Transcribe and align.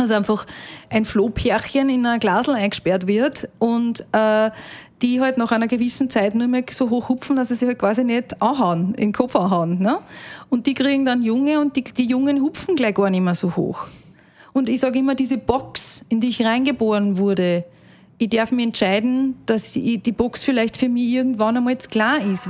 Also 0.00 0.14
einfach 0.14 0.46
ein 0.88 1.04
Flohpärchen 1.04 1.90
in 1.90 2.06
ein 2.06 2.20
Glasl 2.20 2.52
eingesperrt 2.52 3.06
wird 3.06 3.48
und 3.58 4.00
äh, 4.12 4.50
die 5.02 5.20
halt 5.20 5.36
nach 5.36 5.52
einer 5.52 5.66
gewissen 5.66 6.08
Zeit 6.08 6.34
nur 6.34 6.48
mehr 6.48 6.64
so 6.70 6.88
hoch 6.88 7.10
hupfen, 7.10 7.36
dass 7.36 7.48
sie 7.48 7.54
sich 7.54 7.68
halt 7.68 7.78
quasi 7.78 8.02
nicht 8.02 8.40
anhauen, 8.40 8.94
in 8.94 9.08
den 9.08 9.12
Kopf 9.12 9.36
anhauen. 9.36 9.78
Ne? 9.78 9.98
Und 10.48 10.66
die 10.66 10.72
kriegen 10.72 11.04
dann 11.04 11.22
Junge 11.22 11.60
und 11.60 11.76
die, 11.76 11.84
die 11.84 12.06
Jungen 12.06 12.40
hupfen 12.40 12.76
gleich 12.76 12.94
gar 12.94 13.10
nicht 13.10 13.20
mehr 13.20 13.34
so 13.34 13.56
hoch. 13.56 13.86
Und 14.54 14.70
ich 14.70 14.80
sage 14.80 14.98
immer, 14.98 15.14
diese 15.14 15.36
Box, 15.36 16.02
in 16.08 16.20
die 16.20 16.28
ich 16.28 16.44
reingeboren 16.44 17.18
wurde, 17.18 17.64
ich 18.16 18.30
darf 18.30 18.52
mich 18.52 18.66
entscheiden, 18.66 19.36
dass 19.44 19.72
die 19.72 20.12
Box 20.12 20.42
vielleicht 20.42 20.76
für 20.76 20.88
mich 20.88 21.08
irgendwann 21.08 21.56
einmal 21.56 21.74
jetzt 21.74 21.90
klar 21.90 22.18
ist. 22.24 22.48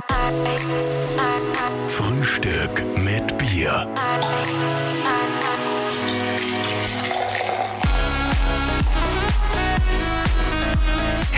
Frühstück 1.87 2.83
mit 2.95 3.37
Bier. 3.37 3.87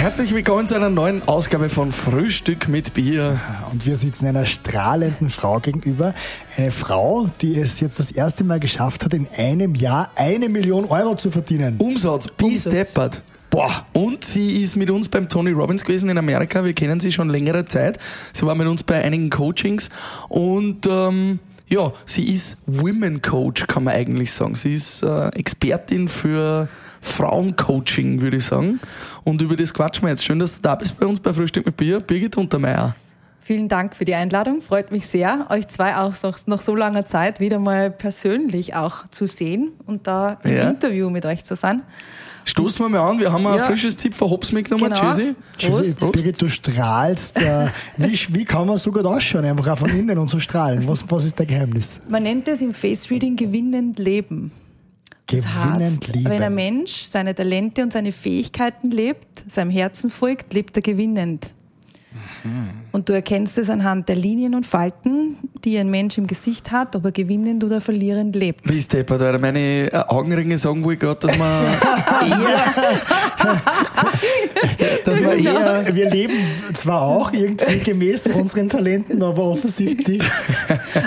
Herzlich 0.03 0.33
willkommen 0.33 0.67
zu 0.67 0.75
einer 0.75 0.89
neuen 0.89 1.25
Ausgabe 1.29 1.69
von 1.69 1.93
Frühstück 1.93 2.67
mit 2.67 2.93
Bier. 2.93 3.39
Und 3.71 3.85
wir 3.85 3.95
sitzen 3.95 4.27
einer 4.27 4.43
strahlenden 4.43 5.29
Frau 5.29 5.61
gegenüber. 5.61 6.13
Eine 6.57 6.71
Frau, 6.71 7.27
die 7.39 7.57
es 7.57 7.79
jetzt 7.79 7.99
das 7.99 8.11
erste 8.11 8.43
Mal 8.43 8.59
geschafft 8.59 9.05
hat, 9.05 9.13
in 9.13 9.29
einem 9.37 9.75
Jahr 9.75 10.11
eine 10.17 10.49
Million 10.49 10.83
Euro 10.83 11.15
zu 11.15 11.31
verdienen. 11.31 11.77
Umsatz, 11.77 12.27
bis 12.27 12.65
deppert. 12.65 13.21
Boah, 13.49 13.85
und 13.93 14.25
sie 14.25 14.61
ist 14.61 14.75
mit 14.75 14.89
uns 14.89 15.07
beim 15.07 15.29
Tony 15.29 15.51
Robbins 15.51 15.85
gewesen 15.85 16.09
in 16.09 16.17
Amerika. 16.17 16.65
Wir 16.65 16.73
kennen 16.73 16.99
sie 16.99 17.13
schon 17.13 17.29
längere 17.29 17.65
Zeit. 17.65 17.97
Sie 18.33 18.45
war 18.45 18.55
mit 18.55 18.67
uns 18.67 18.83
bei 18.83 19.01
einigen 19.01 19.29
Coachings 19.29 19.89
und 20.27 20.85
ähm, 20.85 21.39
ja, 21.69 21.93
sie 22.05 22.29
ist 22.29 22.57
Women 22.65 23.21
Coach, 23.21 23.67
kann 23.67 23.85
man 23.85 23.93
eigentlich 23.93 24.33
sagen. 24.33 24.55
Sie 24.55 24.73
ist 24.73 25.01
äh, 25.01 25.29
Expertin 25.29 26.09
für 26.09 26.67
Frauencoaching, 27.03 28.21
würde 28.21 28.37
ich 28.37 28.45
sagen. 28.45 28.79
Und 29.23 29.41
über 29.41 29.55
das 29.55 29.73
quatschen 29.73 30.03
wir 30.03 30.09
jetzt. 30.09 30.23
Schön, 30.23 30.39
dass 30.39 30.55
du 30.55 30.61
da 30.61 30.75
bist 30.75 30.97
bei 30.97 31.05
uns 31.05 31.19
bei 31.19 31.33
Frühstück 31.33 31.65
mit 31.65 31.77
Bier. 31.77 31.99
Birgit 31.99 32.37
Untermeier. 32.37 32.95
Vielen 33.41 33.67
Dank 33.67 33.93
für 33.93 34.05
die 34.05 34.15
Einladung. 34.15 34.61
Freut 34.61 34.91
mich 34.91 35.05
sehr, 35.05 35.47
euch 35.49 35.67
zwei 35.67 35.97
auch 35.97 36.13
nach 36.45 36.61
so 36.61 36.75
langer 36.75 37.05
Zeit 37.05 37.41
wieder 37.41 37.59
mal 37.59 37.91
persönlich 37.91 38.73
auch 38.73 39.05
zu 39.09 39.27
sehen 39.27 39.73
und 39.85 40.07
da 40.07 40.37
im 40.43 40.55
ja. 40.55 40.69
Interview 40.69 41.09
mit 41.09 41.25
euch 41.25 41.43
zu 41.43 41.57
sein. 41.57 41.81
Stoßen 42.45 42.79
wir 42.79 42.89
mal 42.89 43.09
an, 43.09 43.19
wir 43.19 43.31
haben 43.31 43.45
ein 43.45 43.57
ja. 43.57 43.65
frisches 43.65 43.97
Tipp 43.97 44.13
von 44.13 44.29
Hops 44.29 44.53
mitgenommen. 44.53 44.93
Genau. 44.93 45.09
Tschüssi. 45.09 45.35
Tschüssi. 45.57 45.93
Prost. 45.95 46.13
Birgit, 46.13 46.41
du 46.41 46.47
strahlst. 46.47 47.41
Äh, 47.41 47.67
wie, 47.97 48.17
wie 48.29 48.45
kann 48.45 48.65
man 48.65 48.77
so 48.77 48.91
gut 48.91 49.05
ausschauen? 49.05 49.43
Einfach 49.43 49.67
auch 49.67 49.77
von 49.77 49.89
innen 49.89 50.17
und 50.17 50.29
so 50.29 50.39
strahlen. 50.39 50.87
Was, 50.87 51.03
was 51.09 51.25
ist 51.25 51.37
der 51.37 51.45
Geheimnis? 51.45 51.99
Man 52.07 52.23
nennt 52.23 52.47
es 52.47 52.61
im 52.61 52.73
Face 52.73 53.09
Reading 53.09 53.35
gewinnend 53.35 53.99
leben. 53.99 54.51
Das 55.27 55.47
heißt, 55.47 56.13
lieben. 56.13 56.29
wenn 56.29 56.43
ein 56.43 56.55
Mensch 56.55 57.03
seine 57.03 57.33
Talente 57.33 57.81
und 57.81 57.93
seine 57.93 58.11
Fähigkeiten 58.11 58.91
lebt, 58.91 59.43
seinem 59.47 59.71
Herzen 59.71 60.09
folgt, 60.09 60.53
lebt 60.53 60.75
er 60.75 60.81
gewinnend. 60.81 61.53
Und 62.91 63.09
du 63.09 63.13
erkennst 63.13 63.57
es 63.57 63.69
anhand 63.69 64.09
der 64.09 64.15
Linien 64.15 64.55
und 64.55 64.65
Falten, 64.65 65.37
die 65.63 65.77
ein 65.77 65.89
Mensch 65.89 66.17
im 66.17 66.27
Gesicht 66.27 66.71
hat, 66.71 66.95
ob 66.95 67.05
er 67.05 67.11
gewinnend 67.11 67.63
oder 67.63 67.79
verlierend 67.81 68.35
lebt. 68.35 68.61
Wie 68.71 68.81
Deppert, 68.81 69.21
Alter. 69.21 69.39
Meine 69.39 69.91
äh, 69.91 69.97
Augenringe 70.07 70.57
sagen 70.57 70.83
wohl 70.83 70.97
gerade, 70.97 71.27
dass 71.27 71.37
man 71.37 71.63
eher, 72.29 72.73
dass 75.05 75.21
man 75.21 75.37
eher... 75.37 75.95
Wir 75.95 76.09
leben 76.09 76.33
zwar 76.73 77.01
auch 77.01 77.31
irgendwie 77.31 77.79
gemäß 77.79 78.27
unseren 78.27 78.69
Talenten, 78.69 79.23
aber 79.23 79.43
offensichtlich... 79.43 80.21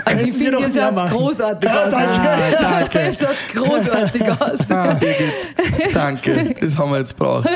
Also 0.05 0.25
ich 0.25 0.35
finde, 0.35 0.59
ihr 0.59 0.71
schaut 0.71 1.11
großartig 1.11 1.71
aus. 1.71 1.93
Danke. 1.93 2.59
danke. 2.61 2.99
Ihr 3.07 3.13
schaut 3.13 3.37
großartig 3.53 4.23
aus. 4.41 4.71
Ah, 4.71 4.95
Birgit, 4.95 5.95
danke. 5.95 6.55
Das 6.61 6.77
haben 6.77 6.91
wir 6.93 6.99
jetzt 6.99 7.17
braucht. 7.17 7.49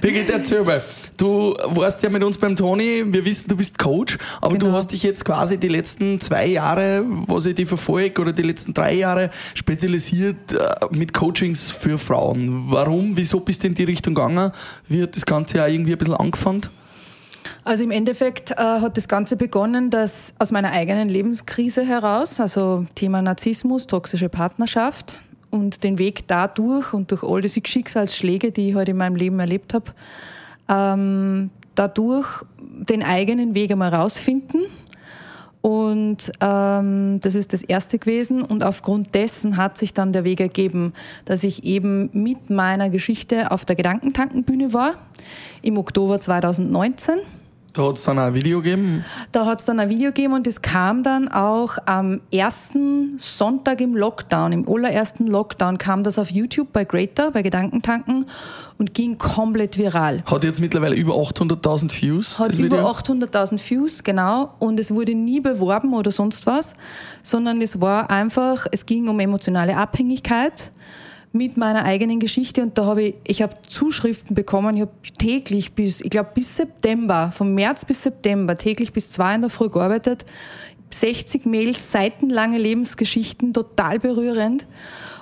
Birgit, 0.00 0.30
erzähl 0.30 0.62
mal. 0.62 0.82
Du 1.16 1.54
warst 1.64 2.02
ja 2.02 2.10
mit 2.10 2.22
uns 2.22 2.36
beim 2.36 2.56
Toni. 2.56 3.04
Wir 3.06 3.24
wissen, 3.24 3.48
du 3.48 3.56
bist 3.56 3.78
Coach, 3.78 4.18
aber 4.40 4.54
Genau. 4.56 4.66
du 4.66 4.72
hast 4.72 4.88
dich 4.88 5.02
jetzt 5.02 5.24
quasi 5.24 5.56
die 5.56 5.68
letzten 5.68 6.20
zwei 6.20 6.46
Jahre, 6.46 7.04
was 7.26 7.46
ich 7.46 7.54
die 7.54 7.64
verfolge, 7.64 8.20
oder 8.20 8.32
die 8.32 8.42
letzten 8.42 8.74
drei 8.74 8.94
Jahre 8.94 9.30
spezialisiert 9.54 10.52
äh, 10.52 10.58
mit 10.90 11.14
Coachings 11.14 11.70
für 11.70 11.96
Frauen. 11.96 12.64
Warum? 12.70 13.16
Wieso 13.16 13.40
bist 13.40 13.62
du 13.62 13.68
in 13.68 13.74
die 13.74 13.84
Richtung 13.84 14.14
gegangen? 14.14 14.52
Wie 14.88 15.02
hat 15.02 15.16
das 15.16 15.24
Ganze 15.24 15.62
auch 15.64 15.68
irgendwie 15.68 15.92
ein 15.92 15.98
bisschen 15.98 16.14
angefangen? 16.14 16.62
Also 17.64 17.84
im 17.84 17.92
Endeffekt 17.92 18.50
äh, 18.50 18.56
hat 18.56 18.96
das 18.96 19.08
Ganze 19.08 19.36
begonnen, 19.36 19.88
dass 19.90 20.34
aus 20.38 20.50
meiner 20.52 20.72
eigenen 20.72 21.08
Lebenskrise 21.08 21.84
heraus, 21.84 22.40
also 22.40 22.84
Thema 22.94 23.22
Narzissmus, 23.22 23.86
toxische 23.86 24.28
Partnerschaft 24.28 25.18
und 25.50 25.82
den 25.82 25.98
Weg 25.98 26.26
dadurch 26.26 26.92
und 26.92 27.10
durch 27.10 27.22
all 27.22 27.40
diese 27.40 27.60
Schicksalsschläge, 27.64 28.52
die 28.52 28.70
ich 28.70 28.74
heute 28.74 28.90
in 28.90 28.96
meinem 28.98 29.16
Leben 29.16 29.40
erlebt 29.40 29.72
habe, 29.74 29.92
ähm, 30.68 31.50
dadurch 31.74 32.44
den 32.58 33.02
eigenen 33.02 33.54
Weg 33.54 33.70
einmal 33.70 33.94
rausfinden. 33.94 34.62
Und 35.66 36.30
ähm, 36.40 37.18
das 37.22 37.34
ist 37.34 37.52
das 37.52 37.62
erste 37.62 37.98
gewesen. 37.98 38.42
Und 38.42 38.62
aufgrund 38.62 39.14
dessen 39.16 39.56
hat 39.56 39.76
sich 39.76 39.92
dann 39.92 40.12
der 40.12 40.22
Weg 40.22 40.40
ergeben, 40.40 40.92
dass 41.24 41.42
ich 41.42 41.64
eben 41.64 42.08
mit 42.12 42.50
meiner 42.50 42.88
Geschichte 42.88 43.50
auf 43.50 43.64
der 43.64 43.74
Gedankentankenbühne 43.74 44.72
war 44.72 44.94
im 45.62 45.76
Oktober 45.76 46.20
2019. 46.20 47.16
Da 47.76 47.82
hat 47.82 47.96
es 47.96 48.04
dann 48.04 48.18
ein 48.18 48.32
Video 48.32 48.62
gegeben. 48.62 49.04
Da 49.32 49.44
hat 49.44 49.60
es 49.60 49.66
dann 49.66 49.78
ein 49.80 49.90
Video 49.90 50.08
gegeben 50.08 50.32
und 50.32 50.46
es 50.46 50.62
kam 50.62 51.02
dann 51.02 51.28
auch 51.28 51.76
am 51.84 52.22
ersten 52.32 53.18
Sonntag 53.18 53.82
im 53.82 53.94
Lockdown, 53.94 54.52
im 54.52 54.68
allerersten 54.68 55.26
Lockdown, 55.26 55.76
kam 55.76 56.02
das 56.02 56.18
auf 56.18 56.30
YouTube 56.30 56.72
bei 56.72 56.84
Greater, 56.84 57.30
bei 57.30 57.42
Gedankentanken 57.42 58.26
und 58.78 58.94
ging 58.94 59.18
komplett 59.18 59.76
viral. 59.76 60.22
Hat 60.24 60.44
jetzt 60.44 60.60
mittlerweile 60.60 60.96
über 60.96 61.14
800.000 61.16 62.00
Views. 62.00 62.38
Hat 62.38 62.56
über 62.58 62.78
Video. 62.78 62.90
800.000 62.90 63.70
Views, 63.70 64.02
genau. 64.02 64.54
Und 64.58 64.80
es 64.80 64.90
wurde 64.90 65.14
nie 65.14 65.40
beworben 65.40 65.92
oder 65.92 66.10
sonst 66.10 66.46
was, 66.46 66.72
sondern 67.22 67.60
es 67.60 67.78
war 67.80 68.10
einfach, 68.10 68.66
es 68.72 68.86
ging 68.86 69.06
um 69.08 69.20
emotionale 69.20 69.76
Abhängigkeit 69.76 70.72
mit 71.36 71.56
meiner 71.56 71.84
eigenen 71.84 72.20
Geschichte 72.20 72.62
und 72.62 72.76
da 72.78 72.86
habe 72.86 73.02
ich, 73.02 73.16
ich 73.26 73.42
habe 73.42 73.54
Zuschriften 73.68 74.34
bekommen, 74.34 74.76
ich 74.76 74.82
habe 74.82 74.92
täglich 75.18 75.72
bis, 75.72 76.00
ich 76.00 76.10
glaube 76.10 76.30
bis 76.34 76.56
September, 76.56 77.30
vom 77.34 77.54
März 77.54 77.84
bis 77.84 78.02
September, 78.02 78.56
täglich 78.56 78.92
bis 78.92 79.10
zwei 79.10 79.34
in 79.34 79.42
der 79.42 79.50
Früh 79.50 79.68
gearbeitet, 79.68 80.24
60 80.90 81.46
Mails, 81.46 81.92
seitenlange 81.92 82.58
Lebensgeschichten, 82.58 83.52
total 83.52 83.98
berührend. 83.98 84.66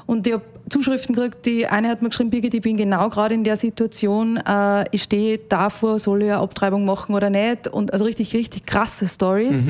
Und 0.06 0.26
ich 0.26 0.34
habe 0.34 0.44
Zuschriften 0.68 1.14
gekriegt, 1.14 1.46
die 1.46 1.66
eine 1.66 1.88
hat 1.88 2.02
mir 2.02 2.08
geschrieben, 2.08 2.30
Birgit, 2.30 2.54
ich 2.54 2.62
bin 2.62 2.76
genau 2.76 3.08
gerade 3.08 3.34
in 3.34 3.44
der 3.44 3.56
Situation, 3.56 4.36
äh, 4.36 4.84
ich 4.90 5.02
stehe 5.02 5.38
davor, 5.38 5.98
soll 5.98 6.22
ich 6.22 6.30
eine 6.30 6.40
Abtreibung 6.40 6.84
machen 6.84 7.14
oder 7.14 7.30
nicht? 7.30 7.68
Und 7.68 7.92
also 7.92 8.04
richtig, 8.04 8.34
richtig 8.34 8.66
krasse 8.66 9.08
Stories. 9.08 9.64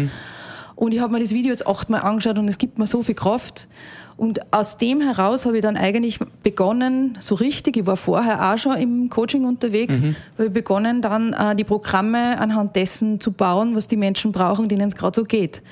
Und 0.77 0.93
ich 0.93 1.01
habe 1.01 1.13
mir 1.13 1.21
das 1.21 1.33
Video 1.33 1.51
jetzt 1.51 1.67
achtmal 1.67 2.01
angeschaut 2.03 2.39
und 2.39 2.49
es 2.49 2.59
gibt 2.59 2.79
mir 2.79 2.87
so 2.87 3.03
viel 3.03 3.15
Kraft. 3.15 3.69
Und 4.17 4.41
aus 4.53 4.77
dem 4.77 5.01
heraus 5.01 5.45
habe 5.45 5.57
ich 5.57 5.63
dann 5.63 5.77
eigentlich 5.77 6.21
begonnen, 6.43 7.17
so 7.21 7.35
richtig, 7.35 7.77
ich 7.77 7.85
war 7.87 7.97
vorher 7.97 8.53
auch 8.53 8.59
schon 8.59 8.77
im 8.77 9.11
Coaching 9.11 9.45
unterwegs, 9.45 10.01
habe 10.35 10.47
ich 10.47 10.53
begonnen 10.53 11.03
dann 11.03 11.33
äh, 11.33 11.57
die 11.57 11.65
Programme 11.65 12.39
anhand 12.39 12.77
dessen 12.77 13.19
zu 13.19 13.33
bauen, 13.33 13.75
was 13.75 13.89
die 13.89 13.97
Menschen 13.97 14.31
brauchen, 14.31 14.69
denen 14.69 14.87
es 14.89 14.95
gerade 14.95 15.17
so 15.17 15.25
geht. 15.25 15.63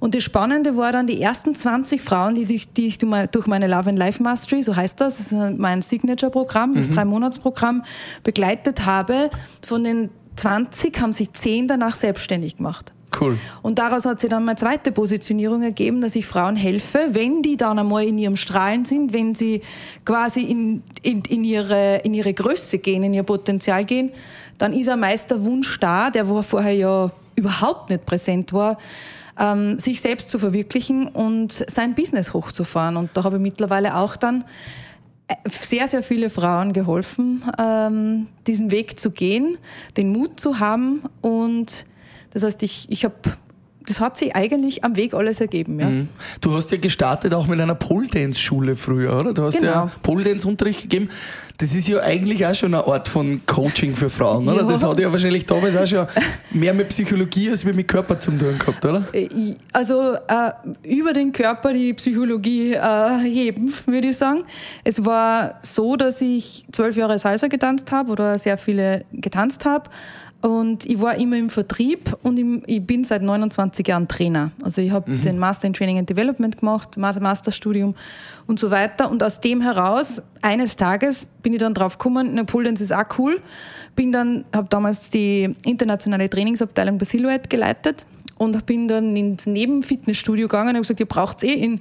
Und 0.00 0.14
das 0.14 0.22
Spannende 0.22 0.76
war 0.76 0.92
dann 0.92 1.06
die 1.06 1.20
ersten 1.22 1.54
20 1.54 2.02
Frauen, 2.02 2.34
die, 2.34 2.54
ich- 2.54 2.72
die 2.72 2.86
ich 2.88 2.98
durch 2.98 3.46
meine- 3.46 3.68
Love 3.68 3.88
and 3.90 3.98
Life 3.98 4.22
Mastery, 4.22 4.62
so 4.62 4.76
heißt 4.76 5.00
das, 5.00 5.16
das 5.18 5.32
ist 5.32 5.58
mein 5.58 5.80
Signature-Programm, 5.82 6.74
das 6.74 6.90
Drei-Monats-Programm, 6.90 7.84
begleitet 8.22 8.84
habe. 8.86 9.30
Von 9.66 9.84
den 9.84 10.10
20 10.36 11.00
haben 11.00 11.12
sich 11.12 11.32
10 11.32 11.68
danach 11.68 11.94
selbstständig 11.94 12.56
gemacht. 12.58 12.92
Cool. 13.18 13.38
Und 13.62 13.78
daraus 13.78 14.04
hat 14.04 14.20
sich 14.20 14.30
dann 14.30 14.44
meine 14.44 14.56
zweite 14.56 14.92
Positionierung 14.92 15.62
ergeben, 15.62 16.00
dass 16.00 16.14
ich 16.14 16.26
Frauen 16.26 16.56
helfe, 16.56 17.08
wenn 17.12 17.42
die 17.42 17.56
dann 17.56 17.78
einmal 17.78 18.04
in 18.04 18.18
ihrem 18.18 18.36
Strahlen 18.36 18.84
sind, 18.84 19.12
wenn 19.12 19.34
sie 19.34 19.62
quasi 20.04 20.42
in, 20.42 20.82
in, 21.02 21.22
in, 21.22 21.44
ihre, 21.44 21.96
in 21.98 22.14
ihre 22.14 22.34
Größe 22.34 22.78
gehen, 22.78 23.02
in 23.02 23.14
ihr 23.14 23.22
Potenzial 23.22 23.84
gehen, 23.84 24.12
dann 24.58 24.72
ist 24.72 24.88
ein 24.88 25.00
meist 25.00 25.30
der 25.30 25.42
Wunsch 25.42 25.78
da, 25.80 26.10
der 26.10 26.28
wo 26.28 26.42
vorher 26.42 26.74
ja 26.74 27.10
überhaupt 27.36 27.90
nicht 27.90 28.04
präsent 28.04 28.52
war, 28.52 28.78
ähm, 29.38 29.78
sich 29.78 30.00
selbst 30.00 30.30
zu 30.30 30.38
verwirklichen 30.38 31.06
und 31.06 31.64
sein 31.68 31.94
Business 31.94 32.34
hochzufahren. 32.34 32.96
Und 32.96 33.10
da 33.14 33.24
habe 33.24 33.36
ich 33.36 33.42
mittlerweile 33.42 33.96
auch 33.96 34.16
dann 34.16 34.44
äh, 35.28 35.34
sehr, 35.48 35.88
sehr 35.88 36.02
viele 36.02 36.28
Frauen 36.28 36.72
geholfen, 36.72 37.44
ähm, 37.58 38.26
diesen 38.46 38.70
Weg 38.70 38.98
zu 38.98 39.12
gehen, 39.12 39.56
den 39.96 40.10
Mut 40.10 40.40
zu 40.40 40.58
haben 40.58 41.02
und 41.22 41.86
das 42.32 42.42
heißt, 42.42 42.62
ich, 42.62 42.86
ich 42.90 43.04
habe 43.04 43.14
das 43.88 44.00
hat 44.00 44.18
sich 44.18 44.36
eigentlich 44.36 44.84
am 44.84 44.96
Weg 44.96 45.14
alles 45.14 45.40
ergeben. 45.40 45.80
Ja. 45.80 45.88
Mhm. 45.88 46.08
Du 46.40 46.52
hast 46.52 46.70
ja 46.70 46.76
gestartet 46.76 47.32
auch 47.32 47.46
mit 47.46 47.58
einer 47.58 47.74
Pole-Dance-Schule 47.74 48.76
früher, 48.76 49.16
oder? 49.16 49.32
Du 49.32 49.42
hast 49.42 49.58
genau. 49.58 49.70
ja 49.70 49.90
Pole-Dance-Unterricht 50.02 50.82
gegeben. 50.82 51.08
Das 51.56 51.74
ist 51.74 51.88
ja 51.88 52.00
eigentlich 52.00 52.44
auch 52.46 52.54
schon 52.54 52.74
eine 52.74 52.86
Art 52.86 53.08
von 53.08 53.40
Coaching 53.46 53.96
für 53.96 54.10
Frauen, 54.10 54.46
oder? 54.46 54.62
Ja. 54.62 54.68
Das 54.68 54.82
hat 54.82 55.00
ja 55.00 55.10
wahrscheinlich 55.10 55.46
damals 55.46 55.74
auch 55.74 55.86
schon 55.86 56.06
mehr 56.50 56.74
mit 56.74 56.88
Psychologie 56.88 57.50
als 57.50 57.64
mit 57.64 57.88
Körper 57.88 58.20
zu 58.20 58.30
tun 58.30 58.58
gehabt, 58.58 58.84
oder? 58.84 59.04
Äh, 59.12 59.54
also 59.72 60.14
äh, 60.14 60.50
über 60.82 61.14
den 61.14 61.32
Körper 61.32 61.72
die 61.72 61.94
Psychologie 61.94 62.74
äh, 62.74 63.18
heben, 63.24 63.72
würde 63.86 64.08
ich 64.08 64.18
sagen. 64.18 64.44
Es 64.84 65.04
war 65.04 65.54
so, 65.62 65.96
dass 65.96 66.20
ich 66.20 66.66
zwölf 66.72 66.96
Jahre 66.96 67.18
Salsa 67.18 67.48
getanzt 67.48 67.90
habe 67.90 68.12
oder 68.12 68.38
sehr 68.38 68.58
viele 68.58 69.04
getanzt 69.12 69.64
habe 69.64 69.88
und 70.40 70.86
ich 70.86 71.00
war 71.00 71.16
immer 71.16 71.36
im 71.36 71.50
Vertrieb 71.50 72.16
und 72.22 72.38
ich 72.66 72.86
bin 72.86 73.02
seit 73.02 73.22
29 73.22 73.86
Jahren 73.88 74.06
Trainer. 74.06 74.52
Also 74.62 74.80
ich 74.80 74.92
habe 74.92 75.10
mhm. 75.10 75.20
den 75.20 75.38
Master 75.38 75.66
in 75.66 75.72
Training 75.72 75.98
and 75.98 76.08
Development 76.08 76.56
gemacht, 76.56 76.96
Masterstudium 76.96 77.96
und 78.46 78.60
so 78.60 78.70
weiter. 78.70 79.10
Und 79.10 79.20
aus 79.24 79.40
dem 79.40 79.60
heraus, 79.60 80.22
eines 80.40 80.76
Tages 80.76 81.26
bin 81.42 81.54
ich 81.54 81.58
dann 81.58 81.74
drauf 81.74 81.98
gekommen, 81.98 82.34
Napoleons 82.34 82.80
ist 82.80 82.92
auch 82.92 83.18
cool. 83.18 83.40
Bin 83.96 84.12
dann, 84.12 84.44
habe 84.54 84.68
damals 84.70 85.10
die 85.10 85.56
internationale 85.64 86.30
Trainingsabteilung 86.30 86.98
bei 86.98 87.04
Silhouette 87.04 87.48
geleitet 87.48 88.06
und 88.36 88.64
bin 88.64 88.86
dann 88.86 89.16
ins 89.16 89.46
Nebenfitnessstudio 89.46 90.46
gegangen 90.46 90.68
und 90.68 90.74
habe 90.74 90.82
gesagt, 90.82 91.00
ihr 91.00 91.06
braucht 91.06 91.42
eh 91.42 91.52
in 91.52 91.80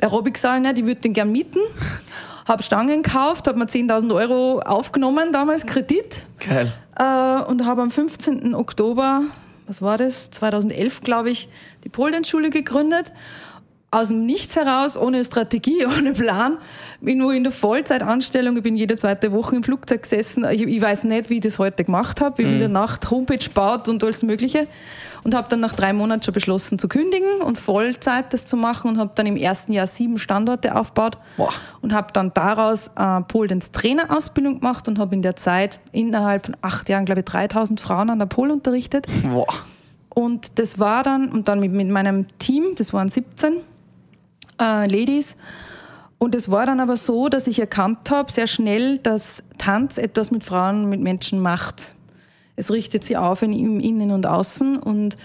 Aerobiksaal 0.00 0.60
nicht, 0.60 0.78
ich 0.78 0.86
würde 0.86 1.02
den 1.02 1.12
gern 1.12 1.30
mieten 1.30 1.60
habe 2.46 2.62
Stangen 2.62 3.02
gekauft, 3.02 3.46
habe 3.46 3.58
mir 3.58 3.66
10.000 3.66 4.14
Euro 4.14 4.60
aufgenommen, 4.60 5.32
damals 5.32 5.66
Kredit. 5.66 6.24
Geil. 6.38 6.72
Äh, 7.02 7.42
und 7.42 7.64
habe 7.64 7.82
am 7.82 7.90
15. 7.90 8.54
Oktober, 8.54 9.22
was 9.66 9.82
war 9.82 9.98
das, 9.98 10.30
2011 10.30 11.00
glaube 11.00 11.30
ich, 11.30 11.48
die 11.84 11.88
Poldance-Schule 11.88 12.50
gegründet. 12.50 13.12
Aus 13.90 14.08
dem 14.08 14.24
Nichts 14.24 14.56
heraus, 14.56 14.96
ohne 14.96 15.24
Strategie, 15.24 15.84
ohne 15.98 16.12
Plan, 16.12 16.58
bin 17.00 17.18
nur 17.18 17.34
in 17.34 17.42
der 17.42 17.52
Vollzeitanstellung. 17.52 18.56
Ich 18.56 18.62
bin 18.62 18.76
jede 18.76 18.96
zweite 18.96 19.32
Woche 19.32 19.56
im 19.56 19.64
Flugzeug 19.64 20.02
gesessen. 20.02 20.46
Ich, 20.50 20.62
ich 20.62 20.80
weiß 20.80 21.04
nicht, 21.04 21.28
wie 21.28 21.34
ich 21.34 21.40
das 21.40 21.58
heute 21.58 21.84
gemacht 21.84 22.20
habe. 22.20 22.40
Ich 22.40 22.48
mhm. 22.48 22.54
in 22.54 22.58
der 22.60 22.68
Nacht 22.68 23.10
Homepage 23.10 23.50
baut 23.52 23.88
und 23.88 24.02
alles 24.04 24.22
Mögliche 24.22 24.68
und 25.24 25.34
habe 25.34 25.48
dann 25.48 25.60
nach 25.60 25.74
drei 25.74 25.92
Monaten 25.92 26.22
schon 26.22 26.34
beschlossen 26.34 26.78
zu 26.78 26.88
kündigen 26.88 27.42
und 27.42 27.58
Vollzeit 27.58 28.32
das 28.32 28.44
zu 28.44 28.56
machen 28.56 28.90
und 28.90 28.98
habe 28.98 29.12
dann 29.14 29.26
im 29.26 29.36
ersten 29.36 29.72
Jahr 29.72 29.86
sieben 29.86 30.18
Standorte 30.18 30.74
aufgebaut 30.74 31.18
Boah. 31.36 31.50
und 31.80 31.92
habe 31.92 32.12
dann 32.12 32.32
daraus 32.34 32.90
äh, 32.96 33.20
Poldens 33.22 33.70
Trainerausbildung 33.70 34.60
gemacht 34.60 34.88
und 34.88 34.98
habe 34.98 35.14
in 35.14 35.22
der 35.22 35.36
Zeit 35.36 35.78
innerhalb 35.92 36.46
von 36.46 36.56
acht 36.62 36.88
Jahren, 36.88 37.04
glaube 37.04 37.20
ich, 37.20 37.26
3000 37.26 37.80
Frauen 37.80 38.10
an 38.10 38.18
der 38.18 38.26
Pol 38.26 38.50
unterrichtet. 38.50 39.06
Boah. 39.22 39.46
Und 40.08 40.58
das 40.58 40.78
war 40.78 41.02
dann, 41.02 41.30
und 41.30 41.48
dann 41.48 41.60
mit, 41.60 41.72
mit 41.72 41.88
meinem 41.88 42.26
Team, 42.38 42.74
das 42.76 42.92
waren 42.92 43.08
17 43.08 43.54
äh, 44.60 44.86
Ladies, 44.86 45.36
und 46.18 46.36
es 46.36 46.48
war 46.52 46.66
dann 46.66 46.78
aber 46.78 46.96
so, 46.96 47.28
dass 47.28 47.48
ich 47.48 47.58
erkannt 47.58 48.08
habe, 48.08 48.30
sehr 48.30 48.46
schnell, 48.46 48.98
dass 48.98 49.42
Tanz 49.58 49.98
etwas 49.98 50.30
mit 50.30 50.44
Frauen, 50.44 50.88
mit 50.88 51.00
Menschen 51.00 51.40
macht 51.40 51.96
es 52.56 52.70
richtet 52.70 53.04
sie 53.04 53.16
auf 53.16 53.42
in, 53.42 53.52
im 53.52 53.80
Innen 53.80 54.10
und 54.10 54.26
Außen. 54.26 54.78
Und 54.78 55.16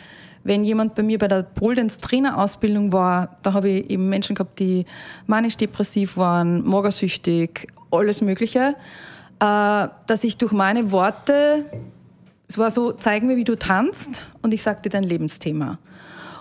wenn 0.44 0.64
jemand 0.64 0.96
bei 0.96 1.04
mir 1.04 1.18
bei 1.18 1.28
der 1.28 1.44
Poldance 1.44 2.00
Trainerausbildung 2.00 2.94
war, 2.94 3.38
da 3.44 3.54
habe 3.54 3.70
ich 3.70 3.90
eben 3.90 4.10
Menschen 4.10 4.36
gehabt, 4.36 4.60
die 4.60 4.86
manisch-depressiv 5.26 6.18
waren, 6.18 6.66
magersüchtig, 6.66 7.68
alles 7.92 8.22
Mögliche, 8.22 8.76
äh, 9.40 9.88
dass 10.08 10.24
ich 10.24 10.38
durch 10.38 10.52
meine 10.52 10.92
Worte, 10.92 11.66
es 12.48 12.58
war 12.58 12.72
so, 12.72 12.92
zeig 12.92 13.24
mir, 13.24 13.36
wie 13.36 13.44
du 13.44 13.56
tanzt 13.56 14.26
und 14.42 14.54
ich 14.54 14.64
sag 14.64 14.84
dir 14.84 14.90
dein 14.90 15.04
Lebensthema. 15.04 15.80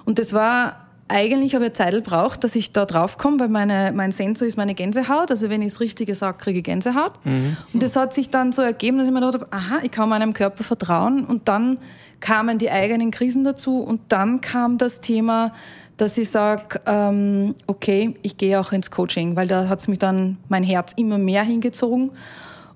Und 0.04 0.18
das 0.20 0.32
war 0.32 0.85
eigentlich 1.08 1.54
habe 1.54 1.66
ich 1.66 1.72
Zeit 1.74 1.94
gebraucht, 1.94 2.42
dass 2.42 2.56
ich 2.56 2.72
da 2.72 2.84
drauf 2.84 3.16
komme, 3.16 3.38
weil 3.40 3.48
meine, 3.48 3.92
mein 3.94 4.12
Sensor 4.12 4.46
ist 4.46 4.56
meine 4.56 4.74
Gänsehaut. 4.74 5.30
Also 5.30 5.48
wenn 5.50 5.62
ich 5.62 5.72
das 5.72 5.80
Richtige 5.80 6.14
sage, 6.14 6.38
kriege 6.38 6.58
ich 6.58 6.64
Gänsehaut. 6.64 7.12
Mhm. 7.24 7.56
Und 7.72 7.82
das 7.82 7.94
hat 7.94 8.12
sich 8.12 8.30
dann 8.30 8.52
so 8.52 8.62
ergeben, 8.62 8.98
dass 8.98 9.06
ich 9.06 9.14
mir 9.14 9.20
gedacht 9.20 9.34
habe, 9.34 9.52
aha, 9.52 9.78
ich 9.82 9.90
kann 9.90 10.08
meinem 10.08 10.32
Körper 10.32 10.64
vertrauen. 10.64 11.24
Und 11.24 11.48
dann 11.48 11.78
kamen 12.20 12.58
die 12.58 12.70
eigenen 12.70 13.10
Krisen 13.10 13.44
dazu. 13.44 13.80
Und 13.80 14.00
dann 14.08 14.40
kam 14.40 14.78
das 14.78 15.00
Thema, 15.00 15.52
dass 15.96 16.18
ich 16.18 16.28
sage, 16.28 16.80
ähm, 16.86 17.54
okay, 17.66 18.16
ich 18.22 18.36
gehe 18.36 18.58
auch 18.58 18.72
ins 18.72 18.90
Coaching, 18.90 19.36
weil 19.36 19.46
da 19.46 19.68
hat 19.68 19.80
es 19.80 19.88
mich 19.88 19.98
dann 19.98 20.38
mein 20.48 20.64
Herz 20.64 20.92
immer 20.96 21.18
mehr 21.18 21.42
hingezogen. 21.42 22.10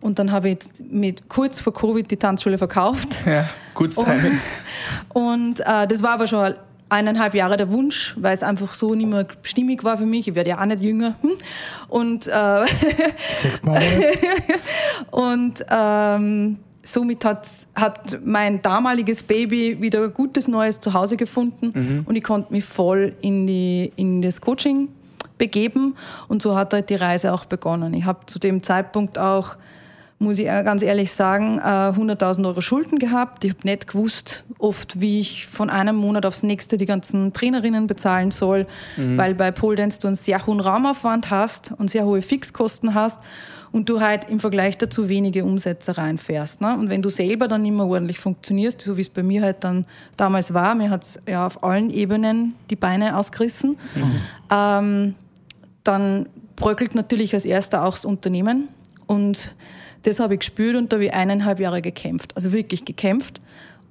Und 0.00 0.19
dann 0.19 0.33
habe 0.33 0.50
ich 0.50 0.59
mit 0.88 1.29
kurz 1.29 1.61
vor 1.61 1.75
Covid 1.75 2.11
die 2.11 2.17
Tanzschule 2.17 2.56
verkauft. 2.59 3.09
Ja, 3.26 3.49
gut 3.75 3.94
Timing. 3.94 4.38
Und, 5.12 5.61
und 5.61 5.61
äh, 5.61 5.87
das 5.87 6.03
war 6.03 6.12
aber 6.12 6.26
schon 6.26 6.55
eineinhalb 6.90 7.34
Jahre 7.34 7.56
der 7.56 7.70
Wunsch, 7.70 8.14
weil 8.19 8.34
es 8.34 8.42
einfach 8.42 8.75
so 8.75 8.94
nicht 8.94 9.08
mehr 9.08 9.26
stimmig 9.42 9.84
war 9.84 9.96
für 9.96 10.06
mich. 10.06 10.28
Ich 10.28 10.34
werde 10.34 10.50
ja 10.50 10.60
auch 10.60 10.66
nicht 10.66 10.82
jünger. 10.82 11.14
Hm? 11.22 11.31
Und, 11.88 12.26
äh, 12.26 12.31
Sagt 12.31 13.64
man 13.64 13.82
und 15.10 15.64
ähm, 15.70 16.58
somit 16.82 17.25
hat, 17.25 17.46
hat 17.75 18.19
mein 18.25 18.62
damaliges 18.62 19.22
Baby 19.22 19.81
wieder 19.81 20.08
gutes 20.08 20.48
neues 20.48 20.81
Zuhause 20.81 21.16
gefunden 21.16 21.72
mhm. 21.75 22.02
und 22.06 22.16
ich 22.16 22.22
konnte 22.22 22.52
mich 22.52 22.64
voll 22.64 23.14
in, 23.20 23.46
die, 23.46 23.92
in 23.96 24.22
das 24.22 24.40
Coaching 24.40 24.88
begeben 25.38 25.96
und 26.28 26.42
so 26.42 26.56
hat 26.56 26.72
halt 26.72 26.90
die 26.90 26.96
Reise 26.96 27.32
auch 27.32 27.44
begonnen. 27.44 27.94
Ich 27.94 28.04
habe 28.04 28.26
zu 28.26 28.38
dem 28.38 28.62
Zeitpunkt 28.62 29.19
auch 29.19 29.56
muss 30.20 30.38
ich 30.38 30.44
ganz 30.44 30.82
ehrlich 30.82 31.12
sagen, 31.12 31.61
100.000 31.61 32.43
äh, 32.43 32.46
Euro 32.46 32.61
Schulden 32.61 32.99
gehabt. 32.99 33.43
Ich 33.43 33.52
habe 33.52 33.67
nicht 33.67 33.87
gewusst, 33.87 34.44
oft, 34.58 35.00
wie 35.00 35.19
ich 35.19 35.46
von 35.46 35.70
einem 35.70 35.96
Monat 35.96 36.26
aufs 36.26 36.43
nächste 36.43 36.76
die 36.76 36.84
ganzen 36.84 37.32
Trainerinnen 37.32 37.87
bezahlen 37.87 38.31
soll, 38.31 38.67
mhm. 38.99 39.17
weil 39.17 39.34
bei 39.34 39.50
Pole 39.50 39.76
Dance 39.76 39.99
du 39.99 40.08
einen 40.08 40.17
sehr 40.17 40.46
hohen 40.46 40.61
Raumaufwand 40.61 41.31
hast 41.31 41.72
und 41.78 41.88
sehr 41.88 42.05
hohe 42.05 42.20
Fixkosten 42.20 42.93
hast 42.93 43.20
und 43.72 43.88
du 43.88 44.02
halt 44.02 44.28
im 44.28 44.40
Vergleich 44.40 44.76
dazu 44.76 45.08
wenige 45.08 45.43
Umsätze 45.43 45.96
reinfährst. 45.96 46.61
Ne? 46.61 46.76
Und 46.76 46.90
wenn 46.90 47.00
du 47.00 47.08
selber 47.08 47.49
dann 47.49 47.64
immer 47.64 47.87
ordentlich 47.87 48.19
funktionierst, 48.19 48.82
so 48.82 48.99
wie 48.99 49.02
es 49.02 49.08
bei 49.08 49.23
mir 49.23 49.40
halt 49.40 49.64
dann 49.64 49.87
damals 50.19 50.52
war, 50.52 50.75
mir 50.75 50.90
hat 50.90 51.05
es 51.05 51.19
ja 51.26 51.46
auf 51.46 51.64
allen 51.64 51.88
Ebenen 51.88 52.55
die 52.69 52.76
Beine 52.76 53.16
ausgerissen, 53.16 53.78
mhm. 53.94 54.20
ähm, 54.50 55.14
dann 55.82 56.28
bröckelt 56.56 56.94
natürlich 56.94 57.32
als 57.32 57.46
erster 57.46 57.84
auch 57.84 57.94
das 57.94 58.05
Unternehmen 58.05 58.69
und 59.06 59.55
das 60.02 60.20
habe 60.20 60.35
ich 60.35 60.41
gespürt 60.41 60.76
und 60.76 60.93
da 60.93 60.97
habe 60.97 61.06
ich 61.06 61.12
eineinhalb 61.12 61.61
Jahre 61.61 61.82
gekämpft, 61.82 62.35
also 62.37 62.52
wirklich 62.52 62.85
gekämpft. 62.85 63.41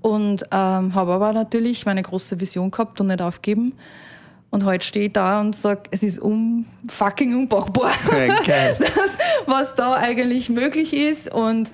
Und 0.02 0.44
ähm, 0.52 0.96
habe 0.96 1.12
aber 1.12 1.34
natürlich 1.34 1.86
meine 1.86 2.02
große 2.02 2.40
Vision 2.40 2.72
gehabt 2.72 3.02
und 3.02 3.08
nicht 3.08 3.22
aufgeben. 3.22 3.74
Und 4.50 4.66
heute 4.66 4.86
stehe 4.86 5.08
ich 5.08 5.14
da 5.14 5.42
und 5.42 5.56
sage, 5.56 5.84
es 5.92 6.02
ist 6.02 6.20
um 6.20 6.66
fucking 6.88 7.36
unpackbar, 7.36 7.92
okay. 8.08 8.74
das, 8.80 9.18
was 9.46 9.76
da 9.76 9.94
eigentlich 9.94 10.50
möglich 10.50 10.94
ist. 10.94 11.32
Und 11.32 11.72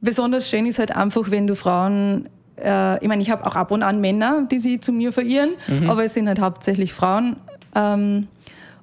besonders 0.00 0.50
schön 0.50 0.66
ist 0.66 0.78
halt 0.78 0.94
einfach, 0.94 1.30
wenn 1.30 1.46
du 1.46 1.54
Frauen, 1.54 2.28
äh, 2.62 3.02
ich 3.02 3.08
meine, 3.08 3.22
ich 3.22 3.30
habe 3.30 3.46
auch 3.46 3.56
ab 3.56 3.70
und 3.70 3.82
an 3.82 4.00
Männer, 4.00 4.46
die 4.50 4.58
sie 4.58 4.80
zu 4.80 4.92
mir 4.92 5.12
verirren, 5.12 5.50
mhm. 5.68 5.88
aber 5.88 6.04
es 6.04 6.14
sind 6.14 6.28
halt 6.28 6.40
hauptsächlich 6.40 6.92
Frauen. 6.92 7.36
Ähm, 7.74 8.28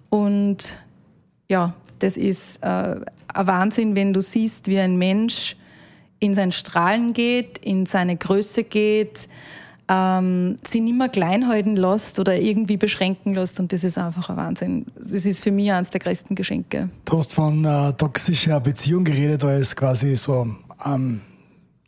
und 0.10 0.78
ja, 1.50 1.74
das 2.00 2.18
ist 2.18 2.64
äh, 2.64 2.96
ein 3.34 3.48
Wahnsinn, 3.48 3.96
wenn 3.96 4.14
du 4.14 4.22
siehst, 4.22 4.68
wie 4.68 4.80
ein 4.80 4.98
Mensch 4.98 5.56
in 6.20 6.34
sein 6.34 6.52
Strahlen 6.52 7.14
geht, 7.14 7.58
in 7.58 7.86
seine 7.86 8.16
Größe 8.16 8.64
geht, 8.64 9.28
ähm, 9.90 10.58
sie 10.64 10.80
nicht 10.80 10.98
mehr 10.98 11.10
klein 11.10 11.48
halten 11.48 11.76
lässt 11.76 12.18
oder 12.20 12.40
irgendwie 12.40 12.78
beschränken 12.78 13.34
lässt. 13.34 13.60
Und 13.60 13.74
das 13.74 13.84
ist 13.84 13.98
einfach 13.98 14.30
ein 14.30 14.38
Wahnsinn. 14.38 14.86
Das 14.96 15.26
ist 15.26 15.42
für 15.42 15.52
mich 15.52 15.72
eines 15.72 15.90
der 15.90 16.00
größten 16.00 16.36
Geschenke. 16.36 16.90
Du 17.06 17.18
hast 17.18 17.34
von 17.34 17.66
äh, 17.66 17.94
toxischer 17.94 18.60
Beziehung 18.60 19.04
geredet, 19.04 19.44
als 19.44 19.76
quasi 19.76 20.16
so 20.16 20.48
ähm, 20.86 21.22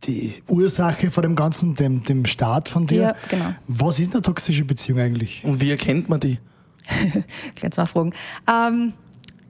die 0.03 0.33
Ursache 0.47 1.09
vor 1.09 1.23
dem 1.23 1.35
Ganzen, 1.35 1.75
dem, 1.75 2.03
dem 2.03 2.25
Start 2.25 2.69
von 2.69 2.85
dir. 2.85 3.01
Ja, 3.01 3.15
genau. 3.29 3.53
Was 3.67 3.99
ist 3.99 4.13
eine 4.13 4.21
toxische 4.21 4.65
Beziehung 4.65 4.99
eigentlich? 4.99 5.43
Und 5.45 5.61
wie 5.61 5.71
erkennt 5.71 6.09
man 6.09 6.19
die? 6.19 6.39
Gleich 7.55 7.71
zwei 7.71 7.85
Fragen. 7.85 8.13
Ähm, 8.47 8.93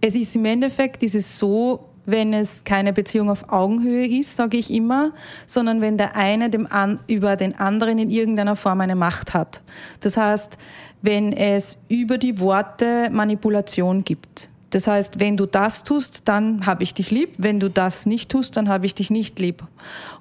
es 0.01 0.15
ist 0.15 0.35
im 0.35 0.45
Endeffekt 0.45 1.03
ist 1.03 1.15
es 1.15 1.37
so, 1.37 1.89
wenn 2.05 2.33
es 2.33 2.63
keine 2.63 2.93
Beziehung 2.93 3.29
auf 3.29 3.49
Augenhöhe 3.51 4.07
ist, 4.07 4.35
sage 4.35 4.57
ich 4.57 4.71
immer, 4.71 5.11
sondern 5.45 5.81
wenn 5.81 5.97
der 5.97 6.15
eine 6.15 6.49
dem 6.49 6.67
an, 6.71 6.99
über 7.07 7.35
den 7.35 7.55
anderen 7.55 7.97
in 7.97 8.09
irgendeiner 8.09 8.55
Form 8.55 8.81
eine 8.81 8.95
Macht 8.95 9.33
hat. 9.33 9.61
Das 10.01 10.17
heißt, 10.17 10.57
wenn 11.01 11.33
es 11.33 11.77
über 11.89 12.17
die 12.17 12.39
Worte 12.39 13.09
Manipulation 13.11 14.03
gibt. 14.03 14.49
Das 14.75 14.87
heißt, 14.87 15.21
wenn 15.21 15.37
du 15.37 15.45
das 15.45 15.85
tust, 15.85 16.23
dann 16.25 16.65
habe 16.65 16.83
ich 16.83 16.93
dich 16.93 17.09
lieb. 17.09 17.35
Wenn 17.37 17.61
du 17.61 17.69
das 17.69 18.05
nicht 18.05 18.29
tust, 18.29 18.57
dann 18.57 18.67
habe 18.67 18.85
ich 18.85 18.93
dich 18.93 19.09
nicht 19.09 19.39
lieb. 19.39 19.63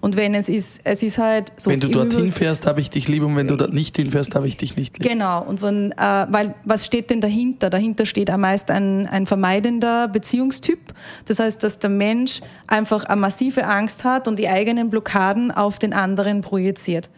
Und 0.01 0.17
wenn 0.17 0.33
es 0.33 0.49
ist, 0.49 0.81
es 0.85 1.03
ist 1.03 1.19
halt 1.19 1.53
so. 1.57 1.71
Wenn 1.71 1.81
du 1.81 1.89
dorthin 1.89 2.31
fährst, 2.31 2.65
habe 2.65 2.79
ich 2.79 2.89
dich 2.89 3.09
lieb 3.09 3.25
und 3.25 3.35
wenn 3.35 3.49
du 3.49 3.57
dort 3.57 3.73
nicht 3.73 3.97
hinfährst, 3.97 4.37
habe 4.37 4.47
ich 4.47 4.57
dich 4.57 4.77
nicht 4.77 4.97
lieb. 4.97 5.11
Genau. 5.11 5.43
Und 5.43 5.61
wenn, 5.61 5.91
äh, 5.91 6.27
weil 6.31 6.55
was 6.63 6.87
steht 6.87 7.11
denn 7.11 7.21
dahinter? 7.21 7.69
Dahinter 7.69 8.07
steht 8.07 8.31
am 8.31 8.43
meist 8.43 8.71
ein, 8.71 9.09
ein 9.09 9.27
vermeidender 9.27 10.07
Beziehungstyp. 10.07 10.79
Das 11.25 11.41
heißt, 11.41 11.61
dass 11.61 11.81
der 11.81 11.91
Mensch 11.91 12.41
einfach 12.69 13.07
eine 13.07 13.21
massive 13.21 13.67
Angst 13.67 14.05
hat 14.05 14.29
und 14.29 14.39
die 14.39 14.49
eigenen 14.49 14.89
Blockaden 14.89 15.51
auf 15.51 15.81
den 15.81 15.93
anderen 15.93 16.43
projiziert. 16.43 17.11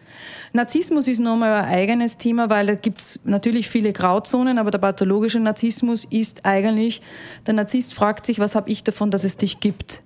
Narzissmus 0.53 1.07
ist 1.07 1.19
nochmal 1.19 1.63
ein 1.63 1.65
eigenes 1.65 2.17
Thema, 2.17 2.49
weil 2.49 2.67
da 2.67 2.75
gibt's 2.75 3.19
natürlich 3.23 3.69
viele 3.69 3.93
Grauzonen, 3.93 4.57
aber 4.57 4.71
der 4.71 4.79
pathologische 4.79 5.39
Narzissmus 5.39 6.05
ist 6.05 6.45
eigentlich, 6.45 7.01
der 7.45 7.53
Narzisst 7.53 7.93
fragt 7.93 8.25
sich, 8.25 8.39
was 8.39 8.55
habe 8.55 8.69
ich 8.69 8.83
davon, 8.83 9.11
dass 9.11 9.23
es 9.23 9.37
dich 9.37 9.59
gibt. 9.59 10.01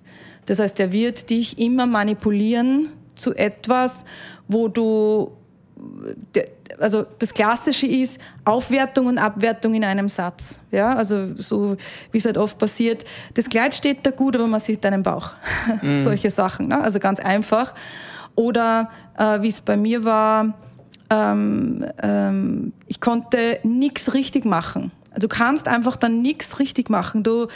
Das 0.46 0.58
heißt, 0.58 0.80
er 0.80 0.92
wird 0.92 1.30
dich 1.30 1.58
immer 1.58 1.86
manipulieren 1.86 2.88
zu 3.14 3.34
etwas, 3.34 4.04
wo 4.48 4.68
du 4.68 5.32
also 6.78 7.04
das 7.18 7.34
Klassische 7.34 7.86
ist 7.86 8.20
Aufwertung 8.44 9.06
und 9.06 9.18
Abwertung 9.18 9.74
in 9.74 9.84
einem 9.84 10.08
Satz. 10.08 10.58
Ja, 10.70 10.94
also 10.94 11.34
so 11.38 11.76
wie 12.10 12.18
es 12.18 12.24
halt 12.24 12.38
oft 12.38 12.58
passiert, 12.58 13.04
das 13.34 13.48
Kleid 13.48 13.74
steht 13.74 13.98
da 14.04 14.10
gut, 14.10 14.36
aber 14.36 14.46
man 14.46 14.60
sieht 14.60 14.84
deinen 14.84 15.02
Bauch. 15.02 15.32
Mhm. 15.82 16.02
Solche 16.02 16.30
Sachen. 16.30 16.68
Ne? 16.68 16.80
Also 16.80 16.98
ganz 16.98 17.18
einfach. 17.18 17.74
Oder 18.34 18.90
äh, 19.16 19.42
wie 19.42 19.48
es 19.48 19.60
bei 19.60 19.76
mir 19.76 20.04
war, 20.04 20.54
ähm, 21.10 21.84
ähm, 22.02 22.72
ich 22.86 23.00
konnte 23.00 23.58
nichts 23.62 24.14
richtig 24.14 24.44
machen. 24.44 24.92
Du 25.18 25.28
kannst 25.28 25.68
einfach 25.68 25.96
dann 25.96 26.22
nichts 26.22 26.58
richtig 26.58 26.88
machen. 26.88 27.22
Du 27.22 27.48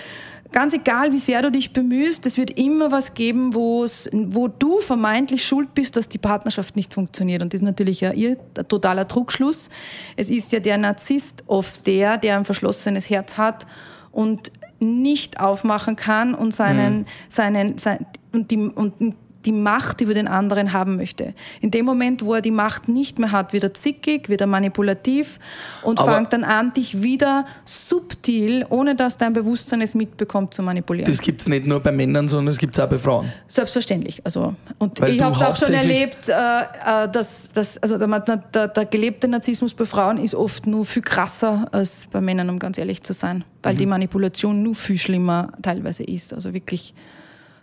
ganz 0.52 0.74
egal, 0.74 1.12
wie 1.12 1.18
sehr 1.18 1.42
du 1.42 1.50
dich 1.50 1.72
bemühst, 1.72 2.26
es 2.26 2.36
wird 2.36 2.58
immer 2.58 2.92
was 2.92 3.14
geben, 3.14 3.54
wo 3.54 4.48
du 4.48 4.80
vermeintlich 4.80 5.44
schuld 5.44 5.74
bist, 5.74 5.96
dass 5.96 6.08
die 6.08 6.18
Partnerschaft 6.18 6.76
nicht 6.76 6.94
funktioniert. 6.94 7.42
Und 7.42 7.52
das 7.52 7.60
ist 7.60 7.64
natürlich 7.64 8.00
ja 8.00 8.12
ihr 8.12 8.36
totaler 8.68 9.08
Trugschluss. 9.08 9.70
Es 10.16 10.30
ist 10.30 10.52
ja 10.52 10.60
der 10.60 10.78
Narzisst 10.78 11.44
oft 11.46 11.86
der, 11.86 12.18
der 12.18 12.36
ein 12.36 12.44
verschlossenes 12.44 13.10
Herz 13.10 13.36
hat 13.36 13.66
und 14.12 14.52
nicht 14.78 15.40
aufmachen 15.40 15.96
kann 15.96 16.34
und 16.34 16.54
seinen, 16.54 17.00
mhm. 17.00 17.06
seinen, 17.28 17.78
sein, 17.78 18.06
und 18.32 18.50
die, 18.50 18.58
und 18.58 19.14
die 19.46 19.52
Macht 19.52 20.00
über 20.00 20.12
den 20.12 20.26
anderen 20.26 20.72
haben 20.72 20.96
möchte. 20.96 21.32
In 21.60 21.70
dem 21.70 21.86
Moment, 21.86 22.24
wo 22.24 22.34
er 22.34 22.40
die 22.40 22.50
Macht 22.50 22.88
nicht 22.88 23.18
mehr 23.18 23.30
hat, 23.30 23.52
wird 23.52 23.62
er 23.62 23.74
zickig, 23.74 24.28
wird 24.28 24.40
er 24.40 24.48
manipulativ 24.48 25.38
und 25.82 26.00
Aber 26.00 26.14
fängt 26.14 26.32
dann 26.32 26.42
an, 26.42 26.72
dich 26.72 27.00
wieder 27.00 27.46
subtil, 27.64 28.66
ohne 28.68 28.96
dass 28.96 29.16
dein 29.16 29.32
Bewusstsein 29.32 29.80
es 29.80 29.94
mitbekommt, 29.94 30.52
zu 30.52 30.62
manipulieren. 30.62 31.10
Das 31.10 31.20
gibt 31.20 31.40
es 31.40 31.48
nicht 31.48 31.66
nur 31.66 31.80
bei 31.80 31.92
Männern, 31.92 32.28
sondern 32.28 32.52
es 32.52 32.58
gibt 32.58 32.76
es 32.76 32.84
auch 32.84 32.88
bei 32.88 32.98
Frauen. 32.98 33.32
Selbstverständlich. 33.46 34.20
Also, 34.24 34.54
und 34.78 35.00
Weil 35.00 35.14
ich 35.14 35.22
habe 35.22 35.36
es 35.36 35.42
auch 35.42 35.56
schon 35.56 35.72
erlebt, 35.72 36.28
äh, 36.28 36.32
äh, 36.32 37.08
dass, 37.08 37.52
dass 37.52 37.78
also 37.78 37.96
der, 37.98 38.36
der, 38.52 38.68
der, 38.68 38.84
gelebte 38.86 39.28
Narzissmus 39.28 39.74
bei 39.74 39.84
Frauen 39.84 40.18
ist 40.18 40.34
oft 40.34 40.66
nur 40.66 40.84
viel 40.84 41.02
krasser 41.02 41.68
als 41.70 42.08
bei 42.10 42.20
Männern, 42.20 42.50
um 42.50 42.58
ganz 42.58 42.78
ehrlich 42.78 43.02
zu 43.04 43.12
sein. 43.12 43.44
Weil 43.62 43.74
mhm. 43.74 43.78
die 43.78 43.86
Manipulation 43.86 44.62
nur 44.64 44.74
viel 44.74 44.98
schlimmer 44.98 45.52
teilweise 45.62 46.02
ist. 46.02 46.34
Also 46.34 46.52
wirklich 46.52 46.94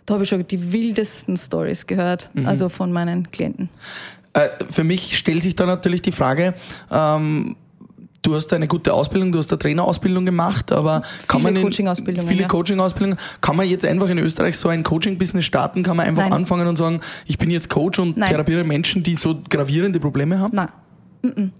da 0.06 0.14
habe 0.14 0.24
ich 0.24 0.30
schon 0.30 0.46
die 0.46 0.72
wildesten 0.72 1.36
Stories 1.36 1.86
gehört, 1.86 2.30
mhm. 2.34 2.46
also 2.46 2.68
von 2.68 2.92
meinen 2.92 3.30
Klienten. 3.30 3.68
Äh, 4.32 4.48
für 4.70 4.84
mich 4.84 5.16
stellt 5.16 5.42
sich 5.42 5.56
da 5.56 5.66
natürlich 5.66 6.02
die 6.02 6.12
Frage, 6.12 6.54
ähm, 6.90 7.56
Du 8.24 8.34
hast 8.34 8.50
eine 8.54 8.66
gute 8.66 8.94
Ausbildung, 8.94 9.32
du 9.32 9.38
hast 9.38 9.52
eine 9.52 9.58
Trainerausbildung 9.58 10.24
gemacht, 10.24 10.72
aber 10.72 11.02
kann 11.28 11.42
viele 11.42 11.52
man 11.52 11.62
Coaching-Ausbildungen, 11.62 12.26
viele 12.26 12.40
ja. 12.40 12.48
Coaching-Ausbildungen, 12.48 13.18
kann 13.42 13.54
man 13.54 13.68
jetzt 13.68 13.84
einfach 13.84 14.08
in 14.08 14.16
Österreich 14.16 14.56
so 14.56 14.70
ein 14.70 14.82
Coaching-Business 14.82 15.44
starten? 15.44 15.82
Kann 15.82 15.98
man 15.98 16.06
einfach 16.06 16.22
Nein. 16.22 16.32
anfangen 16.32 16.66
und 16.66 16.76
sagen, 16.76 17.02
ich 17.26 17.36
bin 17.36 17.50
jetzt 17.50 17.68
Coach 17.68 17.98
und 17.98 18.16
Nein. 18.16 18.30
therapiere 18.30 18.64
Menschen, 18.64 19.02
die 19.02 19.14
so 19.14 19.38
gravierende 19.50 20.00
Probleme 20.00 20.38
haben? 20.38 20.56
Nein. 20.56 20.68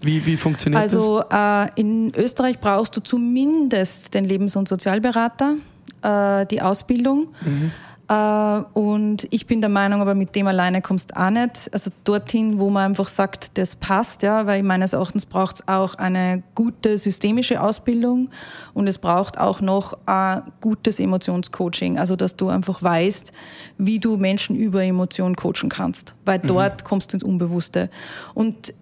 Wie, 0.01 0.25
wie 0.25 0.37
funktioniert 0.37 0.81
also, 0.81 1.19
das? 1.19 1.29
Also 1.29 1.71
äh, 1.75 1.79
in 1.79 2.11
Österreich 2.15 2.59
brauchst 2.59 2.97
du 2.97 3.01
zumindest 3.01 4.15
den 4.15 4.25
Lebens- 4.25 4.55
und 4.55 4.67
Sozialberater, 4.67 5.57
äh, 6.01 6.47
die 6.47 6.63
Ausbildung. 6.63 7.27
Mhm. 7.41 7.71
Äh, 8.07 8.61
und 8.73 9.27
ich 9.31 9.47
bin 9.47 9.61
der 9.61 9.69
Meinung, 9.69 10.01
aber 10.01 10.15
mit 10.15 10.35
dem 10.35 10.47
alleine 10.47 10.81
kommst 10.81 11.11
du 11.11 11.19
auch 11.19 11.29
nicht. 11.29 11.69
Also 11.71 11.91
dorthin, 12.03 12.59
wo 12.59 12.69
man 12.69 12.91
einfach 12.91 13.07
sagt, 13.07 13.57
das 13.57 13.75
passt, 13.75 14.21
ja, 14.21 14.45
weil 14.45 14.63
meines 14.63 14.93
Erachtens 14.93 15.25
braucht 15.25 15.55
es 15.55 15.67
auch 15.67 15.95
eine 15.95 16.43
gute 16.53 16.97
systemische 16.97 17.61
Ausbildung 17.61 18.29
und 18.73 18.87
es 18.87 18.97
braucht 18.97 19.39
auch 19.39 19.61
noch 19.61 19.97
ein 20.05 20.43
gutes 20.61 20.99
Emotionscoaching. 20.99 21.97
Also, 21.97 22.15
dass 22.15 22.35
du 22.35 22.49
einfach 22.49 22.83
weißt, 22.83 23.31
wie 23.77 23.99
du 23.99 24.17
Menschen 24.17 24.55
über 24.55 24.83
Emotionen 24.83 25.35
coachen 25.35 25.69
kannst. 25.69 26.13
Weil 26.25 26.39
mhm. 26.39 26.47
dort 26.47 26.85
kommst 26.85 27.11
du 27.11 27.17
ins 27.17 27.23
Unbewusste. 27.23 27.89
Und 28.33 28.73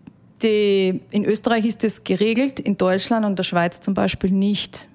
die, 0.41 0.99
in 1.11 1.23
Österreich 1.23 1.65
ist 1.65 1.83
das 1.83 2.03
geregelt, 2.03 2.59
in 2.59 2.77
Deutschland 2.77 3.25
und 3.25 3.39
der 3.39 3.43
Schweiz 3.43 3.79
zum 3.79 3.93
Beispiel 3.93 4.31
nicht. 4.31 4.89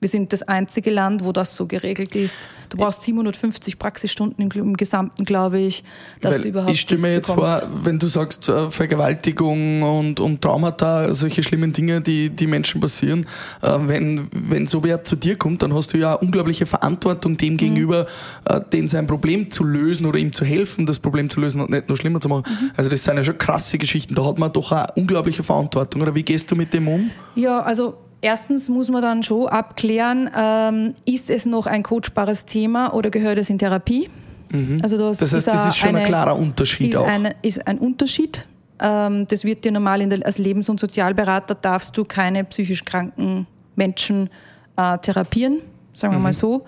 Wir 0.00 0.08
sind 0.08 0.32
das 0.32 0.42
einzige 0.42 0.90
Land, 0.90 1.24
wo 1.24 1.32
das 1.32 1.56
so 1.56 1.66
geregelt 1.66 2.14
ist. 2.14 2.48
Du 2.68 2.76
brauchst 2.76 3.02
750 3.02 3.80
Praxisstunden 3.80 4.48
im, 4.48 4.76
Gesamten, 4.76 5.24
glaube 5.24 5.58
ich, 5.58 5.82
dass 6.20 6.34
Weil 6.34 6.42
du 6.42 6.48
überhaupt. 6.48 6.72
Ich 6.72 6.82
stelle 6.82 7.00
mir 7.00 7.12
jetzt 7.14 7.26
bekommst. 7.26 7.62
vor, 7.62 7.68
wenn 7.82 7.98
du 7.98 8.06
sagst 8.06 8.48
äh, 8.48 8.70
Vergewaltigung 8.70 9.82
und, 9.82 10.20
und 10.20 10.40
Traumata, 10.40 11.12
solche 11.14 11.42
schlimmen 11.42 11.72
Dinge, 11.72 12.00
die, 12.00 12.30
die 12.30 12.46
Menschen 12.46 12.80
passieren, 12.80 13.26
äh, 13.60 13.76
wenn, 13.86 14.28
wenn 14.32 14.68
so 14.68 14.84
wer 14.84 15.02
zu 15.02 15.16
dir 15.16 15.36
kommt, 15.36 15.62
dann 15.62 15.74
hast 15.74 15.92
du 15.92 15.98
ja 15.98 16.14
unglaubliche 16.14 16.66
Verantwortung 16.66 17.36
dem 17.36 17.54
mhm. 17.54 17.56
gegenüber, 17.56 18.06
äh, 18.44 18.60
den 18.72 18.86
sein 18.86 19.08
Problem 19.08 19.50
zu 19.50 19.64
lösen 19.64 20.06
oder 20.06 20.20
ihm 20.20 20.32
zu 20.32 20.44
helfen, 20.44 20.86
das 20.86 21.00
Problem 21.00 21.28
zu 21.28 21.40
lösen 21.40 21.60
und 21.60 21.70
nicht 21.70 21.88
nur 21.88 21.96
schlimmer 21.96 22.20
zu 22.20 22.28
machen. 22.28 22.44
Mhm. 22.46 22.70
Also 22.76 22.88
das 22.88 23.02
sind 23.02 23.16
ja 23.16 23.24
schon 23.24 23.38
krasse 23.38 23.78
Geschichten. 23.78 24.14
Da 24.14 24.24
hat 24.24 24.38
man 24.38 24.52
doch 24.52 24.70
eine 24.70 24.86
unglaubliche 24.94 25.42
Verantwortung. 25.42 26.02
Oder 26.02 26.14
wie 26.14 26.22
gehst 26.22 26.52
du 26.52 26.54
mit 26.54 26.72
dem 26.72 26.86
um? 26.86 27.10
Ja, 27.34 27.60
also 27.62 27.96
Erstens 28.20 28.68
muss 28.68 28.90
man 28.90 29.02
dann 29.02 29.22
schon 29.22 29.46
abklären, 29.46 30.28
ähm, 30.36 30.94
ist 31.06 31.30
es 31.30 31.46
noch 31.46 31.66
ein 31.66 31.82
coachbares 31.82 32.46
Thema 32.46 32.92
oder 32.92 33.10
gehört 33.10 33.38
es 33.38 33.48
in 33.48 33.58
Therapie? 33.58 34.10
Mhm. 34.50 34.80
Also 34.82 34.98
das, 34.98 35.18
das 35.18 35.32
heißt, 35.32 35.46
ist 35.46 35.54
das 35.54 35.68
ist 35.68 35.76
schon 35.76 35.90
eine, 35.90 35.98
ein 35.98 36.04
klarer 36.04 36.36
Unterschied 36.36 36.90
ist 36.90 36.96
auch. 36.96 37.06
Eine, 37.06 37.36
ist 37.42 37.66
ein 37.66 37.78
Unterschied. 37.78 38.44
Ähm, 38.80 39.26
das 39.28 39.44
wird 39.44 39.64
dir 39.64 39.72
normal 39.72 40.06
der, 40.08 40.24
als 40.24 40.38
Lebens- 40.38 40.68
und 40.68 40.80
Sozialberater 40.80 41.54
darfst 41.54 41.96
du 41.96 42.04
keine 42.04 42.44
psychisch 42.44 42.84
kranken 42.84 43.46
Menschen 43.76 44.30
äh, 44.76 44.98
therapieren, 44.98 45.58
sagen 45.94 46.14
wir 46.14 46.18
mhm. 46.18 46.22
mal 46.24 46.32
so. 46.32 46.64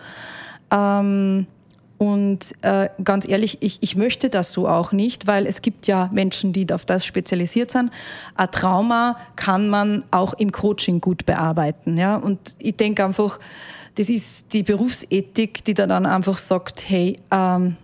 Ähm, 0.70 1.46
und 2.02 2.54
äh, 2.62 2.88
ganz 3.04 3.28
ehrlich, 3.28 3.58
ich, 3.60 3.82
ich 3.82 3.94
möchte 3.94 4.30
das 4.30 4.52
so 4.52 4.66
auch 4.66 4.90
nicht, 4.90 5.26
weil 5.26 5.46
es 5.46 5.60
gibt 5.60 5.86
ja 5.86 6.08
Menschen, 6.14 6.54
die 6.54 6.66
auf 6.72 6.86
das 6.86 7.04
spezialisiert 7.04 7.70
sind. 7.70 7.92
Ein 8.36 8.50
Trauma 8.50 9.18
kann 9.36 9.68
man 9.68 10.04
auch 10.10 10.32
im 10.32 10.50
Coaching 10.50 11.02
gut 11.02 11.26
bearbeiten. 11.26 11.98
Ja? 11.98 12.16
Und 12.16 12.54
ich 12.58 12.74
denke 12.74 13.04
einfach, 13.04 13.38
das 13.96 14.08
ist 14.08 14.54
die 14.54 14.62
Berufsethik, 14.62 15.62
die 15.62 15.74
da 15.74 15.86
dann 15.86 16.06
einfach 16.06 16.38
sagt, 16.38 16.88
hey, 16.88 17.18
ähm, 17.30 17.76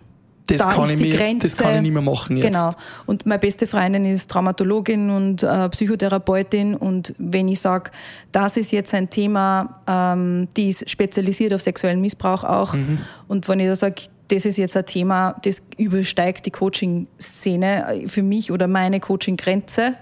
das, 0.47 0.59
da 0.59 0.73
kann 0.73 0.89
ich 0.89 0.97
mir 0.97 1.07
jetzt, 1.07 1.43
das 1.43 1.57
kann 1.57 1.75
ich 1.75 1.81
nicht 1.81 1.93
mehr 1.93 2.01
machen 2.01 2.37
jetzt. 2.37 2.47
Genau. 2.47 2.71
Und 3.05 3.25
meine 3.25 3.39
beste 3.39 3.67
Freundin 3.67 4.05
ist 4.05 4.31
Traumatologin 4.31 5.09
und 5.09 5.43
äh, 5.43 5.69
Psychotherapeutin. 5.69 6.75
Und 6.75 7.13
wenn 7.17 7.47
ich 7.47 7.59
sage, 7.59 7.91
das 8.31 8.57
ist 8.57 8.71
jetzt 8.71 8.93
ein 8.93 9.09
Thema, 9.09 9.81
ähm, 9.87 10.47
die 10.55 10.69
ist 10.69 10.89
spezialisiert 10.89 11.53
auf 11.53 11.61
sexuellen 11.61 12.01
Missbrauch 12.01 12.43
auch. 12.43 12.73
Mhm. 12.73 12.99
Und 13.27 13.47
wenn 13.49 13.59
ich 13.59 13.67
da 13.67 13.75
sage, 13.75 14.03
das 14.29 14.45
ist 14.45 14.57
jetzt 14.57 14.75
ein 14.77 14.85
Thema, 14.85 15.35
das 15.43 15.63
übersteigt 15.77 16.45
die 16.45 16.51
Coaching-Szene 16.51 18.03
für 18.07 18.23
mich 18.23 18.51
oder 18.51 18.67
meine 18.67 18.99
Coaching-Grenze, 18.99 19.93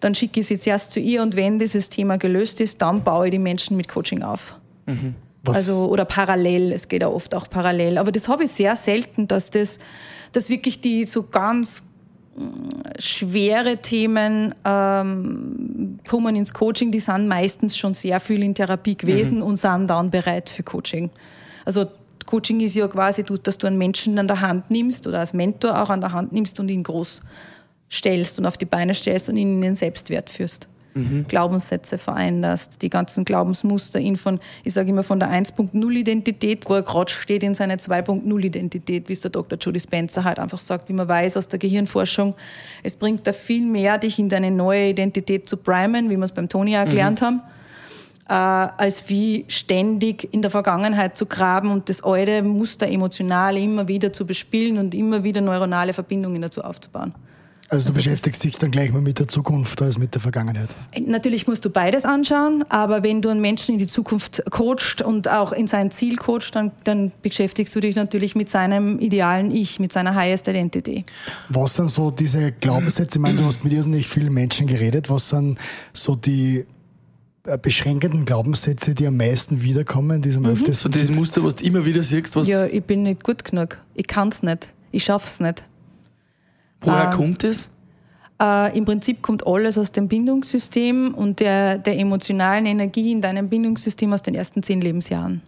dann 0.00 0.14
schicke 0.14 0.40
ich 0.40 0.46
es 0.46 0.50
jetzt 0.50 0.66
erst 0.66 0.92
zu 0.92 1.00
ihr 1.00 1.22
und 1.22 1.36
wenn 1.36 1.58
dieses 1.58 1.88
Thema 1.90 2.16
gelöst 2.16 2.60
ist, 2.60 2.80
dann 2.80 3.02
baue 3.02 3.26
ich 3.26 3.30
die 3.32 3.38
Menschen 3.38 3.76
mit 3.76 3.88
Coaching 3.88 4.22
auf. 4.22 4.56
Mhm. 4.86 5.14
Was? 5.42 5.56
Also, 5.56 5.86
oder 5.86 6.04
parallel, 6.04 6.72
es 6.72 6.88
geht 6.88 7.02
ja 7.02 7.08
oft 7.08 7.34
auch 7.34 7.48
parallel. 7.48 7.98
Aber 7.98 8.12
das 8.12 8.28
habe 8.28 8.44
ich 8.44 8.50
sehr 8.50 8.76
selten, 8.76 9.26
dass 9.26 9.50
das, 9.50 9.78
dass 10.32 10.50
wirklich 10.50 10.80
die 10.80 11.06
so 11.06 11.22
ganz 11.22 11.82
äh, 12.36 13.00
schwere 13.00 13.78
Themen 13.78 14.54
ähm, 14.64 15.98
kommen 16.06 16.36
ins 16.36 16.52
Coaching, 16.52 16.92
die 16.92 17.00
sind 17.00 17.26
meistens 17.26 17.76
schon 17.78 17.94
sehr 17.94 18.20
viel 18.20 18.42
in 18.42 18.54
Therapie 18.54 18.96
gewesen 18.96 19.38
mhm. 19.38 19.44
und 19.44 19.56
sind 19.56 19.88
dann 19.88 20.10
bereit 20.10 20.50
für 20.50 20.62
Coaching. 20.62 21.10
Also 21.64 21.86
Coaching 22.26 22.60
ist 22.60 22.74
ja 22.74 22.86
quasi, 22.86 23.24
dass 23.24 23.56
du 23.56 23.66
einen 23.66 23.78
Menschen 23.78 24.18
an 24.18 24.28
der 24.28 24.40
Hand 24.40 24.70
nimmst 24.70 25.06
oder 25.06 25.20
als 25.20 25.32
Mentor 25.32 25.82
auch 25.82 25.90
an 25.90 26.02
der 26.02 26.12
Hand 26.12 26.32
nimmst 26.32 26.60
und 26.60 26.68
ihn 26.68 26.82
groß 26.82 27.22
stellst 27.90 28.38
und 28.38 28.46
auf 28.46 28.58
die 28.58 28.66
Beine 28.66 28.94
stellst 28.94 29.30
und 29.30 29.36
ihn 29.36 29.54
in 29.54 29.60
den 29.62 29.74
Selbstwert 29.74 30.30
führst 30.30 30.68
mhm. 30.94 31.26
Glaubenssätze 31.28 31.98
veränderst, 31.98 32.82
die 32.82 32.90
ganzen 32.90 33.24
Glaubensmuster, 33.24 33.98
ihn 33.98 34.16
von, 34.16 34.40
ich 34.64 34.74
sage 34.74 34.90
immer 34.90 35.02
von 35.02 35.20
der 35.20 35.30
1.0-Identität, 35.30 36.68
wo 36.68 36.74
er 36.74 36.82
gerade 36.82 37.10
steht, 37.10 37.42
in 37.42 37.54
seine 37.54 37.76
2.0-Identität, 37.76 39.08
wie 39.08 39.12
es 39.12 39.20
der 39.20 39.30
Dr. 39.30 39.58
Judy 39.60 39.80
Spencer 39.80 40.24
halt 40.24 40.38
einfach 40.38 40.58
sagt, 40.58 40.88
wie 40.88 40.92
man 40.92 41.08
weiß 41.08 41.36
aus 41.36 41.48
der 41.48 41.58
Gehirnforschung, 41.58 42.34
es 42.82 42.96
bringt 42.96 43.26
da 43.26 43.32
viel 43.32 43.66
mehr, 43.66 43.98
dich 43.98 44.18
in 44.18 44.28
deine 44.28 44.50
neue 44.50 44.90
Identität 44.90 45.48
zu 45.48 45.56
primen, 45.56 46.10
wie 46.10 46.16
wir 46.16 46.24
es 46.24 46.32
beim 46.32 46.48
Toni 46.48 46.74
erklärt 46.74 47.20
mhm. 47.20 47.24
haben 47.24 47.42
äh, 48.30 48.32
als 48.32 49.08
wie 49.08 49.44
ständig 49.48 50.32
in 50.32 50.40
der 50.40 50.52
Vergangenheit 50.52 51.16
zu 51.16 51.26
graben 51.26 51.70
und 51.70 51.88
das 51.88 52.04
alte 52.04 52.42
Muster 52.42 52.86
emotional 52.86 53.56
immer 53.56 53.88
wieder 53.88 54.12
zu 54.12 54.24
bespielen 54.24 54.78
und 54.78 54.94
immer 54.94 55.24
wieder 55.24 55.40
neuronale 55.40 55.92
Verbindungen 55.92 56.40
dazu 56.40 56.62
aufzubauen. 56.62 57.12
Also 57.72 57.84
du 57.84 57.88
Also 57.90 57.98
beschäftigst 57.98 58.42
dich 58.42 58.58
dann 58.58 58.72
gleich 58.72 58.90
mal 58.92 59.00
mit 59.00 59.20
der 59.20 59.28
Zukunft 59.28 59.80
als 59.80 59.96
mit 59.96 60.12
der 60.14 60.20
Vergangenheit. 60.20 60.70
Natürlich 61.06 61.46
musst 61.46 61.64
du 61.64 61.70
beides 61.70 62.04
anschauen, 62.04 62.64
aber 62.68 63.04
wenn 63.04 63.22
du 63.22 63.28
einen 63.28 63.40
Menschen 63.40 63.74
in 63.74 63.78
die 63.78 63.86
Zukunft 63.86 64.42
coachst 64.50 65.02
und 65.02 65.28
auch 65.28 65.52
in 65.52 65.68
sein 65.68 65.92
Ziel 65.92 66.16
coachst, 66.16 66.56
dann, 66.56 66.72
dann 66.82 67.12
beschäftigst 67.22 67.72
du 67.76 67.78
dich 67.78 67.94
natürlich 67.94 68.34
mit 68.34 68.48
seinem 68.48 68.98
idealen 68.98 69.52
Ich, 69.52 69.78
mit 69.78 69.92
seiner 69.92 70.16
Highest 70.16 70.48
Identity. 70.48 71.04
Was 71.48 71.76
sind 71.76 71.88
so 71.90 72.10
diese 72.10 72.50
Glaubenssätze? 72.50 73.18
Ich 73.18 73.22
meine, 73.22 73.38
du 73.38 73.44
hast 73.44 73.62
mit 73.62 73.72
irrsinnig 73.72 74.08
vielen 74.08 74.34
Menschen 74.34 74.66
geredet. 74.66 75.08
Was 75.08 75.28
sind 75.28 75.56
so 75.92 76.16
die 76.16 76.64
äh, 77.46 77.56
beschränkenden 77.56 78.24
Glaubenssätze, 78.24 78.94
die 78.96 79.06
am 79.06 79.16
meisten 79.16 79.62
wiederkommen, 79.62 80.22
die 80.22 80.34
am 80.34 80.42
Mhm. 80.42 80.48
öftesten 80.48 80.90
So 80.92 80.98
dieses 80.98 81.14
Muster, 81.14 81.44
was 81.44 81.54
du 81.54 81.64
immer 81.64 81.86
wieder 81.86 82.02
siehst, 82.02 82.34
was, 82.34 82.48
Ja, 82.48 82.66
ich 82.66 82.82
bin 82.82 83.04
nicht 83.04 83.22
gut 83.22 83.44
genug. 83.44 83.78
Ich 83.94 84.08
kann's 84.08 84.42
nicht. 84.42 84.70
Ich 84.90 85.04
schaff's 85.04 85.38
nicht. 85.38 85.62
Woher 86.80 87.08
Ah. 87.08 87.10
kommt 87.14 87.44
es? 87.44 87.68
Äh, 88.42 88.76
Im 88.76 88.84
Prinzip 88.86 89.20
kommt 89.22 89.46
alles 89.46 89.76
aus 89.76 89.92
dem 89.92 90.08
Bindungssystem 90.08 91.14
und 91.14 91.40
der, 91.40 91.76
der 91.78 91.98
emotionalen 91.98 92.64
Energie 92.66 93.12
in 93.12 93.20
deinem 93.20 93.48
Bindungssystem 93.50 94.12
aus 94.12 94.22
den 94.22 94.34
ersten 94.34 94.62
zehn 94.62 94.80
Lebensjahren. 94.80 95.42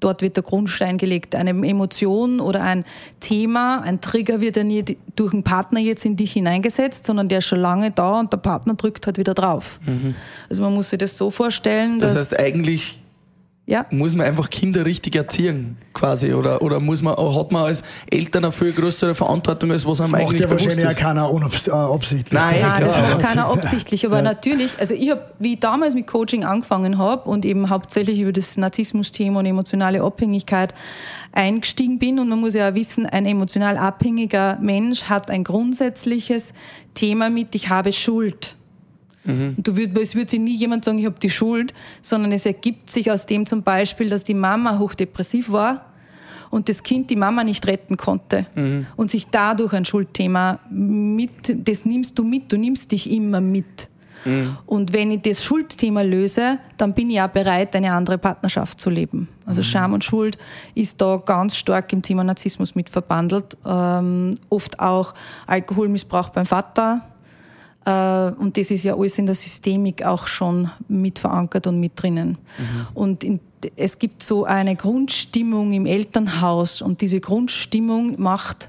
Dort 0.00 0.22
wird 0.22 0.36
der 0.36 0.44
Grundstein 0.44 0.96
gelegt. 0.96 1.34
Eine 1.34 1.50
Emotion 1.50 2.38
oder 2.38 2.62
ein 2.62 2.84
Thema, 3.18 3.80
ein 3.82 4.00
Trigger 4.00 4.40
wird 4.40 4.56
ja 4.56 4.62
nie 4.62 4.84
durch 5.16 5.32
einen 5.34 5.42
Partner 5.42 5.80
jetzt 5.80 6.04
in 6.04 6.14
dich 6.14 6.32
hineingesetzt, 6.32 7.04
sondern 7.04 7.28
der 7.28 7.38
ist 7.38 7.46
schon 7.46 7.58
lange 7.60 7.90
da 7.90 8.20
und 8.20 8.32
der 8.32 8.38
Partner 8.38 8.74
drückt 8.74 9.06
halt 9.06 9.18
wieder 9.18 9.34
drauf. 9.34 9.80
Also 10.48 10.62
man 10.62 10.72
muss 10.72 10.90
sich 10.90 10.98
das 11.00 11.16
so 11.16 11.30
vorstellen, 11.32 11.98
Das 11.98 12.12
dass 12.14 12.20
heißt, 12.30 12.38
eigentlich 12.38 13.02
ja, 13.68 13.84
muss 13.90 14.16
man 14.16 14.26
einfach 14.26 14.48
Kinder 14.48 14.86
richtig 14.86 15.14
erziehen, 15.14 15.76
quasi. 15.92 16.32
Oder, 16.32 16.62
oder 16.62 16.80
muss 16.80 17.02
man, 17.02 17.14
hat 17.14 17.52
man 17.52 17.64
als 17.64 17.84
Eltern 18.10 18.44
eine 18.46 18.52
viel 18.52 18.72
größere 18.72 19.14
Verantwortung, 19.14 19.70
als 19.70 19.84
was 19.84 20.00
einem 20.00 20.10
Das 20.10 20.12
macht 20.12 20.22
eigentlich 20.22 20.40
ja 20.40 20.46
bewusst 20.46 20.64
wahrscheinlich 20.64 20.86
auch 20.86 20.90
ist. 20.90 20.98
keiner 20.98 21.24
unabs- 21.30 21.68
äh, 21.68 21.72
absichtlich. 21.72 22.32
Nein, 22.32 22.56
ist 22.56 22.62
Nein, 22.62 22.80
das 22.84 22.96
macht 22.96 23.18
keiner 23.20 23.50
absichtlich. 23.50 24.06
Aber 24.06 24.22
natürlich, 24.22 24.70
also 24.78 24.94
ich 24.94 25.10
habe, 25.10 25.20
wie 25.38 25.52
ich 25.52 25.60
damals 25.60 25.94
mit 25.94 26.06
Coaching 26.06 26.44
angefangen 26.44 26.96
habe 26.96 27.28
und 27.28 27.44
eben 27.44 27.68
hauptsächlich 27.68 28.18
über 28.20 28.32
das 28.32 28.56
Narzissmus-Thema 28.56 29.40
und 29.40 29.46
emotionale 29.46 30.00
Abhängigkeit 30.00 30.74
eingestiegen 31.32 31.98
bin. 31.98 32.18
Und 32.18 32.30
man 32.30 32.40
muss 32.40 32.54
ja 32.54 32.70
auch 32.70 32.74
wissen, 32.74 33.04
ein 33.04 33.26
emotional 33.26 33.76
abhängiger 33.76 34.56
Mensch 34.62 35.04
hat 35.04 35.30
ein 35.30 35.44
grundsätzliches 35.44 36.54
Thema 36.94 37.28
mit, 37.28 37.54
ich 37.54 37.68
habe 37.68 37.92
Schuld. 37.92 38.56
Und 39.56 39.66
du 39.66 39.76
würd, 39.76 39.96
es 39.98 40.14
würde 40.14 40.30
sich 40.30 40.40
nie 40.40 40.56
jemand 40.56 40.84
sagen, 40.84 40.98
ich 40.98 41.06
habe 41.06 41.18
die 41.20 41.30
Schuld, 41.30 41.74
sondern 42.02 42.32
es 42.32 42.46
ergibt 42.46 42.90
sich 42.90 43.10
aus 43.10 43.26
dem 43.26 43.46
zum 43.46 43.62
Beispiel, 43.62 44.08
dass 44.08 44.24
die 44.24 44.34
Mama 44.34 44.78
hochdepressiv 44.78 45.52
war 45.52 45.84
und 46.50 46.68
das 46.68 46.82
Kind 46.82 47.10
die 47.10 47.16
Mama 47.16 47.44
nicht 47.44 47.66
retten 47.66 47.96
konnte 47.96 48.46
und 48.96 49.10
sich 49.10 49.26
dadurch 49.26 49.74
ein 49.74 49.84
Schuldthema 49.84 50.60
mit, 50.70 51.68
das 51.68 51.84
nimmst 51.84 52.18
du 52.18 52.24
mit, 52.24 52.50
du 52.50 52.56
nimmst 52.56 52.92
dich 52.92 53.10
immer 53.10 53.40
mit. 53.40 53.88
Und 54.66 54.92
wenn 54.92 55.12
ich 55.12 55.22
das 55.22 55.44
Schuldthema 55.44 56.02
löse, 56.02 56.58
dann 56.76 56.92
bin 56.92 57.08
ich 57.10 57.20
auch 57.20 57.28
bereit, 57.28 57.74
eine 57.76 57.92
andere 57.92 58.18
Partnerschaft 58.18 58.80
zu 58.80 58.90
leben. 58.90 59.28
Also 59.46 59.62
Scham 59.62 59.92
und 59.92 60.04
Schuld 60.04 60.36
ist 60.74 61.00
da 61.00 61.16
ganz 61.24 61.56
stark 61.56 61.92
im 61.92 62.02
Thema 62.02 62.24
Narzissmus 62.24 62.74
mit 62.74 62.90
verbandelt. 62.90 63.56
Ähm, 63.64 64.34
oft 64.48 64.80
auch 64.80 65.14
Alkoholmissbrauch 65.46 66.30
beim 66.30 66.46
Vater. 66.46 67.02
Äh, 67.88 68.32
und 68.38 68.56
das 68.56 68.70
ist 68.70 68.84
ja 68.84 68.94
alles 68.94 69.18
in 69.18 69.26
der 69.26 69.34
Systemik 69.34 70.04
auch 70.04 70.26
schon 70.26 70.70
mit 70.88 71.18
verankert 71.18 71.66
und 71.66 71.80
mit 71.80 71.92
drinnen. 71.96 72.36
Und 72.92 73.24
in, 73.24 73.40
es 73.76 73.98
gibt 73.98 74.22
so 74.22 74.44
eine 74.44 74.76
Grundstimmung 74.76 75.72
im 75.72 75.86
Elternhaus 75.86 76.82
und 76.82 77.00
diese 77.00 77.20
Grundstimmung 77.20 78.20
macht 78.20 78.68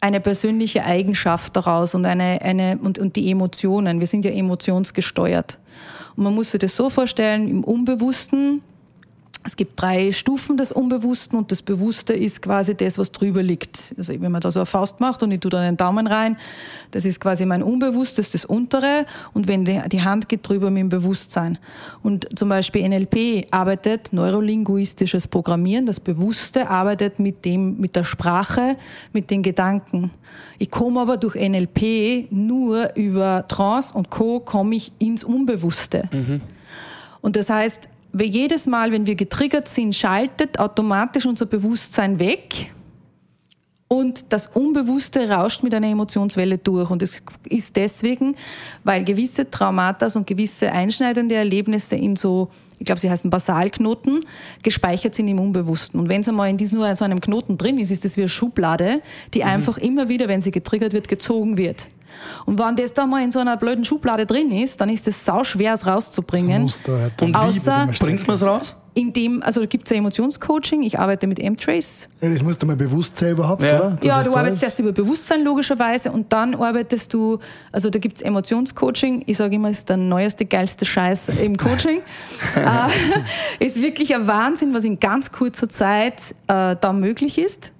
eine 0.00 0.20
persönliche 0.20 0.84
Eigenschaft 0.84 1.56
daraus 1.56 1.94
und, 1.94 2.04
eine, 2.04 2.42
eine, 2.42 2.76
und, 2.78 2.98
und 2.98 3.16
die 3.16 3.30
Emotionen. 3.30 4.00
Wir 4.00 4.06
sind 4.06 4.24
ja 4.24 4.32
emotionsgesteuert. 4.32 5.58
Und 6.16 6.24
man 6.24 6.34
muss 6.34 6.50
sich 6.50 6.60
das 6.60 6.76
so 6.76 6.90
vorstellen, 6.90 7.48
im 7.48 7.64
Unbewussten, 7.64 8.62
es 9.46 9.56
gibt 9.56 9.80
drei 9.80 10.10
Stufen 10.12 10.56
des 10.56 10.72
Unbewussten 10.72 11.38
und 11.38 11.52
das 11.52 11.60
Bewusste 11.60 12.14
ist 12.14 12.40
quasi 12.40 12.74
das, 12.74 12.96
was 12.96 13.12
drüber 13.12 13.42
liegt. 13.42 13.94
Also 13.98 14.18
wenn 14.18 14.32
man 14.32 14.40
da 14.40 14.50
so 14.50 14.60
eine 14.60 14.66
Faust 14.66 15.00
macht 15.00 15.22
und 15.22 15.30
ich 15.32 15.40
tue 15.40 15.50
da 15.50 15.60
einen 15.60 15.76
Daumen 15.76 16.06
rein, 16.06 16.38
das 16.92 17.04
ist 17.04 17.20
quasi 17.20 17.44
mein 17.44 17.62
Unbewusstes, 17.62 18.32
das 18.32 18.46
untere 18.46 19.04
und 19.34 19.46
wenn 19.46 19.66
die, 19.66 19.82
die 19.92 20.02
Hand 20.02 20.30
geht 20.30 20.48
drüber 20.48 20.70
mit 20.70 20.80
dem 20.80 20.88
Bewusstsein. 20.88 21.58
Und 22.02 22.26
zum 22.38 22.48
Beispiel 22.48 22.88
NLP 22.88 23.48
arbeitet 23.50 24.14
neurolinguistisches 24.14 25.28
Programmieren, 25.28 25.84
das 25.84 26.00
Bewusste 26.00 26.70
arbeitet 26.70 27.18
mit 27.18 27.44
dem, 27.44 27.78
mit 27.78 27.96
der 27.96 28.04
Sprache, 28.04 28.78
mit 29.12 29.30
den 29.30 29.42
Gedanken. 29.42 30.10
Ich 30.58 30.70
komme 30.70 31.00
aber 31.00 31.18
durch 31.18 31.34
NLP 31.34 32.32
nur 32.32 32.96
über 32.96 33.46
Trance 33.46 33.92
und 33.94 34.08
Co. 34.08 34.40
komme 34.40 34.76
ich 34.76 34.90
ins 34.98 35.22
Unbewusste. 35.22 36.08
Und 37.20 37.36
das 37.36 37.50
heißt, 37.50 37.88
weil 38.14 38.28
jedes 38.28 38.66
Mal, 38.66 38.92
wenn 38.92 39.06
wir 39.06 39.16
getriggert 39.16 39.68
sind, 39.68 39.94
schaltet 39.94 40.58
automatisch 40.58 41.26
unser 41.26 41.46
Bewusstsein 41.46 42.20
weg 42.20 42.72
und 43.88 44.32
das 44.32 44.46
Unbewusste 44.46 45.28
rauscht 45.28 45.62
mit 45.62 45.74
einer 45.74 45.88
Emotionswelle 45.88 46.58
durch. 46.58 46.90
Und 46.90 47.02
es 47.02 47.22
ist 47.48 47.76
deswegen, 47.76 48.36
weil 48.84 49.04
gewisse 49.04 49.50
Traumata 49.50 50.06
und 50.14 50.26
gewisse 50.26 50.70
einschneidende 50.70 51.34
Erlebnisse 51.34 51.96
in 51.96 52.14
so, 52.14 52.48
ich 52.78 52.86
glaube, 52.86 53.00
sie 53.00 53.10
heißen 53.10 53.30
Basalknoten, 53.30 54.24
gespeichert 54.62 55.16
sind 55.16 55.28
im 55.28 55.40
Unbewussten. 55.40 55.98
Und 55.98 56.08
wenn 56.08 56.20
es 56.20 56.28
einmal 56.28 56.48
in 56.48 56.56
diesem 56.56 56.80
so 56.94 57.04
einem 57.04 57.20
Knoten 57.20 57.58
drin 57.58 57.78
ist, 57.78 57.90
ist 57.90 58.04
das 58.04 58.16
wie 58.16 58.22
eine 58.22 58.28
Schublade, 58.28 59.02
die 59.34 59.42
einfach 59.44 59.76
immer 59.76 60.08
wieder, 60.08 60.28
wenn 60.28 60.40
sie 60.40 60.52
getriggert 60.52 60.92
wird, 60.92 61.08
gezogen 61.08 61.58
wird. 61.58 61.88
Und 62.46 62.58
wenn 62.58 62.76
das 62.76 62.92
da 62.92 63.06
mal 63.06 63.22
in 63.22 63.30
so 63.32 63.38
einer 63.38 63.56
blöden 63.56 63.84
Schublade 63.84 64.26
drin 64.26 64.50
ist, 64.50 64.80
dann 64.80 64.88
ist 64.88 65.06
es 65.08 65.24
sau 65.24 65.44
schwer, 65.44 65.74
es 65.74 65.86
rauszubringen. 65.86 66.62
Muster 66.62 67.10
Und 67.20 67.28
wie 67.28 67.34
Außer- 67.34 67.98
bringt 67.98 68.26
man 68.26 68.34
es 68.36 68.42
raus? 68.42 68.76
Indem, 68.96 69.42
also 69.42 69.58
da 69.60 69.66
gibt 69.66 69.88
es 69.88 69.90
ja 69.90 69.96
Emotionscoaching, 69.96 70.84
ich 70.84 71.00
arbeite 71.00 71.26
mit 71.26 71.40
M-Trace. 71.40 72.08
Ja, 72.20 72.28
das 72.30 72.44
musst 72.44 72.62
du 72.62 72.66
mal 72.66 72.76
bewusst 72.76 73.16
sein 73.16 73.32
überhaupt, 73.32 73.60
Ja. 73.60 73.80
oder? 73.80 73.90
Dass 74.00 74.04
Ja, 74.06 74.20
es 74.20 74.26
du 74.26 74.30
da 74.30 74.38
arbeitest 74.38 74.62
ist. 74.62 74.68
erst 74.68 74.78
über 74.78 74.92
Bewusstsein 74.92 75.42
logischerweise 75.42 76.12
und 76.12 76.32
dann 76.32 76.54
arbeitest 76.54 77.12
du, 77.12 77.40
also 77.72 77.90
da 77.90 77.98
gibt's 77.98 78.22
Emotionscoaching, 78.22 79.24
ich 79.26 79.36
sage 79.36 79.56
immer, 79.56 79.68
ist 79.70 79.88
der 79.88 79.96
neueste, 79.96 80.44
geilste 80.44 80.84
Scheiß 80.84 81.28
im 81.42 81.56
Coaching. 81.56 82.02
äh, 82.54 83.64
ist 83.64 83.82
wirklich 83.82 84.14
ein 84.14 84.28
Wahnsinn, 84.28 84.72
was 84.72 84.84
in 84.84 85.00
ganz 85.00 85.32
kurzer 85.32 85.68
Zeit 85.68 86.32
äh, 86.46 86.76
da 86.80 86.92
möglich 86.92 87.38
ist, 87.38 87.72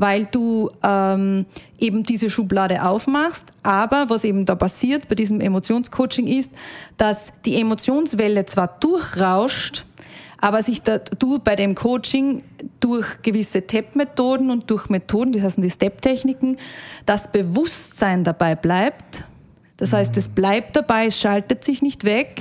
weil 0.00 0.24
du 0.24 0.70
ähm, 0.82 1.44
eben 1.78 2.04
diese 2.04 2.30
Schublade 2.30 2.82
aufmachst. 2.82 3.44
Aber 3.62 4.08
was 4.08 4.24
eben 4.24 4.46
da 4.46 4.54
passiert 4.54 5.08
bei 5.08 5.14
diesem 5.14 5.42
Emotionscoaching 5.42 6.26
ist, 6.26 6.50
dass 6.96 7.34
die 7.44 7.60
Emotionswelle 7.60 8.46
zwar 8.46 8.78
durchrauscht, 8.80 9.84
aber 10.38 10.62
sich 10.62 10.80
da, 10.80 10.96
du 10.96 11.38
bei 11.38 11.54
dem 11.54 11.74
Coaching 11.74 12.42
durch 12.80 13.20
gewisse 13.20 13.66
TEP-Methoden 13.66 14.50
und 14.50 14.70
durch 14.70 14.88
Methoden, 14.88 15.32
das 15.32 15.42
heißen 15.42 15.62
die 15.62 15.68
Step-Techniken, 15.68 16.56
das 17.04 17.30
Bewusstsein 17.30 18.24
dabei 18.24 18.54
bleibt. 18.54 19.24
Das 19.76 19.92
heißt, 19.92 20.16
es 20.16 20.28
bleibt 20.28 20.76
dabei, 20.76 21.06
es 21.08 21.20
schaltet 21.20 21.62
sich 21.62 21.82
nicht 21.82 22.04
weg. 22.04 22.40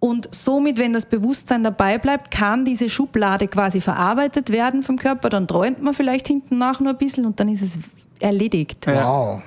Und 0.00 0.28
somit, 0.32 0.78
wenn 0.78 0.92
das 0.92 1.06
Bewusstsein 1.06 1.64
dabei 1.64 1.98
bleibt, 1.98 2.30
kann 2.30 2.64
diese 2.64 2.88
Schublade 2.88 3.48
quasi 3.48 3.80
verarbeitet 3.80 4.50
werden 4.50 4.82
vom 4.82 4.96
Körper. 4.96 5.28
Dann 5.28 5.48
träumt 5.48 5.82
man 5.82 5.92
vielleicht 5.92 6.28
hinten 6.28 6.58
nach 6.58 6.78
nur 6.78 6.90
ein 6.90 6.98
bisschen 6.98 7.26
und 7.26 7.40
dann 7.40 7.48
ist 7.48 7.62
es 7.62 7.78
erledigt. 8.20 8.86
Wow. 8.86 9.42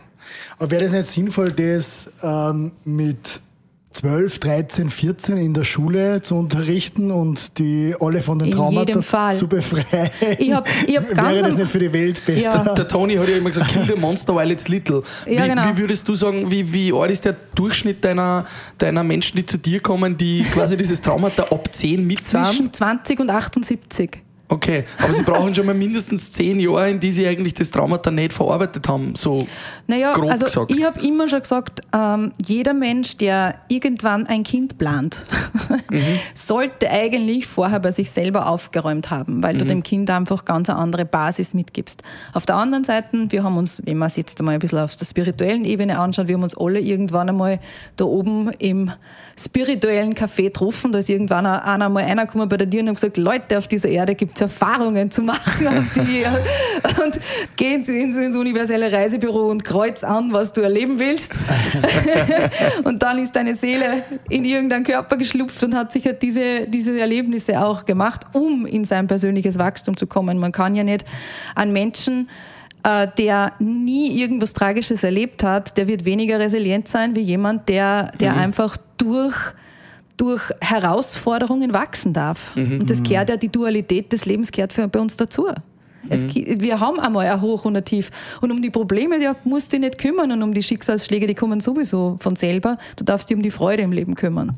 Aber 0.57 0.71
wäre 0.71 0.83
das 0.83 0.91
nicht 0.91 1.05
sinnvoll, 1.05 1.51
das 1.53 2.09
ähm, 2.21 2.71
mit 2.83 3.39
12, 3.93 4.39
13, 4.39 4.89
14 4.89 5.37
in 5.37 5.53
der 5.53 5.65
Schule 5.65 6.21
zu 6.21 6.35
unterrichten 6.35 7.11
und 7.11 7.59
die 7.59 7.93
alle 7.99 8.21
von 8.21 8.39
den 8.39 8.49
Traumata 8.51 9.33
zu 9.33 9.47
befreien? 9.47 10.09
Ich 10.39 10.53
hab- 10.53 10.67
ich 10.87 10.97
hab 10.97 11.09
ganz 11.13 11.29
wäre 11.29 11.41
das 11.43 11.57
nicht 11.57 11.69
für 11.69 11.79
die 11.79 11.91
Welt 11.91 12.25
besser? 12.25 12.63
Ja. 12.65 12.73
Der 12.73 12.87
Tony 12.87 13.15
hat 13.15 13.27
ja 13.27 13.35
immer 13.35 13.49
gesagt, 13.49 13.71
kill 13.71 13.83
the 13.85 13.99
monster 13.99 14.33
while 14.35 14.51
it's 14.51 14.69
little. 14.69 15.03
Ja, 15.27 15.43
wie, 15.43 15.49
genau. 15.49 15.63
wie 15.65 15.77
würdest 15.77 16.07
du 16.07 16.15
sagen, 16.15 16.49
wie, 16.49 16.71
wie 16.71 16.93
alt 16.93 17.11
ist 17.11 17.25
der 17.25 17.35
Durchschnitt 17.53 18.03
deiner, 18.05 18.45
deiner 18.77 19.03
Menschen, 19.03 19.35
die 19.35 19.45
zu 19.45 19.57
dir 19.57 19.81
kommen, 19.81 20.17
die 20.17 20.43
quasi 20.43 20.77
dieses 20.77 21.01
Traumata 21.01 21.43
ab 21.43 21.67
10 21.73 22.07
mit 22.07 22.19
haben? 22.33 22.45
Zwischen 22.45 22.71
20 22.73 23.19
und 23.19 23.29
78. 23.29 24.21
Okay, 24.51 24.83
aber 25.01 25.13
sie 25.13 25.23
brauchen 25.23 25.55
schon 25.55 25.65
mal 25.65 25.73
mindestens 25.73 26.29
10 26.33 26.59
Jahre, 26.59 26.89
in 26.89 26.99
die 26.99 27.13
sie 27.13 27.25
eigentlich 27.25 27.53
das 27.53 27.71
Traumata 27.71 28.11
nicht 28.11 28.33
verarbeitet 28.33 28.85
haben. 28.89 29.15
So 29.15 29.47
Naja, 29.87 30.11
grob 30.11 30.29
also 30.29 30.43
gesagt. 30.43 30.71
ich 30.75 30.83
habe 30.83 30.99
immer 30.99 31.29
schon 31.29 31.39
gesagt, 31.39 31.79
ähm, 31.93 32.33
jeder 32.45 32.73
Mensch, 32.73 33.15
der 33.15 33.55
irgendwann 33.69 34.27
ein 34.27 34.43
Kind 34.43 34.77
plant, 34.77 35.23
sollte 36.33 36.89
eigentlich 36.89 37.47
vorher 37.47 37.79
bei 37.79 37.91
sich 37.91 38.11
selber 38.11 38.47
aufgeräumt 38.47 39.09
haben, 39.09 39.41
weil 39.41 39.57
du 39.57 39.63
dem 39.63 39.83
Kind 39.83 40.09
einfach 40.09 40.43
ganz 40.43 40.69
eine 40.69 40.79
andere 40.79 41.05
Basis 41.05 41.53
mitgibst. 41.53 42.03
Auf 42.33 42.45
der 42.45 42.57
anderen 42.57 42.83
Seite, 42.83 43.07
wir 43.29 43.43
haben 43.45 43.55
uns, 43.55 43.81
wenn 43.85 43.97
man 43.97 44.07
es 44.07 44.17
jetzt 44.17 44.37
einmal 44.41 44.55
ein 44.55 44.59
bisschen 44.59 44.79
auf 44.79 44.97
der 44.97 45.05
spirituellen 45.05 45.63
Ebene 45.63 45.97
anschaut, 45.97 46.27
wir 46.27 46.35
haben 46.35 46.43
uns 46.43 46.57
alle 46.57 46.81
irgendwann 46.81 47.29
einmal 47.29 47.61
da 47.95 48.03
oben 48.03 48.51
im 48.59 48.91
spirituellen 49.39 50.13
Café 50.13 50.43
getroffen, 50.43 50.91
da 50.91 50.99
ist 50.99 51.09
irgendwann 51.09 51.45
einer 51.45 51.87
mal 51.87 52.03
einer 52.03 52.25
gekommen 52.25 52.49
bei 52.49 52.57
der 52.57 52.69
Tür 52.69 52.81
und 52.81 52.89
hat 52.89 52.95
gesagt, 52.95 53.15
Leute, 53.15 53.57
auf 53.57 53.69
dieser 53.69 53.87
Erde 53.87 54.13
gibt 54.13 54.33
es 54.35 54.40
Erfahrungen 54.41 55.11
zu 55.11 55.21
machen 55.21 55.89
die, 55.95 56.23
und 57.03 57.19
geh 57.55 57.75
ins, 57.75 57.89
ins 57.89 58.35
universelle 58.35 58.91
Reisebüro 58.91 59.49
und 59.49 59.63
kreuz 59.63 60.03
an, 60.03 60.33
was 60.33 60.53
du 60.53 60.61
erleben 60.61 60.99
willst. 60.99 61.33
und 62.83 63.01
dann 63.03 63.17
ist 63.19 63.35
deine 63.35 63.55
Seele 63.55 64.03
in 64.29 64.45
irgendeinen 64.45 64.83
Körper 64.83 65.17
geschlupft 65.17 65.63
und 65.63 65.75
hat 65.75 65.91
sich 65.91 66.05
halt 66.05 66.21
diese, 66.21 66.67
diese 66.67 66.99
Erlebnisse 66.99 67.61
auch 67.61 67.85
gemacht, 67.85 68.25
um 68.33 68.65
in 68.65 68.85
sein 68.85 69.07
persönliches 69.07 69.57
Wachstum 69.57 69.95
zu 69.97 70.07
kommen. 70.07 70.37
Man 70.37 70.51
kann 70.51 70.75
ja 70.75 70.83
nicht 70.83 71.05
an 71.55 71.71
Menschen 71.71 72.29
äh, 72.83 73.07
der 73.17 73.53
nie 73.59 74.19
irgendwas 74.19 74.53
Tragisches 74.53 75.03
erlebt 75.03 75.43
hat, 75.43 75.77
der 75.77 75.87
wird 75.87 76.05
weniger 76.05 76.39
resilient 76.39 76.87
sein 76.87 77.15
wie 77.15 77.21
jemand, 77.21 77.69
der, 77.69 78.11
der 78.19 78.33
mhm. 78.33 78.39
einfach 78.39 78.77
durch 78.97 79.35
durch 80.21 80.51
Herausforderungen 80.61 81.73
wachsen 81.73 82.13
darf. 82.13 82.55
Mhm. 82.55 82.81
Und 82.81 82.89
das 82.91 83.01
kehrt 83.01 83.29
ja, 83.29 83.37
die 83.37 83.49
Dualität 83.49 84.13
des 84.13 84.25
Lebens 84.25 84.51
kehrt 84.51 84.71
für, 84.71 84.87
bei 84.87 84.99
uns 84.99 85.17
dazu. 85.17 85.47
Es, 86.09 86.21
mhm. 86.21 86.61
wir 86.61 86.79
haben 86.79 86.99
einmal 86.99 87.25
ein 87.27 87.41
Hoch 87.41 87.65
und 87.65 87.75
ein 87.75 87.83
Tief. 87.83 88.11
Und 88.39 88.51
um 88.51 88.61
die 88.61 88.69
Probleme, 88.69 89.19
die 89.19 89.29
musst 89.49 89.73
du 89.73 89.77
dich 89.77 89.87
nicht 89.87 89.97
kümmern 89.97 90.31
und 90.31 90.43
um 90.43 90.53
die 90.53 90.61
Schicksalsschläge, 90.61 91.25
die 91.25 91.35
kommen 91.35 91.59
sowieso 91.59 92.17
von 92.19 92.35
selber. 92.35 92.77
Du 92.97 93.03
darfst 93.03 93.29
dich 93.29 93.37
um 93.37 93.41
die 93.41 93.51
Freude 93.51 93.81
im 93.81 93.91
Leben 93.91 94.13
kümmern. 94.13 94.53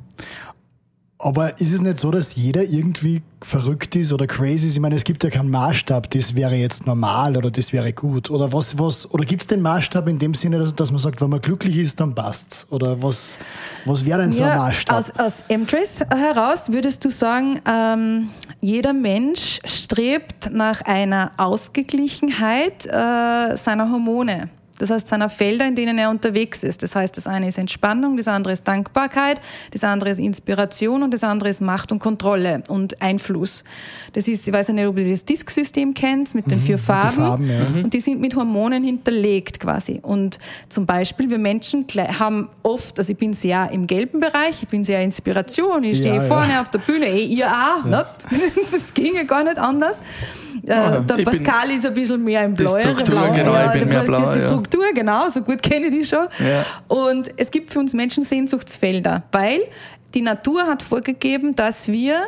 Aber 1.23 1.57
ist 1.61 1.71
es 1.71 1.81
nicht 1.81 1.99
so, 1.99 2.11
dass 2.11 2.35
jeder 2.35 2.63
irgendwie 2.63 3.21
verrückt 3.41 3.95
ist 3.95 4.11
oder 4.11 4.27
crazy 4.27 4.67
ist? 4.67 4.73
Ich 4.73 4.79
meine, 4.81 4.95
es 4.95 5.05
gibt 5.05 5.23
ja 5.23 5.29
keinen 5.29 5.49
Maßstab, 5.49 6.11
das 6.11 6.35
wäre 6.35 6.55
jetzt 6.55 6.85
normal 6.85 7.37
oder 7.37 7.49
das 7.49 7.71
wäre 7.71 7.93
gut. 7.93 8.29
Oder 8.29 8.51
was, 8.51 8.77
was, 8.77 9.09
oder 9.09 9.23
gibt 9.23 9.41
es 9.43 9.47
den 9.47 9.61
Maßstab 9.61 10.09
in 10.09 10.19
dem 10.19 10.33
Sinne, 10.33 10.59
dass, 10.59 10.75
dass, 10.75 10.91
man 10.91 10.99
sagt, 10.99 11.21
wenn 11.21 11.29
man 11.29 11.39
glücklich 11.39 11.77
ist, 11.77 11.97
dann 12.01 12.13
passt? 12.13 12.67
Oder 12.71 13.01
was, 13.01 13.37
was 13.85 14.03
wäre 14.03 14.19
denn 14.19 14.33
so 14.33 14.43
ein 14.43 14.57
Maßstab? 14.57 14.97
Aus, 14.97 15.11
aus 15.11 15.43
M-Trace 15.47 16.01
heraus 16.09 16.73
würdest 16.73 17.05
du 17.05 17.09
sagen, 17.09 17.61
ähm, 17.65 18.27
jeder 18.59 18.91
Mensch 18.91 19.61
strebt 19.63 20.51
nach 20.51 20.81
einer 20.81 21.31
Ausgeglichenheit 21.37 22.85
äh, 22.85 23.55
seiner 23.55 23.89
Hormone. 23.89 24.49
Das 24.83 24.89
heißt, 24.89 25.07
seiner 25.07 25.29
Felder, 25.29 25.65
in 25.65 25.75
denen 25.75 25.97
er 25.97 26.09
unterwegs 26.09 26.61
ist. 26.61 26.83
Das 26.83 26.93
heißt, 26.93 27.15
das 27.15 27.25
eine 27.25 27.47
ist 27.47 27.57
Entspannung, 27.57 28.17
das 28.17 28.27
andere 28.27 28.51
ist 28.51 28.67
Dankbarkeit, 28.67 29.39
das 29.71 29.85
andere 29.85 30.09
ist 30.09 30.19
Inspiration 30.19 31.03
und 31.03 31.13
das 31.13 31.23
andere 31.23 31.49
ist 31.49 31.61
Macht 31.61 31.93
und 31.93 31.99
Kontrolle 31.99 32.63
und 32.67 33.01
Einfluss. 33.01 33.63
Das 34.11 34.27
ist, 34.27 34.45
ich 34.45 34.53
weiß 34.53 34.67
nicht, 34.67 34.85
ob 34.85 34.97
du 34.97 35.09
das 35.09 35.23
Disk-System 35.23 35.93
kennst, 35.93 36.35
mit 36.35 36.51
den 36.51 36.59
mhm, 36.59 36.63
vier 36.63 36.77
Farben. 36.77 37.15
Farben 37.15 37.49
ja. 37.49 37.81
Und 37.81 37.93
die 37.93 38.01
sind 38.01 38.19
mit 38.19 38.35
Hormonen 38.35 38.83
hinterlegt 38.83 39.61
quasi. 39.61 40.01
Und 40.01 40.37
zum 40.67 40.85
Beispiel, 40.85 41.29
wir 41.29 41.37
Menschen 41.37 41.87
haben 42.19 42.49
oft, 42.61 42.99
also 42.99 43.09
ich 43.09 43.17
bin 43.17 43.33
sehr 43.33 43.71
im 43.71 43.87
gelben 43.87 44.19
Bereich, 44.19 44.63
ich 44.63 44.67
bin 44.67 44.83
sehr 44.83 45.01
Inspiration, 45.01 45.85
ich 45.85 45.99
stehe 45.99 46.15
ja, 46.15 46.23
vorne 46.23 46.51
ja. 46.51 46.61
auf 46.61 46.71
der 46.71 46.79
Bühne, 46.79 47.05
eh, 47.05 47.23
ihr 47.23 47.47
auch, 47.47 47.89
ja. 47.89 48.05
das 48.69 48.93
ginge 48.93 49.25
gar 49.25 49.45
nicht 49.45 49.57
anders. 49.57 50.01
Äh, 50.65 51.01
der 51.01 51.23
Pascal 51.23 51.71
ist 51.71 51.85
ein 51.85 51.93
bisschen 51.93 52.23
mehr 52.23 52.43
im 52.43 52.55
Blau. 52.55 52.79
Struktur, 52.79 53.29
genau, 53.35 53.55
ich 53.65 53.79
bin 53.79 53.89
mehr 53.89 54.03
blau. 54.03 54.19
Das 54.19 54.29
ist 54.29 54.35
die 54.35 54.47
Struktur, 54.47 54.85
genau, 54.93 55.27
so 55.29 55.41
gut 55.41 55.61
kenne 55.61 55.87
ich 55.87 55.91
die 55.91 56.03
schon. 56.05 56.27
Ja. 56.39 56.65
Und 56.87 57.29
es 57.37 57.51
gibt 57.51 57.71
für 57.71 57.79
uns 57.79 57.93
Menschen 57.93 58.23
Sehnsuchtsfelder, 58.23 59.23
weil 59.31 59.61
die 60.13 60.21
Natur 60.21 60.65
hat 60.65 60.83
vorgegeben, 60.83 61.55
dass 61.55 61.87
wir 61.87 62.27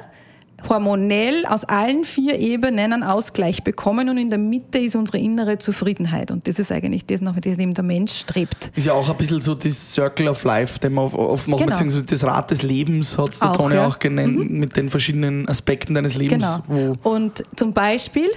hormonell 0.69 1.45
aus 1.45 1.63
allen 1.65 2.03
vier 2.03 2.39
Ebenen 2.39 2.93
einen 2.93 3.03
Ausgleich 3.03 3.63
bekommen 3.63 4.09
und 4.09 4.17
in 4.17 4.29
der 4.29 4.39
Mitte 4.39 4.79
ist 4.79 4.95
unsere 4.95 5.17
innere 5.17 5.57
Zufriedenheit. 5.57 6.31
Und 6.31 6.47
das 6.47 6.59
ist 6.59 6.71
eigentlich 6.71 7.05
das, 7.05 7.21
nach 7.21 7.39
dem 7.39 7.73
der 7.73 7.83
Mensch 7.83 8.13
strebt. 8.13 8.71
Ist 8.75 8.85
ja 8.85 8.93
auch 8.93 9.09
ein 9.09 9.17
bisschen 9.17 9.41
so 9.41 9.55
das 9.55 9.93
Circle 9.93 10.27
of 10.27 10.43
Life, 10.43 10.79
den 10.79 10.93
man 10.93 11.05
oft 11.05 11.47
macht, 11.47 11.59
genau. 11.59 11.71
beziehungsweise 11.71 12.05
das 12.05 12.23
Rad 12.23 12.51
des 12.51 12.61
Lebens 12.61 13.17
hat 13.17 13.33
es 13.33 13.39
der 13.39 13.53
Toni 13.53 13.75
ja. 13.75 13.87
auch 13.87 13.99
genannt, 13.99 14.51
mhm. 14.51 14.59
mit 14.59 14.75
den 14.75 14.89
verschiedenen 14.89 15.47
Aspekten 15.47 15.93
deines 15.93 16.15
Lebens. 16.15 16.45
Genau. 16.67 16.93
und 17.03 17.43
zum 17.55 17.73
Beispiel 17.73 18.29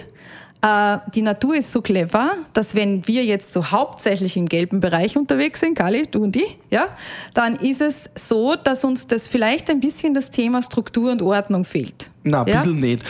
die 0.61 1.23
Natur 1.23 1.55
ist 1.55 1.71
so 1.71 1.81
clever, 1.81 2.33
dass 2.53 2.75
wenn 2.75 3.07
wir 3.07 3.25
jetzt 3.25 3.53
so 3.53 3.71
hauptsächlich 3.71 4.37
im 4.37 4.47
gelben 4.47 4.81
Bereich 4.81 5.17
unterwegs 5.17 5.61
sind, 5.61 5.79
Kali, 5.79 6.09
du 6.11 6.25
und 6.25 6.35
ich, 6.35 6.59
ja, 6.69 6.89
dann 7.33 7.55
ist 7.55 7.81
es 7.81 8.11
so, 8.17 8.57
dass 8.57 8.83
uns 8.83 9.07
das 9.07 9.29
vielleicht 9.29 9.71
ein 9.71 9.79
bisschen 9.79 10.15
das 10.15 10.31
Thema 10.31 10.61
Struktur 10.61 11.13
und 11.13 11.23
Ordnung 11.23 11.65
fehlt. 11.65 12.11
Na, 12.25 12.43
ein 12.43 12.49
ja? 12.49 12.57
bisschen 12.57 12.81
nicht. 12.81 13.05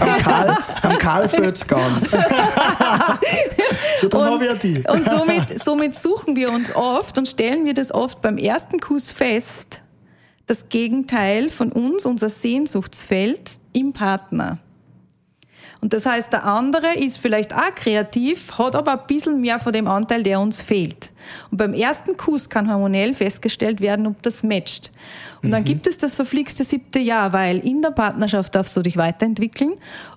am 0.00 0.22
Karl, 0.22 0.56
am 0.82 0.98
Karl 0.98 1.28
fehlt's 1.28 1.66
ganz. 1.66 2.12
ja, 2.12 3.18
und, 4.02 4.62
die. 4.62 4.82
und 4.88 5.04
somit, 5.04 5.62
somit 5.62 5.94
suchen 5.94 6.36
wir 6.36 6.50
uns 6.50 6.74
oft 6.74 7.18
und 7.18 7.28
stellen 7.28 7.66
wir 7.66 7.74
das 7.74 7.92
oft 7.92 8.22
beim 8.22 8.38
ersten 8.38 8.80
Kuss 8.80 9.10
fest, 9.10 9.82
das 10.46 10.70
Gegenteil 10.70 11.50
von 11.50 11.70
uns, 11.70 12.06
unser 12.06 12.30
Sehnsuchtsfeld 12.30 13.58
im 13.74 13.92
Partner. 13.92 14.58
Und 15.80 15.92
das 15.92 16.06
heißt, 16.06 16.32
der 16.32 16.44
andere 16.44 16.94
ist 16.94 17.18
vielleicht 17.18 17.54
auch 17.54 17.74
kreativ, 17.74 18.58
hat 18.58 18.74
aber 18.74 18.92
ein 18.92 19.06
bisschen 19.06 19.40
mehr 19.40 19.60
von 19.60 19.72
dem 19.72 19.86
Anteil, 19.86 20.22
der 20.22 20.40
uns 20.40 20.60
fehlt. 20.60 21.12
Und 21.50 21.58
beim 21.58 21.74
ersten 21.74 22.16
Kuss 22.16 22.48
kann 22.48 22.70
hormonell 22.70 23.14
festgestellt 23.14 23.80
werden, 23.80 24.06
ob 24.06 24.22
das 24.22 24.42
matcht. 24.42 24.90
Und 25.42 25.52
dann 25.52 25.62
mhm. 25.62 25.66
gibt 25.66 25.86
es 25.86 25.98
das 25.98 26.14
verflixte 26.14 26.64
siebte 26.64 26.98
Jahr, 26.98 27.32
weil 27.32 27.58
in 27.58 27.82
der 27.82 27.90
Partnerschaft 27.90 28.54
darfst 28.54 28.76
du 28.76 28.82
dich 28.82 28.96
weiterentwickeln. 28.96 29.74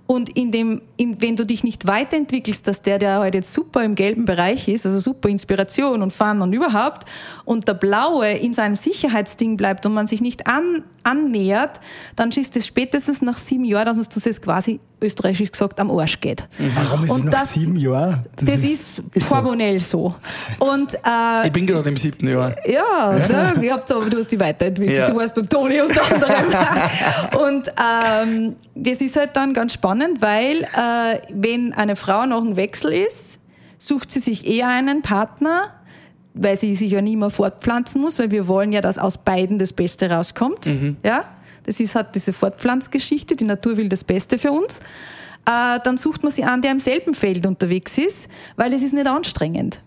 Und 0.07 0.35
in 0.35 0.51
dem, 0.51 0.81
in, 0.97 1.21
wenn 1.21 1.35
du 1.35 1.45
dich 1.45 1.63
nicht 1.63 1.87
weiterentwickelst, 1.87 2.67
dass 2.67 2.81
der, 2.81 2.97
der 2.99 3.19
heute 3.19 3.37
jetzt 3.37 3.53
super 3.53 3.83
im 3.83 3.95
gelben 3.95 4.25
Bereich 4.25 4.67
ist, 4.67 4.85
also 4.85 4.99
super 4.99 5.29
Inspiration 5.29 6.01
und 6.01 6.11
Fun 6.11 6.41
und 6.41 6.51
überhaupt, 6.53 7.07
und 7.45 7.67
der 7.67 7.75
Blaue 7.75 8.29
in 8.31 8.53
seinem 8.53 8.75
Sicherheitsding 8.75 9.55
bleibt 9.55 9.85
und 9.85 9.93
man 9.93 10.07
sich 10.07 10.19
nicht 10.19 10.47
an, 10.47 10.83
annähert, 11.03 11.79
dann 12.15 12.29
ist 12.31 12.57
es 12.57 12.67
spätestens 12.67 13.21
nach 13.21 13.37
sieben 13.37 13.63
Jahren, 13.63 13.85
dass 13.85 13.97
uns 13.97 14.09
das 14.09 14.41
quasi 14.41 14.79
österreichisch 15.01 15.51
gesagt 15.51 15.79
am 15.79 15.89
Arsch 15.91 16.19
geht. 16.19 16.47
Mhm. 16.59 16.71
Warum 16.75 17.05
ist 17.05 17.11
und 17.11 17.19
es 17.19 17.25
nach 17.25 17.31
das, 17.31 17.53
sieben 17.53 17.75
Jahren? 17.77 18.25
Das, 18.35 18.45
das 18.45 18.63
ist, 18.63 18.87
ist 19.13 19.31
hormonell 19.31 19.79
so. 19.79 20.15
so. 20.59 20.65
Und, 20.65 20.90
äh, 20.93 21.47
ich 21.47 21.51
bin 21.51 21.65
gerade 21.65 21.89
im 21.89 21.97
siebten 21.97 22.27
Jahr. 22.27 22.55
Ja. 22.67 23.13
Ne, 23.13 23.53
ich 23.61 23.71
hab 23.71 23.87
so, 23.87 24.03
du 24.03 24.17
hast 24.17 24.31
dich 24.31 24.39
weiterentwickelt. 24.39 24.97
Ja. 24.97 25.07
Du 25.07 25.15
warst 25.15 25.35
beim 25.35 25.47
Toni 25.47 25.81
unter 25.81 26.03
anderem. 26.03 26.45
und 27.47 27.73
ähm, 27.79 28.55
das 28.75 29.01
ist 29.01 29.15
halt 29.15 29.35
dann 29.35 29.53
ganz 29.53 29.73
spannend, 29.73 30.21
weil 30.21 30.63
äh, 30.63 31.19
wenn 31.33 31.73
eine 31.73 31.95
Frau 31.95 32.25
noch 32.25 32.43
ein 32.43 32.55
Wechsel 32.55 32.93
ist, 32.93 33.39
sucht 33.77 34.11
sie 34.11 34.19
sich 34.19 34.47
eher 34.47 34.67
einen 34.67 35.01
Partner, 35.01 35.73
weil 36.33 36.55
sie 36.57 36.75
sich 36.75 36.91
ja 36.91 37.01
nie 37.01 37.15
mehr 37.15 37.29
fortpflanzen 37.29 37.99
muss, 37.99 38.19
weil 38.19 38.31
wir 38.31 38.47
wollen 38.47 38.71
ja, 38.71 38.81
dass 38.81 38.97
aus 38.97 39.17
beiden 39.17 39.59
das 39.59 39.73
Beste 39.73 40.09
rauskommt. 40.09 40.65
Mhm. 40.65 40.97
Ja? 41.03 41.25
Das 41.63 41.79
ist 41.79 41.95
halt 41.95 42.07
diese 42.15 42.33
Fortpflanzgeschichte, 42.33 43.35
die 43.35 43.43
Natur 43.43 43.77
will 43.77 43.89
das 43.89 44.03
Beste 44.03 44.37
für 44.37 44.51
uns. 44.51 44.79
Äh, 45.45 45.79
dann 45.83 45.97
sucht 45.97 46.23
man 46.23 46.31
sie 46.31 46.43
an, 46.43 46.61
der 46.61 46.71
im 46.71 46.79
selben 46.79 47.13
Feld 47.13 47.45
unterwegs 47.45 47.97
ist, 47.97 48.27
weil 48.55 48.73
es 48.73 48.83
ist 48.83 48.93
nicht 48.93 49.07
anstrengend. 49.07 49.81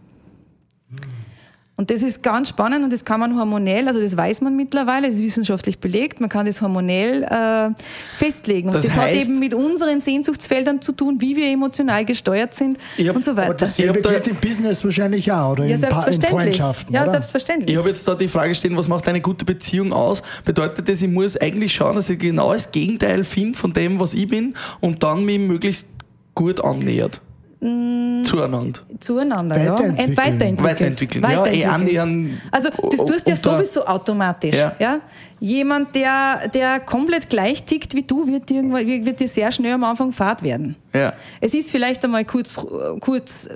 Und 1.77 1.91
das 1.91 2.05
ist 2.05 2.23
ganz 2.23 2.51
spannend 2.51 2.85
und 2.85 2.93
das 2.93 3.05
kann 3.05 3.19
man 3.19 3.37
hormonell, 3.37 3.89
also 3.89 4.01
das 4.01 4.17
weiß 4.17 4.43
man 4.43 4.57
mittlerweile, 4.57 5.09
das 5.09 5.17
ist 5.17 5.23
wissenschaftlich 5.23 5.81
belegt, 5.81 6.21
man 6.21 6.31
kann 6.31 6.47
das 6.47 6.63
hormonell 6.63 7.25
äh, 7.25 7.71
festlegen. 8.17 8.69
Und 8.69 8.77
das, 8.77 8.85
das 8.85 8.97
hat 8.97 9.11
eben 9.11 9.41
mit 9.41 9.55
unseren 9.55 10.01
Sehnsuchtsfeldern 10.01 10.81
zu 10.81 10.93
tun, 10.93 11.21
wie 11.21 11.35
wir 11.35 11.51
emotional 11.51 12.05
gesteuert 12.05 12.55
sind 12.55 12.79
hab, 13.05 13.17
und 13.17 13.25
so 13.25 13.35
weiter. 13.35 13.49
Aber 13.49 13.55
das 13.55 13.75
gilt 13.75 14.29
im 14.29 14.37
Business 14.37 14.85
wahrscheinlich 14.85 15.33
auch 15.33 15.53
oder 15.53 15.65
ja, 15.65 15.73
in, 15.73 15.79
selbstverständlich. 15.79 16.31
in 16.31 16.39
Freundschaften. 16.39 16.95
Ja, 16.95 17.03
oder? 17.03 17.11
selbstverständlich. 17.11 17.71
Ich 17.73 17.77
habe 17.77 17.89
jetzt 17.89 18.07
da 18.07 18.15
die 18.15 18.29
Frage 18.29 18.55
stehen, 18.55 18.77
was 18.77 18.87
macht 18.87 19.09
eine 19.09 19.21
gute 19.21 19.45
Beziehung 19.45 19.93
aus? 19.93 20.23
Bedeutet 20.45 20.89
das, 20.89 21.03
ich 21.03 21.11
muss 21.11 21.37
eigentlich 21.37 21.75
schauen, 21.75 21.97
dass 21.97 22.09
ich 22.09 22.21
genau 22.21 22.53
das 22.53 22.71
Gegenteil 22.71 23.25
finde 23.25 23.59
von 23.59 23.73
dem, 23.73 23.99
was 23.99 24.15
ich 24.15 24.29
bin 24.29 24.55
und 24.79 25.03
dann 25.03 25.25
mich 25.25 25.41
möglichst 25.41 25.89
gut 26.37 26.65
annähert? 26.65 27.21
Mm, 27.65 28.25
zueinander. 28.27 28.81
Zueinander, 29.01 29.57
Weiterentwickeln. 29.57 29.97
ja. 29.97 30.17
Weiterentwickeln. 30.17 30.61
Weiterentwickeln. 30.61 31.25
Weiterentwickeln. 31.25 31.61
Ja, 31.61 31.69
eh 31.69 31.75
annähern. 31.75 32.41
Also 32.51 32.69
das 32.69 33.01
tust 33.07 33.27
du 33.27 33.31
ja 33.31 33.37
sowieso 33.37 33.87
automatisch. 33.87 34.55
Ja. 34.55 34.77
ja. 34.79 35.01
Jemand, 35.41 35.95
der, 35.95 36.49
der 36.49 36.81
komplett 36.81 37.31
gleich 37.31 37.65
tickt 37.65 37.95
wie 37.95 38.03
du, 38.03 38.27
wird 38.27 38.51
dir, 38.51 38.63
wird 38.63 39.19
dir 39.19 39.29
sehr 39.29 39.51
schnell 39.51 39.73
am 39.73 39.85
Anfang 39.85 40.13
fad 40.13 40.43
werden. 40.43 40.77
Ja. 40.93 41.15
Es 41.41 41.55
ist 41.55 41.71
vielleicht 41.71 42.05
einmal 42.05 42.27
kurz, 42.27 42.55
kurz 43.01 43.47
äh, 43.47 43.51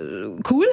cool, 0.49 0.65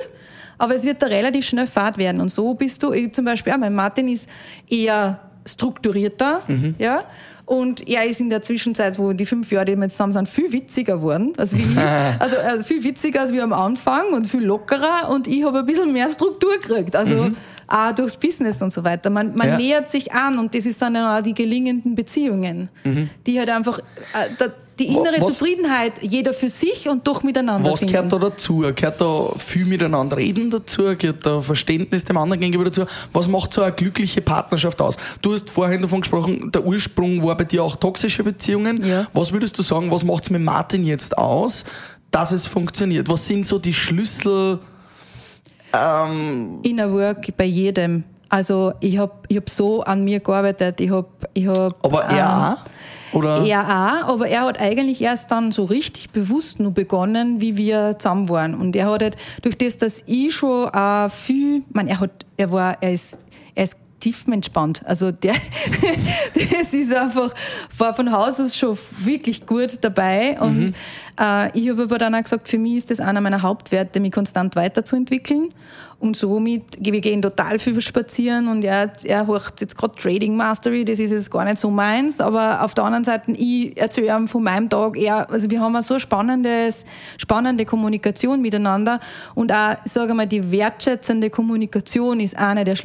aber 0.57 0.75
es 0.75 0.85
wird 0.85 1.03
da 1.03 1.07
relativ 1.07 1.47
schnell 1.47 1.67
fad 1.67 1.99
werden. 1.99 2.23
Und 2.23 2.31
so 2.31 2.55
bist 2.55 2.83
du, 2.83 2.95
zum 3.11 3.27
Beispiel, 3.27 3.51
ja, 3.51 3.59
mein 3.59 3.75
Martin 3.75 4.09
ist 4.09 4.31
eher 4.67 5.21
strukturierter, 5.45 6.41
mhm. 6.49 6.75
ja, 6.79 7.05
und 7.47 7.89
er 7.89 8.05
ist 8.05 8.21
in 8.21 8.29
der 8.29 8.43
Zwischenzeit, 8.43 8.99
wo 8.99 9.13
die 9.13 9.25
fünf 9.25 9.53
Jahre, 9.53 9.67
die 9.67 9.77
wir 9.77 9.89
zusammen 9.89 10.13
sind, 10.13 10.29
viel 10.29 10.53
witziger 10.53 10.97
geworden 10.97 11.33
als 11.37 11.57
wie 11.57 11.63
ich. 11.63 11.77
Also, 12.19 12.37
also 12.39 12.65
viel 12.65 12.83
witziger 12.83 13.21
als 13.21 13.33
wir 13.33 13.45
am 13.45 13.53
Anfang 13.53 14.13
und 14.13 14.27
viel 14.27 14.43
lockerer. 14.43 15.09
Und 15.11 15.29
ich 15.29 15.45
habe 15.45 15.61
ein 15.61 15.65
bisschen 15.67 15.93
mehr 15.93 16.11
Struktur 16.11 16.59
gekriegt. 16.59 16.97
Also 16.97 17.15
mhm. 17.15 17.37
auch 17.69 17.93
durchs 17.93 18.17
Business 18.17 18.61
und 18.63 18.73
so 18.73 18.83
weiter. 18.83 19.11
Man, 19.11 19.37
man 19.37 19.49
ja. 19.49 19.57
nähert 19.59 19.91
sich 19.91 20.13
an 20.13 20.41
und 20.41 20.57
das 20.57 20.67
ist 20.67 20.83
dann 20.83 20.97
auch 20.97 21.23
die 21.23 21.35
gelingenden 21.35 21.95
Beziehungen, 21.95 22.69
mhm. 22.83 23.11
die 23.27 23.39
halt 23.39 23.51
einfach, 23.51 23.79
äh, 23.79 24.29
da, 24.39 24.47
die 24.79 24.89
innere 24.89 25.21
Was- 25.21 25.29
Zufriedenheit, 25.39 26.03
jeder 26.03 26.33
für 26.35 26.49
sich 26.51 26.89
und 26.89 27.07
doch 27.07 27.23
miteinander 27.23 27.71
Was 27.73 27.81
finden. 27.81 27.95
gehört 27.95 28.13
da 28.13 28.19
dazu? 28.19 28.59
Gehört 28.75 29.01
da 29.01 29.31
viel 29.39 29.65
miteinander 29.65 30.17
reden 30.19 30.51
dazu? 30.51 30.95
Gehört 30.99 31.25
da 31.25 31.41
Verständnis 31.41 32.05
dem 32.05 32.17
anderen 32.19 32.41
gegenüber 32.41 32.65
dazu? 32.65 32.85
Was 33.13 33.27
macht 33.29 33.53
so 33.55 33.63
eine 33.63 33.73
glückliche 33.73 34.21
Partnerschaft 34.21 34.81
aus? 34.83 34.97
Du 35.23 35.33
hast 35.33 35.49
vorhin 35.51 35.81
davon 35.81 36.03
gesprochen, 36.03 36.51
der 36.53 36.65
Ursprung 36.67 37.25
war 37.25 37.37
bei 37.37 37.45
dir 37.45 37.63
auch 37.65 37.77
toxische 37.77 38.23
Beziehungen. 38.23 38.85
Ja. 38.85 39.07
Was 39.15 39.33
würdest 39.33 39.59
du 39.59 39.63
sagen, 39.63 39.91
was 39.91 40.05
macht 40.05 40.25
es 40.25 40.31
mit 40.31 40.43
Martin 40.43 40.85
jetzt 40.85 41.17
aus, 41.17 41.65
dass 42.11 42.33
es 42.33 42.47
funktioniert? 42.47 43.09
Was 43.09 43.27
sind 43.27 43.47
so 43.47 43.59
die 43.59 43.73
Schlüssel? 43.75 44.59
Inner 46.63 46.91
Work 46.93 47.37
bei 47.37 47.45
jedem. 47.45 48.05
Also 48.29 48.73
ich 48.81 48.99
habe 48.99 49.13
ich 49.29 49.37
hab 49.37 49.49
so 49.51 49.83
an 49.83 50.05
mir 50.05 50.21
gearbeitet. 50.21 50.81
Ich 50.81 50.91
hab, 50.91 51.07
ich 51.35 51.47
hab, 51.47 51.85
Aber 51.85 52.05
er 52.05 52.19
ähm, 52.19 52.59
auch? 52.59 52.71
Oder? 53.17 53.45
Er 53.47 53.65
auch, 53.65 54.15
aber 54.15 54.29
er 54.29 54.43
hat 54.43 54.61
eigentlich 54.61 55.01
erst 55.01 55.31
dann 55.31 55.51
so 55.51 55.65
richtig 55.65 56.11
bewusst 56.11 56.61
nur 56.61 56.73
begonnen, 56.73 57.41
wie 57.41 57.57
wir 57.57 57.99
zusammen 57.99 58.29
waren. 58.29 58.55
Und 58.55 58.77
er 58.77 58.91
hat 58.91 59.03
halt, 59.03 59.17
durch 59.43 59.57
das, 59.57 59.79
dass 59.79 60.03
ich 60.07 60.35
schon 60.35 60.69
auch 60.69 61.11
viel, 61.11 61.63
meine, 61.73 61.91
er 61.91 62.01
hat, 62.01 62.27
er 62.37 62.53
war, 62.53 62.77
er 62.81 62.93
ist, 62.93 63.19
er 63.55 63.65
ist 63.65 63.79
tiefenentspannt. 64.07 64.83
Also 64.87 65.11
der, 65.11 65.35
das 66.35 66.73
ist 66.73 66.95
einfach, 66.95 67.35
war 67.77 67.93
von 67.93 68.13
Haus 68.13 68.39
aus 68.41 68.57
schon 68.57 68.79
wirklich 68.99 69.47
gut 69.47 69.79
dabei. 69.81 70.39
Und 70.41 70.73
äh, 71.21 71.59
ich 71.59 71.69
habe 71.71 71.83
aber 71.83 71.99
dann 71.99 72.15
auch 72.15 72.23
gesagt, 72.23 72.49
für 72.49 72.59
mich 72.59 72.77
ist 72.77 72.91
das 72.93 73.01
einer 73.01 73.21
meiner 73.21 73.43
Hauptwerte, 73.43 73.99
mich 73.99 74.13
konstant 74.13 74.55
weiterzuentwickeln. 74.55 75.49
Und 75.99 76.17
somit, 76.17 76.63
wir 76.79 77.01
gehen 77.01 77.21
total 77.21 77.59
viel 77.59 77.81
spazieren 77.81 78.49
und 78.49 78.63
er, 78.63 78.93
er 79.03 79.27
hört 79.27 79.61
jetzt 79.61 79.79
gerade 79.79 79.95
Trading 79.97 80.37
Mastery, 80.37 80.85
das 80.85 80.99
ist 80.99 81.11
jetzt 81.11 81.31
gar 81.31 81.45
nicht 81.45 81.57
so 81.57 81.71
meins, 81.71 82.21
aber 82.21 82.63
auf 82.63 82.75
der 82.75 82.85
anderen 82.85 83.05
Seite, 83.05 83.33
ich 83.33 83.75
erzähle 83.79 84.15
ihm 84.15 84.29
von 84.29 84.43
meinem 84.43 84.69
Tag, 84.69 84.99
er, 84.99 85.31
also 85.31 85.51
wir 85.51 85.59
haben 85.59 85.75
eine 85.75 85.83
so 85.83 85.99
spannendes, 85.99 86.85
spannende 87.17 87.65
Kommunikation 87.65 88.43
miteinander 88.43 89.01
und 89.35 89.51
auch, 89.53 89.77
sage 89.87 90.13
mal, 90.13 90.27
die 90.27 90.51
wertschätzende 90.53 91.31
Kommunikation 91.31 92.21
ist 92.21 92.37
einer 92.37 92.65
der 92.65 92.77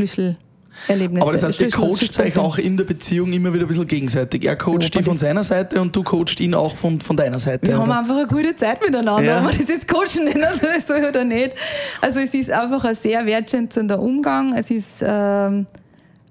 Schlüsselerlebnisse. 0.85 1.21
Aber 1.23 1.31
das 1.31 1.43
heißt, 1.43 1.59
ihr 1.59 1.69
coacht 1.69 2.19
euch 2.19 2.37
auch 2.37 2.57
in 2.57 2.77
der 2.77 2.83
Beziehung 2.83 3.31
immer 3.33 3.53
wieder 3.53 3.65
ein 3.65 3.67
bisschen 3.67 3.87
gegenseitig. 3.87 4.45
Er 4.45 4.55
coacht 4.55 4.93
dich 4.93 5.05
von 5.05 5.17
seiner 5.17 5.43
Seite 5.43 5.81
und 5.81 5.95
du 5.95 6.03
coachst 6.03 6.39
ihn 6.39 6.53
auch 6.53 6.75
von, 6.75 6.99
von 7.01 7.17
deiner 7.17 7.39
Seite. 7.39 7.67
Wir 7.67 7.77
haben 7.77 7.89
oder? 7.89 7.99
einfach 7.99 8.15
eine 8.15 8.27
gute 8.27 8.55
Zeit 8.55 8.81
miteinander, 8.81 9.23
Ja. 9.23 9.37
ob 9.37 9.45
man 9.45 9.57
das 9.57 9.67
jetzt 9.69 9.87
coachen 9.87 10.25
nennen 10.25 10.45
soll 10.85 11.05
oder 11.05 11.23
nicht. 11.23 11.55
Also 12.01 12.19
es 12.19 12.33
ist 12.33 12.51
einfach 12.51 12.83
ein 12.83 12.95
sehr 12.95 13.25
wertschätzender 13.25 13.99
Umgang. 13.99 14.53
Es 14.55 14.71
ist 14.71 15.03
ähm, 15.05 15.67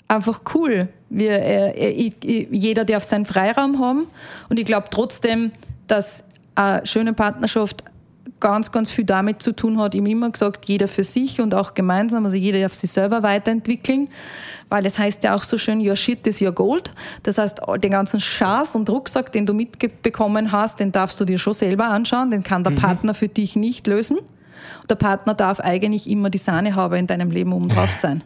einfach 0.09 0.42
cool. 0.55 0.88
Wir, 1.09 1.33
äh, 1.33 1.70
äh, 1.70 2.12
ich, 2.22 2.48
jeder 2.50 2.85
darf 2.85 3.05
seinen 3.05 3.26
Freiraum 3.26 3.79
haben. 3.81 4.07
Und 4.48 4.59
ich 4.59 4.64
glaube 4.64 4.88
trotzdem, 4.90 5.53
dass 5.87 6.24
eine 6.55 6.87
schöne 6.87 7.12
Partnerschaft 7.12 7.85
ganz, 8.40 8.72
ganz 8.72 8.90
viel 8.90 9.05
damit 9.05 9.42
zu 9.42 9.55
tun 9.55 9.79
hat. 9.79 9.94
Ich 9.94 10.00
habe 10.00 10.11
immer 10.11 10.31
gesagt, 10.31 10.66
jeder 10.66 10.88
für 10.88 11.05
sich 11.05 11.40
und 11.40 11.55
auch 11.55 11.74
gemeinsam, 11.74 12.24
also 12.24 12.37
jeder 12.37 12.61
darf 12.61 12.74
sich 12.74 12.90
selber 12.90 13.22
weiterentwickeln, 13.22 14.09
weil 14.68 14.87
es 14.87 14.98
heißt 14.98 15.22
ja 15.22 15.35
auch 15.35 15.42
so 15.42 15.59
schön, 15.59 15.87
your 15.87 15.96
shit 15.96 16.26
is 16.26 16.40
your 16.40 16.53
gold. 16.53 16.90
Das 17.22 17.38
heißt, 17.38 17.61
den 17.83 17.90
ganzen 17.90 18.20
Schatz 18.20 18.74
und 18.74 18.88
Rucksack, 18.90 19.33
den 19.33 19.46
du 19.46 19.55
mitbekommen 19.55 20.53
hast, 20.53 20.81
den 20.81 20.92
darfst 20.92 21.20
du 21.20 21.24
dir 21.24 21.38
schon 21.38 21.55
selber 21.55 21.88
anschauen, 21.88 22.31
den 22.31 22.42
kann 22.42 22.64
der 22.64 22.72
Partner 22.72 23.14
für 23.14 23.29
dich 23.29 23.57
nicht 23.57 23.87
lösen. 23.87 24.18
Der 24.88 24.94
Partner 24.94 25.35
darf 25.35 25.61
eigentlich 25.61 26.09
immer 26.09 26.31
die 26.31 26.38
Sahnehaube 26.38 26.98
in 26.98 27.07
deinem 27.07 27.31
Leben 27.31 27.53
oben 27.53 27.68
drauf 27.68 27.92
sein 27.92 28.22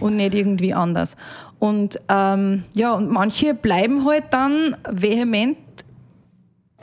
und 0.00 0.16
nicht 0.16 0.34
irgendwie 0.34 0.74
anders. 0.74 1.16
Und 1.58 2.00
ähm, 2.08 2.64
ja, 2.74 2.92
und 2.92 3.10
manche 3.10 3.54
bleiben 3.54 4.04
halt 4.06 4.24
dann 4.30 4.76
vehement 4.90 5.56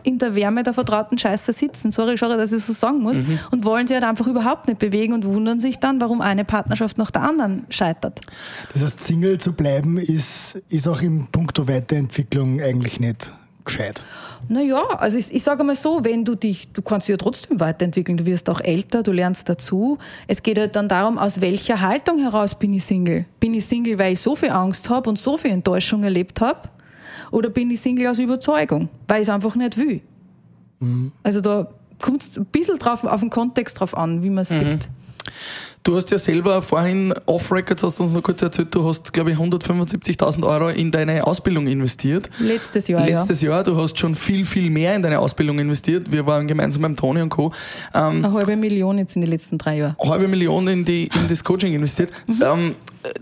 in 0.04 0.18
der 0.18 0.36
Wärme 0.36 0.64
der 0.64 0.74
vertrauten 0.74 1.18
Scheiße 1.18 1.54
sitzen. 1.54 1.92
Sorry, 1.92 2.18
sorry, 2.18 2.38
dass 2.38 2.52
ich 2.52 2.64
so 2.64 2.74
sagen 2.74 3.00
muss. 3.00 3.22
Und 3.52 3.66
wollen 3.66 3.88
sich 3.88 3.96
halt 3.96 4.06
einfach 4.06 4.28
überhaupt 4.28 4.68
nicht 4.68 4.80
bewegen 4.80 5.14
und 5.14 5.26
wundern 5.26 5.60
sich 5.60 5.80
dann, 5.80 6.02
warum 6.02 6.22
eine 6.22 6.46
Partnerschaft 6.46 6.98
nach 6.98 7.12
der 7.12 7.24
anderen 7.24 7.66
scheitert. 7.70 8.22
Das 8.74 8.82
heißt, 8.82 9.02
Single 9.02 9.38
zu 9.38 9.54
bleiben 9.54 9.98
ist, 9.98 10.62
ist 10.70 10.88
auch 10.88 11.02
im 11.02 11.28
Punkto 11.28 11.68
Weiterentwicklung 11.68 12.62
eigentlich 12.62 13.00
nicht 13.00 13.32
gescheit. 13.70 14.04
Naja, 14.48 14.82
also 14.98 15.18
ich, 15.18 15.34
ich 15.34 15.44
sage 15.44 15.64
mal 15.64 15.76
so, 15.76 16.04
wenn 16.04 16.26
du 16.26 16.36
dich, 16.36 16.70
du 16.74 16.82
kannst 16.82 17.08
dich 17.08 17.14
ja 17.14 17.18
trotzdem 17.18 17.60
weiterentwickeln, 17.60 18.18
du 18.18 18.26
wirst 18.26 18.50
auch 18.50 18.62
älter, 18.62 19.04
du 19.04 19.12
lernst 19.12 19.48
dazu. 19.48 19.98
Es 20.28 20.42
geht 20.42 20.58
halt 20.58 20.76
dann 20.76 20.88
darum, 20.88 21.18
aus 21.18 21.42
welcher 21.42 21.82
Haltung 21.82 22.20
heraus 22.20 22.58
bin 22.58 22.74
ich 22.74 22.84
Single? 22.84 23.26
Bin 23.40 23.54
ich 23.54 23.66
Single, 23.66 24.00
weil 24.00 24.14
ich 24.14 24.20
so 24.20 24.36
viel 24.36 24.50
Angst 24.50 24.90
habe 24.90 25.10
und 25.10 25.20
so 25.20 25.38
viel 25.38 25.52
Enttäuschung 25.52 26.04
erlebt 26.04 26.42
habe? 26.42 26.70
Oder 27.32 27.50
bin 27.50 27.70
ich 27.72 27.80
Single 27.82 28.08
aus 28.08 28.20
Überzeugung, 28.20 28.89
weil 29.08 29.22
ich 29.22 29.28
es 29.28 29.30
einfach 29.34 29.56
nicht 29.56 29.78
will? 29.78 30.02
Also 31.24 31.42
da 31.42 31.68
kommt 32.02 32.22
es 32.24 32.38
ein 32.38 32.46
bisschen 32.46 32.78
drauf, 32.80 33.04
auf 33.04 33.20
den 33.20 33.30
Kontext 33.30 33.80
drauf 33.80 33.96
an, 33.98 34.24
wie 34.24 34.30
man 34.30 34.44
es 34.44 34.50
sieht. 34.50 34.89
Du 35.84 35.96
hast 35.96 36.12
ja 36.12 36.18
selber 36.18 36.62
vorhin 36.62 37.13
off-Records, 37.26 37.84
hast 37.84 38.00
du 38.00 38.04
uns 38.04 38.12
noch 38.12 38.22
kurz 38.22 38.42
erzählt, 38.42 38.76
du 38.76 38.86
hast, 38.86 39.13
glaube 39.13 39.32
ich, 39.32 39.38
175.000 39.38 40.46
Euro 40.46 40.70
in 40.70 40.92
deine 40.92 41.26
Ausbildung 41.26 41.68
investiert. 41.68 42.30
Letztes 42.39 42.88
Jahr, 42.88 43.06
Letztes 43.06 43.42
Jahr, 43.42 43.63
du 43.63 43.78
hast 43.78 43.98
schon 43.98 44.15
viel, 44.15 44.46
viel 44.46 44.70
mehr 44.70 44.96
in 44.96 45.04
deine 45.04 45.20
Ausbildung 45.20 45.58
investiert. 45.58 46.12
Wir 46.12 46.26
waren 46.26 46.48
gemeinsam 46.48 46.82
beim 46.82 46.96
Toni 46.96 47.22
und 47.22 47.30
Co. 47.30 47.54
Ähm, 47.94 48.02
ja. 48.02 48.10
Eine 48.10 48.34
halbe 48.34 48.56
Million 48.58 48.98
jetzt 48.98 49.15
in 49.15 49.22
den 49.22 49.32
letzten 49.32 49.58
drei 49.58 49.78
Jahren. 49.78 49.96
halbe 50.04 50.28
Million 50.28 50.68
in, 50.68 50.84
die, 50.84 51.10
in 51.15 51.28
das 51.30 51.44
Coaching 51.44 51.74
investiert. 51.74 52.12
Ähm, 52.28 52.76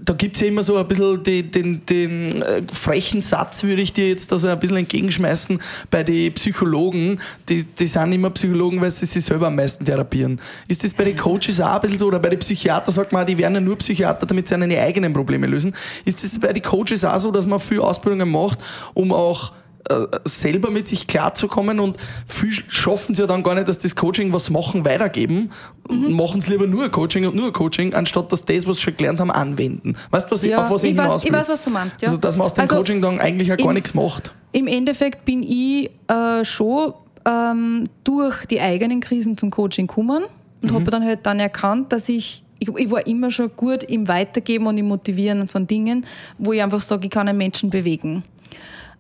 da 0.04 0.13
gibt's 0.13 0.39
ja 0.39 0.48
immer 0.48 0.63
so 0.63 0.78
ein 0.78 0.88
bisschen 0.88 1.24
die, 1.24 1.43
den, 1.43 1.86
den 1.86 2.41
äh, 2.41 2.63
frechen 2.72 3.22
Satz, 3.22 3.63
würde 3.63 3.82
ich 3.82 3.93
dir 3.93 4.10
jetzt 4.10 4.32
also 4.32 4.48
ein 4.48 4.60
bisschen 4.60 4.78
entgegenschmeißen, 4.78 5.62
bei 5.91 6.04
den 6.04 6.34
Psychologen, 6.34 7.20
die, 7.48 7.63
die 7.63 7.88
sind 7.88 8.12
immer 8.12 8.32
Psychologen, 8.32 8.82
weil 8.82 8.91
sie 8.91 9.06
sich 9.06 9.24
selber 9.24 9.48
am 9.48 9.56
meisten 9.56 9.86
therapieren. 9.86 10.39
Ist 10.67 10.84
das 10.84 10.93
bei 10.93 11.04
den 11.04 11.15
Coaches 11.15 11.62
auch 11.62 11.76
ein 11.76 11.82
bisschen 11.82 12.00
so? 12.00 12.08
Oder 12.08 12.20
bei 12.20 12.30
den 12.30 12.39
Psychiatern 12.58 12.93
sagt 12.93 13.12
man, 13.12 13.26
die 13.26 13.38
werden 13.38 13.54
ja 13.54 13.62
nur 13.62 13.78
Psychiater, 13.78 14.26
damit 14.26 14.48
sie 14.48 14.56
ihre 14.56 14.82
eigenen 14.82 15.13
Probleme 15.13 15.46
lösen. 15.48 15.76
Ist 16.06 16.24
das 16.24 16.39
bei 16.39 16.52
den 16.54 16.63
Coaches 16.63 17.06
auch 17.06 17.20
so, 17.20 17.32
dass 17.32 17.46
man 17.46 17.60
viel 17.60 17.80
Ausbildungen 17.80 18.32
macht, 18.32 18.60
um 18.96 19.12
auch 19.13 19.54
äh, 19.89 19.93
selber 20.26 20.70
mit 20.72 20.88
sich 20.88 21.06
klarzukommen 21.08 21.80
und 21.80 21.98
viel 22.26 22.52
schaffen 22.52 23.15
sie 23.15 23.22
ja 23.22 23.28
dann 23.28 23.41
gar 23.43 23.54
nicht, 23.56 23.70
dass 23.70 23.78
das 23.80 23.96
Coaching 23.96 24.34
was 24.34 24.50
machen, 24.50 24.84
weitergeben. 24.84 25.52
Mhm. 25.89 26.12
Machen 26.13 26.41
sie 26.41 26.50
lieber 26.52 26.67
nur 26.67 26.89
Coaching 26.89 27.26
und 27.28 27.36
nur 27.36 27.54
Coaching, 27.54 27.93
anstatt 27.93 28.32
dass 28.34 28.43
das, 28.43 28.67
was 28.67 28.78
sie 28.78 28.84
schon 28.84 28.98
gelernt 28.98 29.20
haben, 29.22 29.32
anwenden. 29.32 29.96
Weißt 30.10 30.28
du, 30.28 30.32
was 30.32 30.43
ich, 30.43 30.50
Ja, 30.52 30.63
auf 30.63 30.72
was 30.72 30.84
ich, 30.84 30.91
ich 30.91 30.98
weiß- 31.00 31.24
ich 31.26 31.32
weiß, 31.32 31.48
was 31.48 31.62
du 31.62 31.70
meinst, 31.70 32.02
ja. 32.02 32.08
Also, 32.10 32.20
dass 32.20 32.36
man 32.36 32.46
aus 32.48 32.54
dem 32.56 32.62
Also, 32.63 32.76
Coaching 32.76 33.02
dann 33.02 33.20
eigentlich 33.20 33.52
auch 33.54 33.58
gar 33.58 33.67
im- 33.67 33.76
nichts 33.76 33.93
macht. 33.93 34.34
Im 34.52 34.67
Endeffekt 34.67 35.24
bin 35.26 35.43
ich 35.43 35.89
äh, 36.10 36.43
schon 36.43 36.93
ähm, 37.26 37.84
durch 38.04 38.46
die 38.48 38.60
eigenen 38.60 39.00
Krisen 39.00 39.38
zum 39.38 39.52
Coaching 39.52 39.88
gekommen 39.88 40.24
und 40.63 40.74
habe 40.74 40.86
dann 40.91 41.04
halt 41.06 41.26
dann 41.26 41.39
erkannt, 41.39 41.93
dass 41.93 42.10
ich, 42.10 42.43
ich, 42.60 42.70
ich 42.70 42.91
war 42.91 43.06
immer 43.08 43.32
schon 43.32 43.52
gut 43.56 43.84
im 43.84 44.08
Weitergeben 44.08 44.67
und 44.67 44.78
im 44.78 44.88
Motivieren 44.88 45.48
von 45.48 45.67
Dingen, 45.67 46.06
wo 46.38 46.54
ich 46.54 46.62
einfach 46.62 46.82
sage, 46.82 47.06
ich 47.06 47.12
kann 47.12 47.28
einen 47.28 47.38
Menschen 47.38 47.70
bewegen. 47.70 48.24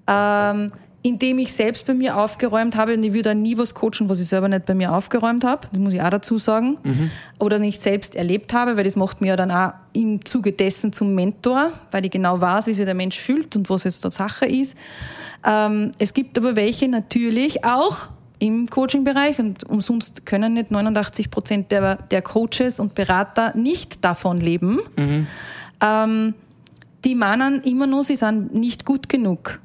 Ähm, 0.07 0.71
indem 1.03 1.39
ich 1.39 1.53
selbst 1.53 1.85
bei 1.85 1.93
mir 1.93 2.17
aufgeräumt 2.17 2.75
habe, 2.75 2.93
und 2.93 3.03
ich 3.03 3.13
würde 3.13 3.33
nie 3.33 3.57
was 3.57 3.73
coachen, 3.73 4.09
was 4.09 4.19
ich 4.19 4.27
selber 4.27 4.49
nicht 4.49 4.65
bei 4.65 4.73
mir 4.73 4.93
aufgeräumt 4.93 5.45
habe, 5.45 5.67
das 5.71 5.79
muss 5.79 5.93
ich 5.93 6.01
auch 6.01 6.09
dazu 6.09 6.37
sagen, 6.37 6.77
oder 7.39 7.59
nicht 7.59 7.81
selbst 7.81 8.15
erlebt 8.15 8.53
habe, 8.53 8.75
weil 8.75 8.83
das 8.83 8.95
macht 8.95 9.21
mir 9.21 9.27
ja 9.27 9.35
dann 9.35 9.51
auch 9.51 9.73
im 9.93 10.25
Zuge 10.25 10.51
dessen 10.51 10.91
zum 10.91 11.15
Mentor, 11.15 11.71
weil 11.91 12.03
ich 12.03 12.11
genau 12.11 12.41
weiß, 12.41 12.67
wie 12.67 12.73
sich 12.73 12.85
der 12.85 12.93
Mensch 12.93 13.17
fühlt 13.17 13.55
und 13.55 13.69
was 13.69 13.85
jetzt 13.85 14.03
da 14.03 14.11
Sache 14.11 14.45
ist. 14.45 14.75
Ähm, 15.45 15.91
es 15.97 16.13
gibt 16.13 16.37
aber 16.37 16.55
welche 16.55 16.87
natürlich 16.89 17.63
auch 17.63 18.09
im 18.39 18.69
Coaching-Bereich 18.69 19.39
und 19.39 19.63
umsonst 19.69 20.25
können 20.25 20.53
nicht 20.53 20.71
89 20.71 21.31
Prozent 21.31 21.71
der, 21.71 21.95
der 21.95 22.21
Coaches 22.21 22.79
und 22.79 22.95
Berater 22.95 23.55
nicht 23.55 24.03
davon 24.03 24.39
leben. 24.39 24.79
Ähm, 25.81 26.33
die 27.05 27.15
meinen 27.15 27.61
immer 27.61 27.87
nur, 27.87 28.03
sie 28.03 28.15
sind 28.15 28.53
nicht 28.53 28.85
gut 28.85 29.09
genug. 29.09 29.59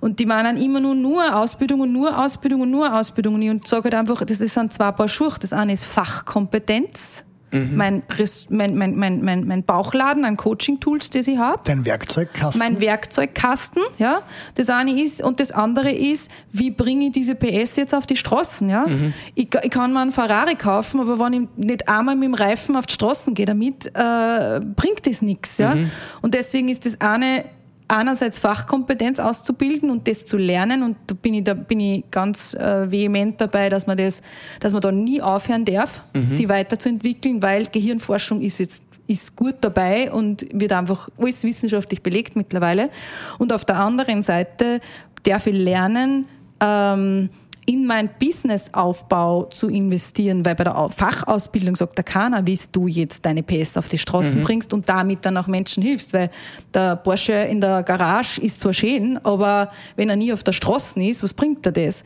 Und 0.00 0.18
die 0.18 0.26
meinen 0.26 0.56
immer 0.56 0.80
nur, 0.80 0.94
nur 0.94 1.36
Ausbildung 1.36 1.80
und 1.80 1.92
nur 1.92 2.18
Ausbildung 2.18 2.62
und 2.62 2.70
nur 2.70 2.92
Ausbildung. 2.92 3.34
Und 3.34 3.42
ich 3.42 3.66
sage 3.66 3.84
halt 3.84 3.94
einfach, 3.94 4.24
das 4.24 4.38
sind 4.38 4.72
zwei 4.72 4.90
Paar 4.90 5.08
Schuhe. 5.08 5.34
Das 5.40 5.52
eine 5.52 5.72
ist 5.72 5.84
Fachkompetenz, 5.84 7.22
mein, 7.50 8.02
Res- 8.18 8.46
mein, 8.50 8.76
mein, 8.76 8.94
mein, 8.96 9.22
mein, 9.24 9.46
mein 9.46 9.62
Bauchladen 9.64 10.24
an 10.24 10.36
Coaching-Tools, 10.36 11.10
das 11.10 11.26
ich 11.28 11.38
habe 11.38 11.60
Dein 11.64 11.84
Werkzeugkasten. 11.84 12.58
mein 12.58 12.80
Werkzeugkasten, 12.80 13.82
ja. 13.98 14.22
Das 14.56 14.68
eine 14.70 15.00
ist, 15.02 15.22
und 15.22 15.40
das 15.40 15.50
andere 15.52 15.90
ist, 15.90 16.30
wie 16.52 16.70
bringe 16.70 17.06
ich 17.06 17.12
diese 17.12 17.34
PS 17.34 17.76
jetzt 17.76 17.94
auf 17.94 18.06
die 18.06 18.16
Straßen, 18.16 18.68
ja. 18.68 18.84
Ich, 19.34 19.48
ich 19.62 19.70
kann 19.70 19.92
mir 19.92 20.00
einen 20.00 20.12
Ferrari 20.12 20.56
kaufen, 20.56 21.00
aber 21.00 21.18
wenn 21.18 21.32
ich 21.32 21.48
nicht 21.56 21.88
einmal 21.88 22.16
mit 22.16 22.24
dem 22.24 22.34
Reifen 22.34 22.76
auf 22.76 22.86
die 22.86 22.94
Straßen 22.94 23.34
gehe 23.34 23.46
damit, 23.46 23.86
äh, 23.94 24.60
bringt 24.76 25.06
das 25.06 25.22
nichts, 25.22 25.58
ja. 25.58 25.76
Und 26.22 26.34
deswegen 26.34 26.68
ist 26.68 26.84
das 26.86 27.00
eine, 27.00 27.44
einerseits 27.88 28.38
Fachkompetenz 28.38 29.18
auszubilden 29.18 29.90
und 29.90 30.06
das 30.06 30.24
zu 30.24 30.36
lernen 30.36 30.82
und 30.82 30.96
da 31.06 31.14
bin 31.14 31.34
ich, 31.34 31.44
da 31.44 31.54
bin 31.54 31.80
ich 31.80 32.04
ganz 32.10 32.54
äh, 32.54 32.90
vehement 32.90 33.40
dabei, 33.40 33.70
dass 33.70 33.86
man 33.86 33.96
das, 33.96 34.22
dass 34.60 34.72
man 34.72 34.82
da 34.82 34.92
nie 34.92 35.22
aufhören 35.22 35.64
darf, 35.64 36.02
sich 36.30 36.48
weiterzuentwickeln, 36.48 37.42
weil 37.42 37.66
Gehirnforschung 37.66 38.40
ist 38.40 38.58
jetzt 38.58 38.82
ist 39.08 39.36
gut 39.36 39.56
dabei 39.62 40.12
und 40.12 40.46
wird 40.52 40.72
einfach 40.72 41.08
alles 41.18 41.42
wissenschaftlich 41.42 42.02
belegt 42.02 42.36
mittlerweile. 42.36 42.90
Und 43.38 43.54
auf 43.54 43.64
der 43.64 43.76
anderen 43.76 44.22
Seite 44.22 44.80
darf 45.22 45.46
ich 45.46 45.54
lernen, 45.54 46.26
ähm, 46.60 47.30
in 47.68 47.84
mein 47.84 48.08
Businessaufbau 48.18 49.44
zu 49.44 49.68
investieren, 49.68 50.42
weil 50.46 50.54
bei 50.54 50.64
der 50.64 50.76
Au- 50.78 50.88
Fachausbildung 50.88 51.76
sagt 51.76 51.98
der 51.98 52.04
keiner, 52.04 52.46
wie 52.46 52.58
du 52.72 52.86
jetzt 52.86 53.26
deine 53.26 53.42
PS 53.42 53.76
auf 53.76 53.88
die 53.90 53.98
Straßen 53.98 54.42
bringst 54.42 54.72
und 54.72 54.88
damit 54.88 55.26
dann 55.26 55.36
auch 55.36 55.46
Menschen 55.48 55.82
hilfst, 55.82 56.14
weil 56.14 56.30
der 56.72 56.96
Porsche 56.96 57.32
in 57.32 57.60
der 57.60 57.82
Garage 57.82 58.40
ist 58.40 58.60
zwar 58.60 58.72
schön, 58.72 59.18
aber 59.22 59.70
wenn 59.96 60.08
er 60.08 60.16
nie 60.16 60.32
auf 60.32 60.42
der 60.42 60.52
Straße 60.52 60.98
ist, 61.02 61.22
was 61.22 61.34
bringt 61.34 61.66
er 61.66 61.72
das? 61.72 62.04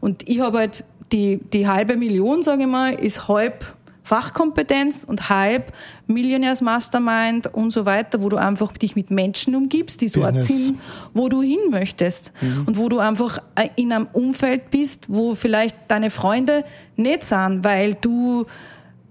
Und 0.00 0.28
ich 0.28 0.40
habe 0.40 0.58
halt 0.58 0.82
die, 1.12 1.38
die 1.52 1.68
halbe 1.68 1.96
Million, 1.96 2.42
sage 2.42 2.62
ich 2.62 2.68
mal, 2.68 2.92
ist 2.94 3.28
halb 3.28 3.64
Fachkompetenz 4.04 5.02
und 5.02 5.30
halb 5.30 5.72
Millionärs-Mastermind 6.06 7.48
und 7.54 7.72
so 7.72 7.86
weiter, 7.86 8.22
wo 8.22 8.28
du 8.28 8.36
einfach 8.36 8.72
dich 8.76 8.94
mit 8.94 9.10
Menschen 9.10 9.56
umgibst, 9.56 10.02
die 10.02 10.08
so 10.08 10.22
sind, 10.22 10.78
wo 11.14 11.28
du 11.30 11.42
hin 11.42 11.58
möchtest 11.70 12.30
und 12.66 12.76
wo 12.76 12.88
du 12.90 12.98
einfach 12.98 13.38
äh, 13.54 13.70
in 13.76 13.92
einem 13.92 14.06
Umfeld 14.12 14.70
bist, 14.70 15.06
wo 15.08 15.34
vielleicht 15.34 15.76
deine 15.88 16.10
Freunde 16.10 16.64
nicht 16.96 17.22
sind, 17.24 17.64
weil 17.64 17.94
du 17.94 18.46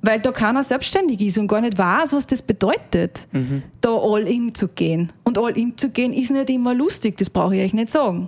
weil 0.06 0.20
da 0.20 0.34
keiner 0.34 0.62
selbstständig 0.64 1.22
ist 1.22 1.38
und 1.38 1.48
gar 1.48 1.62
nicht 1.62 1.78
weiß, 1.78 2.12
was 2.12 2.28
das 2.28 2.42
bedeutet, 2.42 3.26
da 3.80 3.90
all 3.90 4.28
in 4.28 4.54
zu 4.54 4.68
gehen. 4.68 5.14
Und 5.24 5.38
all 5.38 5.58
in 5.58 5.78
zu 5.78 5.90
gehen 5.92 6.12
ist 6.12 6.30
nicht 6.30 6.50
immer 6.50 6.74
lustig, 6.74 7.16
das 7.18 7.30
brauche 7.30 7.56
ich 7.56 7.64
euch 7.64 7.74
nicht 7.74 7.90
sagen. 7.90 8.28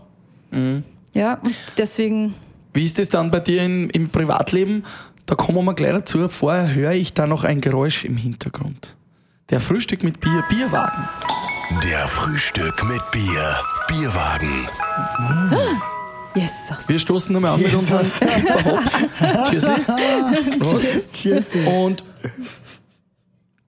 Ja, 1.13 1.33
und 1.43 1.53
deswegen, 1.77 2.33
Wie 2.71 2.85
ist 2.85 2.97
es 2.97 3.09
dann 3.09 3.29
bei 3.29 3.41
dir 3.41 3.61
in, 3.63 3.89
im 3.89 4.07
Privatleben? 4.07 4.83
Da 5.25 5.35
kommen 5.35 5.65
wir 5.65 5.73
gleich 5.73 5.91
dazu. 5.93 6.27
Vorher 6.27 6.73
höre 6.73 6.91
ich 6.91 7.13
da 7.13 7.25
noch 7.27 7.43
ein 7.43 7.61
Geräusch 7.61 8.05
im 8.05 8.17
Hintergrund. 8.17 8.95
Der 9.49 9.59
Frühstück 9.59 10.03
mit 10.03 10.19
Bier, 10.19 10.43
Bierwagen. 10.49 11.07
Der 11.83 12.07
Frühstück 12.07 12.83
mit 12.87 13.01
Bier. 13.11 13.55
Bierwagen. 13.87 14.67
Jesus. 16.35 16.89
Wir 16.89 16.99
stoßen 16.99 17.33
nochmal 17.33 17.53
an 17.53 17.61
mit 17.61 17.73
unserem. 17.73 18.05
Tschüssi. 19.49 19.71
Prost. 20.59 21.13
Cheers. 21.13 21.55
Und 21.65 22.03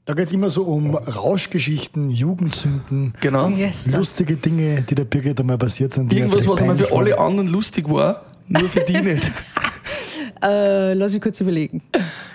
Da 0.06 0.14
geht 0.14 0.28
es 0.28 0.32
immer 0.34 0.50
so 0.50 0.64
um 0.64 0.96
Rauschgeschichten, 0.96 2.10
Jugendsünden, 2.10 3.14
genau, 3.20 3.52
lustige 3.92 4.36
Dinge, 4.38 4.84
die 4.84 4.96
der 4.96 5.06
Birgit 5.06 5.40
einmal 5.40 5.58
passiert 5.58 5.94
sind. 5.94 6.12
die 6.12 6.20
irgendwas, 6.20 6.48
was 6.48 6.62
einmal 6.62 6.78
für 6.78 6.92
alle 6.96 7.18
anderen 7.20 7.48
lustig 7.48 7.90
war, 7.90 8.22
nur 8.48 8.70
für 8.70 8.82
die 8.82 9.02
nicht. 9.02 9.32
Äh, 10.44 10.94
lass 10.94 11.14
mich 11.14 11.22
kurz 11.22 11.40
überlegen. 11.42 11.82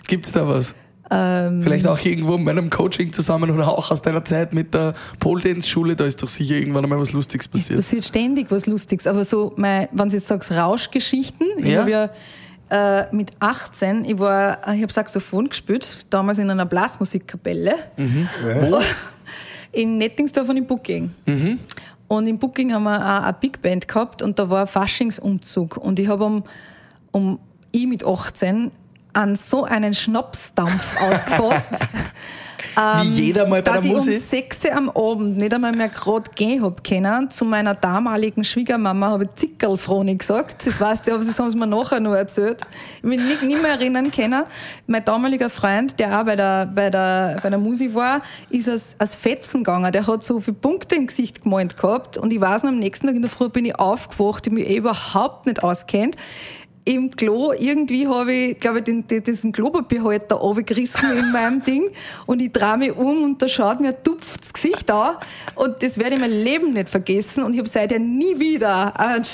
Gibt's 0.06 0.32
da 0.32 0.46
was? 0.46 0.74
Ähm, 1.10 1.62
Vielleicht 1.62 1.86
auch 1.86 1.98
irgendwo 2.02 2.38
mit 2.38 2.48
einem 2.48 2.70
Coaching 2.70 3.12
zusammen 3.12 3.50
oder 3.50 3.68
auch 3.68 3.90
aus 3.90 4.00
deiner 4.00 4.24
Zeit 4.24 4.54
mit 4.54 4.72
der 4.72 4.94
Pole 5.18 5.42
Dance 5.42 5.68
Schule, 5.68 5.94
da 5.94 6.04
ist 6.06 6.22
doch 6.22 6.28
sicher 6.28 6.54
irgendwann 6.54 6.84
einmal 6.84 6.98
was 7.00 7.12
Lustiges 7.12 7.46
Es 7.46 7.50
passiert. 7.50 7.78
passiert 7.78 8.04
ständig 8.04 8.50
was 8.50 8.66
Lustiges, 8.66 9.06
aber 9.06 9.24
so, 9.24 9.52
mein, 9.56 9.88
wenn 9.92 10.08
du 10.08 10.14
jetzt 10.14 10.26
sagst, 10.26 10.50
Rauschgeschichten, 10.52 11.46
ich 11.58 11.66
Ja. 11.72 11.80
habe 11.80 11.90
ja 11.90 12.10
äh, 12.70 13.14
mit 13.14 13.32
18, 13.40 14.06
ich 14.06 14.18
war, 14.18 14.58
ich 14.74 14.80
habe 14.82 14.90
Saxophon 14.92 15.48
gespielt, 15.50 15.98
damals 16.08 16.38
in 16.38 16.48
einer 16.48 16.64
Blasmusikkapelle 16.64 17.74
Wo? 17.96 18.78
in 19.72 19.98
Nettingsdorf 19.98 20.48
und 20.48 20.56
in 20.56 20.66
Booking. 20.66 21.10
Und 22.08 22.26
in 22.26 22.38
Booking 22.38 22.72
haben 22.72 22.84
wir 22.84 22.96
auch 22.96 23.24
eine 23.24 23.36
Big 23.38 23.60
Band 23.60 23.86
gehabt 23.86 24.22
und 24.22 24.38
da 24.38 24.48
war 24.48 24.62
ein 24.62 24.66
Faschingsumzug 24.66 25.76
und 25.76 25.98
ich 26.00 26.08
habe 26.08 26.24
um, 26.24 26.42
um 27.10 27.38
ich 27.72 27.87
mit 27.87 28.04
18 28.04 28.70
an 29.14 29.37
so 29.37 29.64
einen 29.64 29.94
Schnapsdampf 29.94 30.96
ausgefasst. 31.00 31.72
Wie 33.02 33.24
jeder 33.24 33.46
mal 33.46 33.62
bei 33.62 33.72
dass 33.72 33.82
der 33.82 33.90
ich 33.90 33.90
um 33.90 34.04
Musik. 34.04 34.22
6 34.22 34.64
Uhr 34.64 34.72
am 34.74 34.90
Abend 34.90 35.37
nicht 35.37 35.52
einmal 35.52 35.72
mehr 35.72 35.88
gerade 35.88 36.30
gehen 36.35 36.62
hab 36.62 36.82
können. 36.82 37.28
Zu 37.28 37.44
meiner 37.44 37.74
damaligen 37.74 38.44
Schwiegermama 38.44 39.11
habe 39.11 39.24
ich 39.24 39.35
Zickerlfroni 39.35 40.16
gesagt. 40.16 40.66
Das 40.66 40.80
weißt 40.80 41.06
du, 41.06 41.12
aber 41.12 41.22
das 41.22 41.38
haben 41.38 41.50
sie 41.50 41.58
mir 41.58 41.66
nachher 41.66 42.00
noch 42.00 42.14
erzählt. 42.14 42.62
Ich 42.98 43.02
mich 43.02 43.20
nicht, 43.20 43.42
nicht 43.42 43.61
mehr 43.61 43.72
erinnern 43.72 44.11
können. 44.11 44.44
Mein 44.87 45.04
damaliger 45.04 45.50
Freund, 45.50 45.98
der 45.98 46.20
auch 46.20 46.24
bei 46.24 46.37
der, 46.37 46.66
bei 46.66 46.88
der, 46.88 47.40
bei 47.42 47.50
der 47.50 47.58
Musik 47.58 47.94
war, 47.94 48.22
ist 48.48 48.68
als, 48.68 48.96
als 48.98 49.14
Fetzen 49.14 49.58
gegangen. 49.58 49.92
Der 49.92 50.06
hat 50.06 50.22
so 50.22 50.40
viele 50.40 50.56
Punkte 50.56 50.94
im 50.94 51.06
Gesicht 51.06 51.42
gemalt 51.42 51.76
gehabt. 51.76 52.16
Und 52.16 52.32
ich 52.32 52.40
weiß 52.40 52.62
noch, 52.62 52.70
am 52.70 52.78
nächsten 52.78 53.06
Tag 53.06 53.16
in 53.16 53.22
der 53.22 53.30
Früh 53.30 53.48
bin 53.48 53.66
ich 53.66 53.78
aufgewacht, 53.78 54.46
ich 54.46 54.52
mich 54.52 54.68
eh 54.68 54.76
überhaupt 54.76 55.46
nicht 55.46 55.62
auskennt 55.62 56.16
im 56.85 57.11
Klo, 57.11 57.53
irgendwie 57.53 58.09
habe 58.09 58.33
ich, 58.33 58.61
glaube 58.61 58.79
ich, 58.79 58.85
den, 58.85 59.07
den, 59.07 59.23
diesen 59.23 59.53
Klopapierhalter 59.53 60.37
runtergerissen 60.37 61.16
in 61.16 61.33
meinem 61.33 61.62
Ding. 61.62 61.90
Und 62.27 62.40
ich 62.40 62.53
drehe 62.53 62.77
mich 62.77 62.97
um 62.97 63.23
und 63.23 63.42
da 63.42 63.49
schaut 63.49 63.81
mir 63.81 63.90
ein 63.90 64.03
tupftes 64.03 64.53
Gesicht 64.53 64.90
an. 64.90 65.16
Und 65.55 65.83
das 65.83 65.99
werde 65.99 66.14
ich 66.14 66.21
mein 66.21 66.33
Leben 66.33 66.73
nicht 66.73 66.90
vergessen. 66.90 67.45
Und 67.45 67.53
ich 67.53 67.59
habe 67.59 67.68
seither 67.68 67.99
nie 67.99 68.38
wieder 68.38 68.99
einen, 68.99 69.25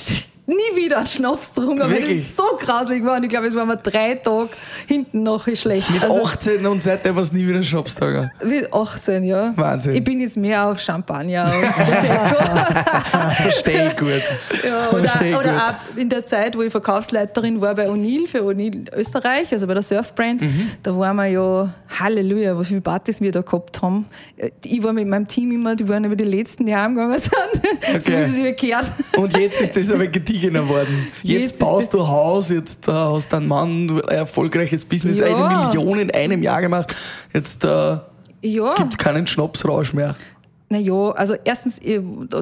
nie 0.48 0.76
wieder 0.82 0.98
einen 0.98 1.06
Schnaps 1.06 1.54
getrunken, 1.54 1.80
weil 1.90 2.00
das 2.00 2.34
so 2.36 2.42
grausig 2.58 3.04
war 3.04 3.16
und 3.18 3.22
ich 3.24 3.28
glaube, 3.28 3.46
es 3.46 3.54
war 3.54 3.66
mir 3.66 3.76
drei 3.76 4.14
Tage 4.14 4.48
hinten 4.86 5.22
nachher 5.22 5.54
schlecht. 5.54 5.90
Mit 5.90 6.02
Also, 6.02 6.24
18 6.24 6.66
und 6.66 6.82
seitdem 6.82 7.14
war 7.16 7.22
es 7.22 7.32
nie 7.32 7.46
wieder 7.46 7.62
Schnapstag. 7.62 8.30
Mit 8.42 8.72
18, 8.72 9.24
ja. 9.24 9.52
Wahnsinn. 9.56 9.94
Ich 9.94 10.02
bin 10.02 10.20
jetzt 10.20 10.36
mehr 10.38 10.64
auf 10.66 10.80
Champagner 10.80 11.44
und 11.54 11.72
Prosecco. 11.72 12.44
Verstehe 13.42 13.88
ich 13.88 13.96
gut. 13.96 14.22
Ja, 14.64 14.82
Versteh 14.88 15.30
ich 15.30 15.36
oder, 15.36 15.40
oder 15.40 15.52
gut. 15.52 15.60
auch 15.60 15.96
in 15.98 16.08
der 16.08 16.24
Zeit, 16.26 16.56
wo 16.56 16.62
ich 16.62 16.72
Verkaufsleiterin 16.72 17.60
war 17.60 17.74
bei 17.74 17.88
O'Neill 17.88 18.26
für 18.26 18.38
O'Neill 18.40 18.90
Österreich, 18.94 19.52
also 19.52 19.66
bei 19.66 19.74
der 19.74 19.82
Surfbrand, 19.82 20.40
Mhm. 20.40 20.70
da 20.82 20.96
waren 20.96 21.16
wir 21.16 21.26
ja, 21.26 21.68
Halleluja, 22.00 22.56
was 22.58 22.68
viele 22.68 22.80
Partys 22.80 23.20
wir 23.20 23.32
da 23.32 23.42
gehabt 23.42 23.82
haben. 23.82 24.06
Ich 24.64 24.82
war 24.82 24.92
mit 24.92 25.06
meinem 25.08 25.26
Team 25.26 25.50
immer, 25.52 25.76
die 25.76 25.88
waren 25.88 26.04
über 26.04 26.16
die 26.16 26.24
letzten, 26.24 26.64
die 26.66 26.74
heimgegangen 26.74 27.18
sind. 27.18 27.32
so 28.02 28.10
Okay. 28.12 28.20
wie 28.20 28.24
sie 28.24 28.42
sich 28.42 28.56
gehört. 28.56 28.92
Und 29.16 29.36
jetzt 29.36 29.60
ist 29.60 29.76
das 29.76 29.90
aber 29.90 30.06
gediegener 30.38 30.68
worden. 30.68 31.08
Jetzt, 31.22 31.42
Jetzt 31.50 31.58
baust 31.58 31.94
du 31.94 32.06
Haus, 32.06 32.50
jetzt 32.50 32.88
äh, 32.88 32.92
hast 32.92 33.32
deinen 33.32 33.48
Mann 33.48 33.90
ein 33.90 34.00
erfolgreiches 34.08 34.84
Business, 34.84 35.18
Ja. 35.18 35.26
eine 35.26 35.66
Million 35.66 35.98
in 35.98 36.10
einem 36.10 36.42
Jahr 36.42 36.60
gemacht. 36.60 36.94
Jetzt 37.32 37.64
äh, 37.64 37.98
Ja. 38.42 38.74
gibt 38.76 38.92
es 38.94 38.98
keinen 38.98 39.26
Schnapsrausch 39.26 39.92
mehr. 39.92 40.14
Naja, 40.70 41.12
also 41.12 41.34
erstens, 41.44 41.78
ich- 41.82 41.98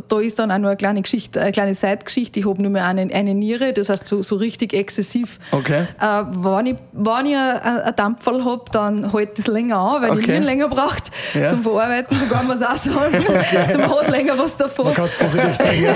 da 0.08 0.18
ist 0.18 0.38
dann 0.40 0.50
auch 0.50 0.58
nur 0.58 0.70
eine 0.70 0.76
kleine 0.76 1.00
Geschichte, 1.00 1.40
eine 1.40 1.52
kleine 1.52 1.74
Seitgeschichte. 1.74 2.40
Ich 2.40 2.46
habe 2.46 2.60
nur 2.60 2.72
mehr 2.72 2.84
eine, 2.84 3.02
eine 3.14 3.34
Niere, 3.34 3.72
das 3.72 3.88
heißt 3.88 4.04
so, 4.04 4.20
so 4.22 4.34
richtig 4.34 4.72
exzessiv. 4.74 5.38
Okay. 5.52 5.86
Äh, 6.00 6.24
wenn 6.32 6.66
ich, 6.66 6.74
wenn 6.92 7.26
ich 7.26 7.36
ein, 7.36 7.62
ein 7.62 7.94
Dampferl 7.94 8.44
hab, 8.44 8.72
dann 8.72 9.12
hält 9.12 9.38
das 9.38 9.46
länger 9.46 9.78
an, 9.78 10.02
weil 10.02 10.10
die 10.16 10.18
Okay. 10.22 10.30
Nieren 10.32 10.42
länger 10.42 10.68
braucht 10.68 11.12
Ja. 11.34 11.50
zum 11.50 11.62
Verarbeiten, 11.62 12.18
so 12.18 12.26
kann 12.26 12.48
man 12.48 12.56
es 12.56 12.64
auch 12.64 12.74
sagen. 12.74 13.24
Zum 13.72 13.82
hat 13.82 14.08
länger 14.10 14.36
was 14.36 14.56
davon. 14.56 14.86
Man 14.86 14.94
kann 14.94 15.04
es 15.06 15.14
positiv 15.14 15.54
sagen. 15.54 15.84
Ja. 15.84 15.94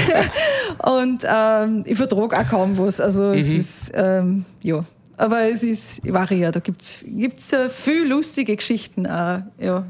Und 1.00 1.24
ähm, 1.28 1.82
ich 1.86 1.96
vertrage 1.96 2.38
auch 2.38 2.48
kaum 2.48 2.78
was. 2.78 3.00
Also 3.00 3.32
es 3.32 3.48
ist, 3.48 3.90
ähm, 3.94 4.44
ja. 4.62 4.84
Aber 5.16 5.50
es 5.50 5.64
ist 5.64 6.00
variiert. 6.10 6.54
Da 6.54 6.60
gibt's 6.60 6.92
gibt's 7.04 7.52
äh, 7.52 7.68
viel 7.68 8.08
lustige 8.08 8.54
Geschichten 8.54 9.06
auch, 9.08 9.40
ja. 9.58 9.84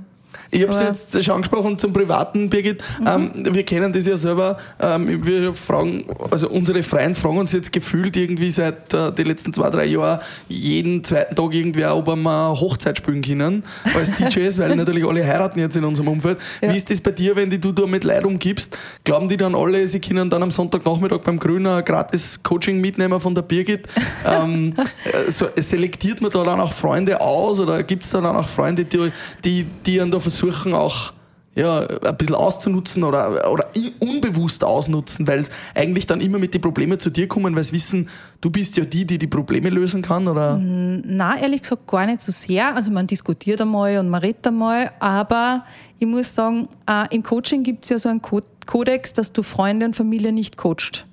Ich 0.51 0.63
habe 0.63 0.73
es 0.73 0.81
jetzt 1.13 1.25
schon 1.25 1.35
angesprochen 1.35 1.79
zum 1.79 1.93
Privaten, 1.93 2.51
Birgit. 2.51 2.83
Ähm, 3.07 3.31
wir 3.35 3.63
kennen 3.63 3.93
das 3.93 4.07
ja 4.07 4.17
selber. 4.17 4.59
Ähm, 4.81 5.25
wir 5.25 5.55
fragen, 5.55 6.05
also 6.31 6.49
unsere 6.49 6.83
Freunde 6.83 7.15
fragen 7.15 7.39
uns 7.39 7.53
jetzt 7.53 7.73
gefühlt 7.73 8.17
irgendwie 8.17 8.51
seit 8.51 8.93
äh, 8.93 9.13
den 9.13 9.27
letzten 9.27 9.53
zwei, 9.53 9.71
drei 9.71 9.85
Jahren 9.85 10.19
jeden 10.49 11.05
zweiten 11.05 11.37
Tag 11.37 11.55
irgendwer, 11.55 11.97
ob 11.97 12.09
wir 12.09 12.17
mal 12.17 12.51
Hochzeit 12.51 12.99
spielen 12.99 13.23
können 13.23 13.63
als 13.95 14.11
DJs, 14.17 14.59
weil 14.59 14.75
natürlich 14.75 15.07
alle 15.07 15.25
heiraten 15.25 15.61
jetzt 15.61 15.77
in 15.77 15.85
unserem 15.85 16.09
Umfeld. 16.09 16.39
Ja. 16.61 16.73
Wie 16.73 16.77
ist 16.77 16.91
das 16.91 17.01
bei 17.01 17.13
dir, 17.13 17.37
wenn 17.37 17.49
die 17.49 17.61
du 17.61 17.71
da 17.71 17.87
mit 17.87 18.03
Leid 18.03 18.25
umgibst? 18.25 18.77
Glauben 19.05 19.29
die 19.29 19.37
dann 19.37 19.55
alle, 19.55 19.87
sie 19.87 20.01
können 20.01 20.31
dann 20.31 20.43
am 20.43 20.51
Sonntagnachmittag 20.51 21.21
beim 21.21 21.39
Grüner 21.39 21.83
gratis 21.83 22.43
Coaching 22.43 22.81
mitnehmen 22.81 23.21
von 23.21 23.37
der 23.37 23.43
Birgit? 23.43 23.87
ähm, 24.27 24.75
äh, 25.05 25.31
so, 25.31 25.47
selektiert 25.57 26.21
man 26.21 26.33
da 26.33 26.43
dann 26.43 26.61
auch 26.61 26.73
Freunde 26.73 27.21
aus 27.21 27.61
oder 27.61 27.85
gibt 27.85 28.03
es 28.03 28.11
da 28.11 28.21
dann 28.21 28.35
auch 28.35 28.49
Freunde, 28.49 28.85
die, 28.85 29.13
die, 29.45 29.67
die 29.87 29.99
dann 29.99 30.11
da 30.11 30.19
versuchen 30.19 30.40
auch 30.75 31.13
ja, 31.57 31.81
ein 31.81 32.17
bisschen 32.17 32.37
auszunutzen 32.37 33.03
oder, 33.03 33.51
oder 33.51 33.67
unbewusst 33.99 34.63
ausnutzen, 34.63 35.27
weil 35.27 35.41
es 35.41 35.51
eigentlich 35.75 36.07
dann 36.07 36.21
immer 36.21 36.39
mit 36.39 36.55
den 36.55 36.61
Problemen 36.61 37.01
zu 37.01 37.11
dir 37.11 37.27
kommen, 37.27 37.57
weil 37.57 37.65
sie 37.65 37.73
wissen, 37.73 38.09
du 38.41 38.51
bist 38.51 38.77
ja 38.77 38.85
die, 38.85 39.05
die 39.05 39.19
die 39.19 39.27
Probleme 39.27 39.69
lösen 39.69 40.01
kann 40.01 40.29
oder? 40.29 40.57
Na, 40.63 41.39
ehrlich 41.41 41.63
gesagt 41.63 41.89
gar 41.89 42.07
nicht 42.07 42.23
so 42.23 42.31
sehr. 42.31 42.75
Also 42.77 42.93
man 42.93 43.09
diskutiert 43.09 43.61
einmal 43.61 43.99
und 43.99 44.09
man 44.11 44.21
redet 44.21 44.47
einmal, 44.47 44.93
aber 45.01 45.65
ich 45.99 46.07
muss 46.07 46.33
sagen, 46.35 46.69
äh, 46.89 47.13
im 47.15 47.25
Coaching 47.25 47.65
gibt 47.65 47.83
es 47.83 47.91
ja 47.91 47.99
so 47.99 48.09
einen 48.09 48.23
Ko- 48.23 48.43
Kodex, 48.67 49.13
dass 49.13 49.33
du 49.33 49.43
Freunde 49.43 49.87
und 49.87 49.97
Familie 49.97 50.31
nicht 50.33 50.57
coacht. 50.57 51.05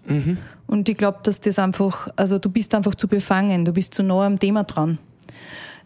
Und 0.67 0.87
ich 0.87 0.97
glaube, 0.97 1.17
dass 1.23 1.41
das 1.41 1.57
einfach, 1.57 2.09
also 2.15 2.37
du 2.37 2.49
bist 2.49 2.75
einfach 2.75 2.93
zu 2.93 3.07
befangen, 3.07 3.65
du 3.65 3.71
bist 3.73 3.95
zu 3.95 4.03
nah 4.03 4.25
am 4.27 4.37
Thema 4.37 4.65
dran. 4.65 4.99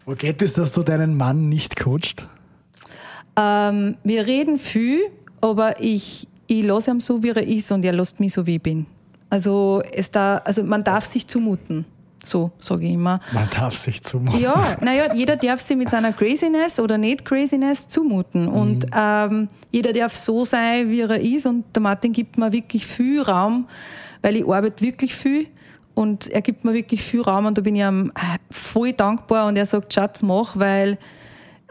Wo 0.04 0.14
geht 0.14 0.42
es, 0.42 0.52
dass 0.52 0.72
du 0.72 0.82
deinen 0.82 1.16
Mann 1.16 1.48
nicht 1.48 1.76
coacht? 1.76 2.28
Ähm, 3.36 3.96
wir 4.04 4.26
reden 4.26 4.58
viel, 4.58 5.00
aber 5.40 5.80
ich, 5.80 6.28
ich 6.46 6.62
lasse 6.64 6.90
ihn 6.90 7.00
so, 7.00 7.22
wie 7.22 7.30
er 7.30 7.46
ist 7.46 7.72
und 7.72 7.84
er 7.84 7.92
lässt 7.92 8.20
mich 8.20 8.32
so, 8.32 8.46
wie 8.46 8.56
ich 8.56 8.62
bin. 8.62 8.86
Also, 9.30 9.82
es 9.92 10.10
da, 10.10 10.36
also 10.44 10.62
man 10.62 10.84
darf 10.84 11.04
sich 11.04 11.26
zumuten. 11.26 11.86
So 12.24 12.52
sage 12.60 12.86
ich 12.86 12.92
immer. 12.92 13.18
Man 13.32 13.48
darf 13.50 13.76
sich 13.76 14.00
zumuten. 14.02 14.40
Ja, 14.40 14.76
naja, 14.80 15.12
jeder 15.12 15.34
darf 15.34 15.60
sich 15.60 15.76
mit 15.76 15.90
seiner 15.90 16.12
Craziness 16.12 16.78
oder 16.78 16.96
nicht 16.96 17.24
Craziness 17.24 17.88
zumuten. 17.88 18.46
Und 18.46 18.86
ähm, 18.94 19.48
jeder 19.72 19.92
darf 19.92 20.14
so 20.14 20.44
sein, 20.44 20.88
wie 20.88 21.00
er 21.00 21.18
ist. 21.18 21.46
Und 21.46 21.64
der 21.74 21.82
Martin 21.82 22.12
gibt 22.12 22.38
mir 22.38 22.52
wirklich 22.52 22.86
viel 22.86 23.22
Raum, 23.22 23.66
weil 24.20 24.36
ich 24.36 24.46
arbeite 24.46 24.84
wirklich 24.84 25.14
viel. 25.16 25.48
und 25.94 26.28
er 26.28 26.42
gibt 26.42 26.64
mir 26.64 26.74
wirklich 26.74 27.02
viel 27.02 27.22
Raum 27.22 27.46
und 27.46 27.58
da 27.58 27.62
bin 27.62 27.76
ich 27.76 27.82
ihm 27.82 28.12
voll 28.50 28.92
dankbar 28.92 29.46
und 29.46 29.56
er 29.56 29.66
sagt, 29.66 29.92
Schatz, 29.92 30.22
mach, 30.22 30.56
weil 30.58 30.98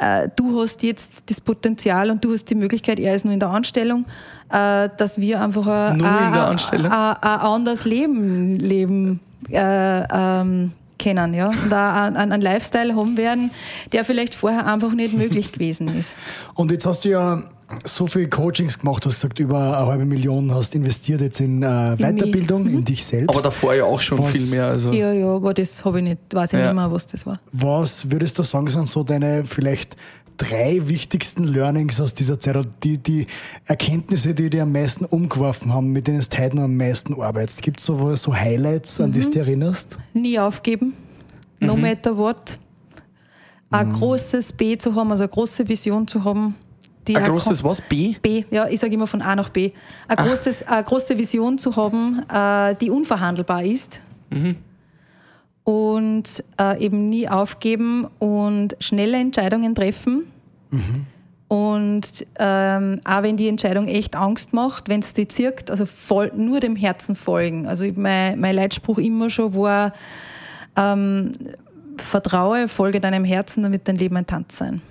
äh, 0.01 0.29
du 0.35 0.59
hast 0.59 0.81
jetzt 0.81 1.23
das 1.27 1.39
Potenzial 1.39 2.09
und 2.09 2.25
du 2.25 2.33
hast 2.33 2.49
die 2.49 2.55
Möglichkeit, 2.55 2.99
er 2.99 3.13
ist 3.13 3.23
nur 3.23 3.33
in 3.33 3.39
der 3.39 3.51
Anstellung, 3.51 4.05
äh, 4.49 4.89
dass 4.97 5.19
wir 5.19 5.41
einfach 5.41 5.67
ein, 5.67 6.01
anderes 6.01 7.85
Leben 7.85 8.55
leben 8.57 9.19
äh, 9.49 10.03
ähm, 10.11 10.71
kennen, 10.97 11.33
ja, 11.33 11.47
und 11.47 11.73
auch 11.73 12.15
einen 12.15 12.41
Lifestyle 12.41 12.95
haben 12.95 13.15
werden, 13.17 13.51
der 13.91 14.03
vielleicht 14.03 14.35
vorher 14.35 14.65
einfach 14.65 14.91
nicht 14.91 15.13
möglich 15.13 15.51
gewesen 15.51 15.95
ist. 15.95 16.15
Und 16.55 16.71
jetzt 16.71 16.85
hast 16.85 17.05
du 17.05 17.09
ja 17.09 17.43
so 17.83 18.07
viele 18.07 18.27
Coachings 18.29 18.79
gemacht, 18.79 19.03
du 19.05 19.09
hast 19.09 19.15
gesagt, 19.21 19.39
über 19.39 19.77
eine 19.77 19.87
halbe 19.87 20.05
Million 20.05 20.53
hast 20.53 20.75
investiert 20.75 21.21
jetzt 21.21 21.39
in 21.39 21.63
äh, 21.63 21.95
Weiterbildung, 21.97 22.67
in 22.67 22.83
dich 22.85 23.03
selbst. 23.05 23.29
Aber 23.29 23.41
davor 23.41 23.73
ja 23.73 23.85
auch 23.85 24.01
schon 24.01 24.19
Was- 24.19 24.31
viel 24.31 24.45
mehr. 24.47 24.65
Also. 24.67 24.91
Ja, 24.91 25.11
ja, 25.11 25.27
aber 25.27 25.53
das 25.53 25.83
habe 25.85 25.99
ich 25.99 26.03
nicht, 26.03 26.19
weiß 26.33 26.53
ich 26.53 26.59
Ja. 26.59 26.67
nicht 26.67 26.75
mehr, 26.75 26.91
was 26.91 27.07
das 27.07 27.25
war. 27.25 27.39
Was 27.53 28.09
würdest 28.11 28.37
du 28.39 28.43
sagen, 28.43 28.69
sind 28.69 28.87
so 28.87 29.03
deine 29.03 29.43
vielleicht 29.45 29.95
drei 30.37 30.81
wichtigsten 30.87 31.43
Learnings 31.43 32.01
aus 32.01 32.15
dieser 32.15 32.39
Zeit, 32.39 32.55
oder 32.55 32.67
die, 32.83 32.97
die 32.97 33.27
Erkenntnisse, 33.65 34.33
die 34.33 34.49
dir 34.49 34.63
am 34.63 34.71
meisten 34.71 35.05
umgeworfen 35.05 35.71
haben, 35.73 35.91
mit 35.91 36.07
denen 36.07 36.19
du 36.27 36.37
heute 36.37 36.55
noch 36.55 36.63
am 36.63 36.75
meisten 36.77 37.19
arbeitest? 37.21 37.61
Gibt 37.61 37.79
es 37.79 37.85
so, 37.85 38.15
so 38.15 38.33
Highlights, 38.35 38.99
an 38.99 39.11
die 39.11 39.19
du 39.19 39.29
dich 39.29 39.37
erinnerst? 39.37 39.97
nie 40.13 40.39
aufgeben, 40.39 40.93
no 41.59 41.75
Mhm. 41.75 41.81
matter 41.81 42.17
what. 42.17 42.57
Ein 43.69 43.93
großes 43.93 44.51
B 44.53 44.77
zu 44.77 44.95
haben, 44.95 45.11
also 45.11 45.23
eine 45.23 45.31
große 45.31 45.69
Vision 45.69 46.05
zu 46.07 46.23
haben. 46.25 46.55
Die 47.07 47.17
Ein 47.17 47.23
großes 47.23 47.63
was? 47.63 47.81
B? 47.81 48.15
B, 48.21 48.45
ja, 48.51 48.67
ich 48.67 48.79
sage 48.79 48.93
immer 48.93 49.07
von 49.07 49.21
A 49.21 49.35
nach 49.35 49.49
B. 49.49 49.71
Eine, 50.07 50.27
großes, 50.27 50.67
eine 50.67 50.83
große 50.83 51.17
Vision 51.17 51.57
zu 51.57 51.75
haben, 51.75 52.23
äh, 52.31 52.75
die 52.75 52.89
unverhandelbar 52.89 53.63
ist. 53.63 53.99
Und 55.63 56.43
äh, 56.59 56.83
eben 56.83 57.09
nie 57.09 57.27
aufgeben 57.27 58.07
und 58.19 58.75
schnelle 58.79 59.17
Entscheidungen 59.17 59.75
treffen. 59.75 60.23
Und 61.47 62.25
ähm, 62.39 63.01
auch 63.03 63.23
wenn 63.23 63.35
die 63.35 63.47
Entscheidung 63.49 63.87
echt 63.87 64.15
Angst 64.15 64.53
macht, 64.53 64.87
wenn 64.87 65.01
es 65.01 65.13
die 65.13 65.27
zirkt, 65.27 65.69
also 65.69 65.85
voll, 65.85 66.31
nur 66.35 66.61
dem 66.61 66.75
Herzen 66.75 67.15
folgen. 67.15 67.67
Also 67.67 67.85
mein, 67.95 68.39
mein 68.39 68.55
Leitspruch 68.55 68.97
immer 68.97 69.29
schon 69.29 69.53
war, 69.53 69.91
ähm, 70.77 71.33
vertraue, 71.97 72.67
folge 72.67 73.01
deinem 73.01 73.25
Herzen, 73.25 73.63
damit 73.63 73.87
dein 73.87 73.97
Leben 73.97 74.15
ein 74.15 74.27
Tanz 74.27 74.57
sein. 74.57 74.81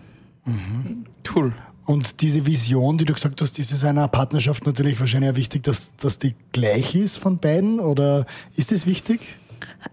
Cool. 1.35 1.55
Und 1.91 2.21
diese 2.21 2.47
Vision, 2.47 2.99
die 2.99 3.05
du 3.05 3.15
gesagt 3.15 3.41
hast, 3.41 3.59
ist 3.59 3.73
es 3.73 3.83
einer 3.83 4.07
Partnerschaft 4.07 4.65
natürlich 4.65 5.01
wahrscheinlich 5.01 5.33
auch 5.33 5.35
wichtig, 5.35 5.65
dass, 5.65 5.91
dass 5.97 6.21
die 6.21 6.37
gleich 6.53 6.95
ist 6.95 7.19
von 7.19 7.39
beiden? 7.39 7.81
Oder 7.81 8.27
ist 8.55 8.71
das 8.71 8.87
wichtig? 8.87 9.19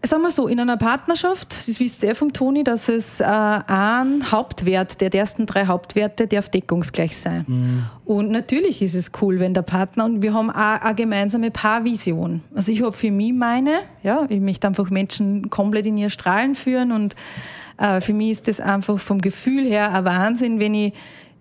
Sagen 0.03 0.21
wir 0.21 0.29
so, 0.29 0.47
in 0.47 0.59
einer 0.59 0.77
Partnerschaft, 0.77 1.67
das 1.67 1.79
wisst 1.79 2.03
ihr 2.03 2.13
vom 2.13 2.33
Toni, 2.33 2.63
dass 2.63 2.87
es 2.87 3.19
äh, 3.19 3.23
ein 3.25 4.31
Hauptwert, 4.31 5.01
der, 5.01 5.09
der 5.09 5.21
ersten 5.21 5.47
drei 5.47 5.65
Hauptwerte 5.65 6.27
darf 6.27 6.49
deckungsgleich 6.49 7.17
sein. 7.17 7.87
Und 8.05 8.29
natürlich 8.29 8.83
ist 8.83 8.93
es 8.93 9.11
cool, 9.19 9.39
wenn 9.39 9.55
der 9.55 9.63
Partner, 9.63 10.05
und 10.05 10.21
wir 10.21 10.35
haben 10.35 10.51
auch 10.51 10.81
eine 10.81 10.93
gemeinsame 10.93 11.49
Paarvision. 11.49 12.43
Also 12.53 12.71
ich 12.71 12.83
habe 12.83 12.93
für 12.93 13.09
mich 13.09 13.33
meine, 13.33 13.79
ja, 14.03 14.27
ich 14.29 14.39
möchte 14.39 14.67
einfach 14.67 14.91
Menschen 14.91 15.49
komplett 15.49 15.87
in 15.87 15.97
ihr 15.97 16.11
Strahlen 16.11 16.53
führen 16.53 16.91
und 16.91 17.15
äh, 17.79 18.01
für 18.01 18.13
mich 18.13 18.31
ist 18.31 18.47
das 18.47 18.59
einfach 18.59 18.99
vom 18.99 19.19
Gefühl 19.19 19.65
her 19.65 19.91
ein 19.93 20.05
Wahnsinn, 20.05 20.59
wenn 20.59 20.75
ich 20.75 20.93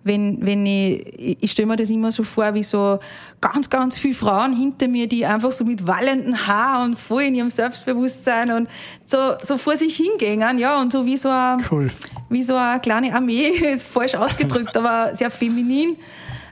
wenn, 0.06 0.38
wenn 0.46 0.64
ich, 0.64 1.42
ich 1.42 1.50
stelle 1.50 1.66
mir 1.66 1.76
das 1.76 1.90
immer 1.90 2.12
so 2.12 2.22
vor, 2.22 2.54
wie 2.54 2.62
so 2.62 3.00
ganz, 3.40 3.68
ganz 3.68 3.98
viele 3.98 4.14
Frauen 4.14 4.56
hinter 4.56 4.86
mir, 4.86 5.08
die 5.08 5.26
einfach 5.26 5.50
so 5.50 5.64
mit 5.64 5.86
wallenden 5.86 6.46
Haar 6.46 6.84
und 6.84 6.96
voll 6.96 7.24
in 7.24 7.34
ihrem 7.34 7.50
Selbstbewusstsein 7.50 8.52
und 8.52 8.68
so, 9.04 9.18
so 9.42 9.58
vor 9.58 9.76
sich 9.76 9.96
hingängen, 9.96 10.58
ja, 10.58 10.80
und 10.80 10.92
so 10.92 11.04
wie 11.04 11.16
so 11.16 11.28
ein, 11.28 11.64
Cool. 11.70 11.90
wie 12.28 12.42
so 12.42 12.54
eine 12.54 12.78
kleine 12.78 13.12
Armee, 13.14 13.48
ist 13.72 13.88
falsch 13.88 14.14
ausgedrückt, 14.14 14.76
aber 14.76 15.14
sehr 15.14 15.30
feminin, 15.30 15.96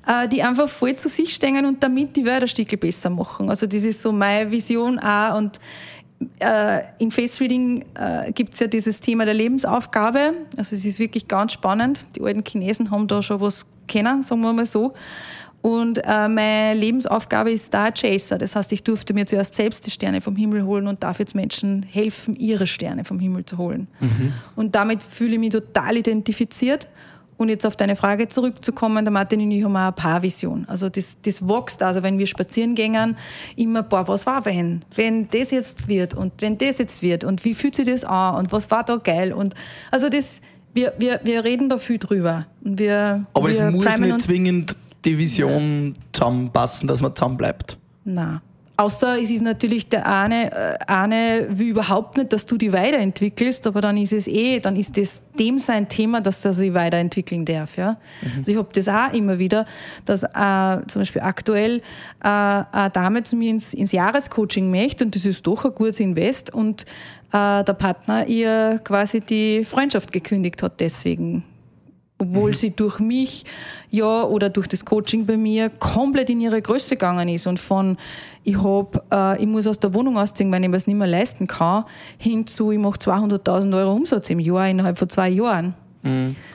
äh, 0.06 0.26
die 0.26 0.42
einfach 0.42 0.68
voll 0.68 0.96
zu 0.96 1.08
sich 1.08 1.32
stehen 1.32 1.64
und 1.64 1.80
damit 1.82 2.16
die 2.16 2.26
Stückchen 2.48 2.80
besser 2.80 3.10
machen. 3.10 3.50
Also 3.50 3.66
das 3.66 3.84
ist 3.84 4.02
so 4.02 4.10
meine 4.10 4.50
Vision 4.50 4.98
auch 4.98 5.38
und 5.38 5.60
äh, 6.38 6.82
in 6.98 7.10
Face 7.10 7.40
Reading 7.40 7.84
äh, 7.94 8.32
gibt 8.32 8.54
es 8.54 8.60
ja 8.60 8.66
dieses 8.66 9.00
Thema 9.00 9.24
der 9.24 9.34
Lebensaufgabe. 9.34 10.34
Also 10.56 10.76
es 10.76 10.84
ist 10.84 10.98
wirklich 10.98 11.28
ganz 11.28 11.52
spannend. 11.52 12.04
Die 12.16 12.22
alten 12.22 12.42
Chinesen 12.46 12.90
haben 12.90 13.06
da 13.06 13.22
schon 13.22 13.40
was 13.40 13.66
kennen, 13.86 14.22
sagen 14.22 14.42
wir 14.42 14.52
mal 14.52 14.66
so. 14.66 14.94
Und 15.62 15.98
äh, 16.04 16.28
meine 16.28 16.78
Lebensaufgabe 16.78 17.50
ist 17.50 17.66
Star 17.66 17.90
Chaser. 17.90 18.36
Das 18.36 18.54
heißt, 18.54 18.70
ich 18.72 18.82
durfte 18.82 19.14
mir 19.14 19.24
zuerst 19.24 19.54
selbst 19.54 19.86
die 19.86 19.90
Sterne 19.90 20.20
vom 20.20 20.36
Himmel 20.36 20.64
holen 20.64 20.86
und 20.86 21.02
darf 21.02 21.18
jetzt 21.18 21.34
Menschen 21.34 21.82
helfen, 21.82 22.34
ihre 22.34 22.66
Sterne 22.66 23.04
vom 23.04 23.18
Himmel 23.18 23.46
zu 23.46 23.56
holen. 23.56 23.88
Und 24.56 24.74
damit 24.74 25.02
fühle 25.02 25.32
ich 25.32 25.38
mich 25.38 25.50
total 25.50 25.96
identifiziert. 25.96 26.88
Und 27.36 27.48
jetzt 27.48 27.66
auf 27.66 27.74
deine 27.76 27.96
Frage 27.96 28.28
zurückzukommen, 28.28 29.04
der 29.04 29.12
Martin 29.12 29.40
und 29.40 29.50
ich 29.50 29.64
haben 29.64 29.76
auch 29.76 29.80
eine 29.80 29.92
Paarvision. 29.92 30.66
Also 30.68 30.88
das, 30.88 31.16
das 31.22 31.46
wächst, 31.46 31.82
also 31.82 32.02
wenn 32.02 32.18
wir 32.18 32.26
spazieren 32.26 32.74
gehen, 32.74 33.16
immer, 33.56 33.82
boah, 33.82 34.06
was 34.06 34.24
war 34.24 34.44
wenn? 34.44 34.84
Wenn 34.94 35.28
das 35.28 35.50
jetzt 35.50 35.88
wird 35.88 36.14
und 36.14 36.32
wenn 36.38 36.58
das 36.58 36.78
jetzt 36.78 37.02
wird 37.02 37.24
und 37.24 37.44
wie 37.44 37.54
fühlt 37.54 37.74
sich 37.74 37.86
das 37.86 38.04
an 38.04 38.36
und 38.36 38.52
was 38.52 38.70
war 38.70 38.84
da 38.84 38.96
geil? 38.96 39.32
Und 39.32 39.54
also 39.90 40.08
das, 40.08 40.40
wir, 40.74 40.92
wir, 40.98 41.20
wir 41.24 41.44
reden 41.44 41.68
da 41.68 41.78
viel 41.78 41.98
drüber. 41.98 42.46
Und 42.62 42.78
wir, 42.78 43.26
Aber 43.34 43.48
wir 43.48 43.52
es 43.52 43.72
muss 43.72 43.98
nicht 43.98 44.22
zwingend 44.22 44.76
die 45.04 45.18
Vision 45.18 45.96
zusammenpassen, 46.12 46.88
dass 46.88 47.02
man 47.02 47.14
zusammen 47.14 47.36
bleibt. 47.36 47.78
Nein. 48.04 48.40
Außer 48.76 49.20
es 49.22 49.30
ist 49.30 49.42
natürlich 49.42 49.88
der 49.88 50.04
eine, 50.04 50.50
äh, 50.50 50.78
eine 50.88 51.46
will 51.50 51.68
überhaupt 51.68 52.16
nicht, 52.16 52.32
dass 52.32 52.44
du 52.44 52.56
die 52.56 52.72
weiterentwickelst, 52.72 53.66
aber 53.68 53.80
dann 53.80 53.96
ist 53.96 54.12
es 54.12 54.26
eh, 54.26 54.58
dann 54.58 54.74
ist 54.74 54.96
das 54.96 55.22
dem 55.38 55.60
sein 55.60 55.88
Thema, 55.88 56.20
dass 56.20 56.44
er 56.44 56.52
sich 56.52 56.74
weiterentwickeln 56.74 57.44
darf. 57.44 57.76
Ja? 57.76 57.98
Also 58.36 58.50
ich 58.50 58.58
habe 58.58 58.68
das 58.72 58.88
auch 58.88 59.12
immer 59.12 59.38
wieder, 59.38 59.66
dass 60.06 60.24
äh, 60.24 60.86
zum 60.88 61.02
Beispiel 61.02 61.22
aktuell 61.22 61.82
äh, 62.22 62.28
eine 62.28 62.90
Dame 62.92 63.22
zu 63.22 63.36
mir 63.36 63.50
ins, 63.50 63.74
ins 63.74 63.92
Jahrescoaching 63.92 64.70
möchte 64.70 65.04
und 65.04 65.14
das 65.14 65.24
ist 65.24 65.46
doch 65.46 65.64
ein 65.64 65.74
gutes 65.74 66.00
Invest 66.00 66.52
und 66.52 66.82
äh, 67.32 67.62
der 67.62 67.74
Partner 67.74 68.26
ihr 68.26 68.80
quasi 68.82 69.20
die 69.20 69.64
Freundschaft 69.64 70.10
gekündigt 70.10 70.64
hat 70.64 70.80
deswegen 70.80 71.44
obwohl 72.18 72.54
sie 72.54 72.70
durch 72.70 73.00
mich 73.00 73.44
ja 73.90 74.22
oder 74.22 74.48
durch 74.48 74.68
das 74.68 74.84
Coaching 74.84 75.26
bei 75.26 75.36
mir 75.36 75.68
komplett 75.68 76.30
in 76.30 76.40
ihre 76.40 76.62
Größe 76.62 76.90
gegangen 76.90 77.28
ist 77.28 77.46
und 77.46 77.58
von 77.58 77.96
ich 78.44 78.62
hab, 78.62 79.04
äh, 79.12 79.40
ich 79.40 79.46
muss 79.46 79.66
aus 79.66 79.80
der 79.80 79.94
Wohnung 79.94 80.16
ausziehen, 80.16 80.52
weil 80.52 80.62
ich 80.62 80.68
mir 80.68 80.76
es 80.76 80.86
nicht 80.86 80.96
mehr 80.96 81.08
leisten 81.08 81.46
kann, 81.46 81.84
hin 82.18 82.46
zu 82.46 82.70
ich 82.70 82.78
mache 82.78 82.98
200.000 82.98 83.76
Euro 83.76 83.92
Umsatz 83.92 84.30
im 84.30 84.38
Jahr 84.38 84.68
innerhalb 84.68 84.98
von 84.98 85.08
zwei 85.08 85.28
Jahren. 85.28 85.74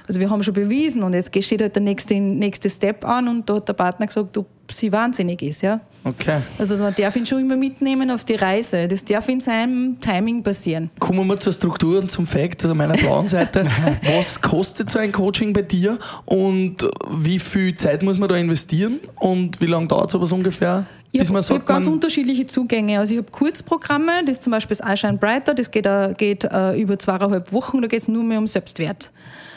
Also 0.08 0.20
wir 0.20 0.30
haben 0.30 0.44
schon 0.44 0.54
bewiesen 0.54 1.04
und 1.04 1.14
jetzt 1.14 1.36
steht 1.44 1.62
halt 1.62 1.76
der 1.76 1.82
nächste, 1.82 2.16
nächste 2.16 2.70
Step 2.70 3.04
an 3.04 3.28
und 3.28 3.50
da 3.50 3.56
hat 3.56 3.68
der 3.68 3.74
Partner 3.74 4.06
gesagt, 4.06 4.38
ob 4.38 4.46
sie 4.72 4.92
wahnsinnig 4.92 5.42
ist, 5.42 5.62
ja. 5.62 5.80
Okay. 6.04 6.40
Also 6.58 6.78
man 6.78 6.94
darf 6.96 7.16
ihn 7.16 7.26
schon 7.26 7.42
immer 7.42 7.58
mitnehmen 7.58 8.10
auf 8.12 8.24
die 8.24 8.36
Reise. 8.36 8.88
Das 8.88 9.04
darf 9.04 9.28
in 9.30 9.40
seinem 9.40 10.00
Timing 10.00 10.44
passieren. 10.44 10.90
Kommen 11.00 11.28
wir 11.28 11.40
zur 11.40 11.54
Struktur 11.54 12.00
und 12.00 12.10
zum 12.10 12.26
Fact 12.26 12.64
also 12.64 12.76
meiner 12.76 12.96
blauen 12.96 13.28
Seite. 13.28 13.66
Was 14.16 14.40
kostet 14.40 14.90
so 14.90 15.00
ein 15.00 15.12
Coaching 15.12 15.54
bei 15.54 15.62
dir 15.62 16.00
und 16.26 16.88
wie 17.10 17.40
viel 17.40 17.76
Zeit 17.76 18.04
muss 18.04 18.18
man 18.18 18.30
da 18.30 18.36
investieren 18.36 19.00
und 19.16 19.60
wie 19.62 19.66
lange 19.66 19.88
dauert 19.88 20.12
sowas 20.12 20.32
ungefähr? 20.32 20.86
Ich 21.12 21.28
habe 21.28 21.42
hab 21.42 21.66
ganz 21.66 21.88
unterschiedliche 21.88 22.46
Zugänge. 22.46 23.00
Also 23.00 23.14
ich 23.14 23.20
habe 23.20 23.32
Kurzprogramme, 23.32 24.24
das 24.26 24.38
ist 24.38 24.44
zum 24.44 24.52
Beispiel 24.52 24.78
das 24.78 24.88
Eyeshine 24.88 25.18
Brighter, 25.18 25.56
das 25.56 25.72
geht, 25.72 25.88
äh, 25.88 26.14
geht 26.16 26.44
äh, 26.44 26.80
über 26.80 27.00
zweieinhalb 27.00 27.52
Wochen, 27.52 27.82
da 27.82 27.88
geht 27.88 28.02
es 28.02 28.08
nur 28.08 28.24
mehr 28.24 28.38
um 28.38 28.46
Selbstwert. 28.46 29.12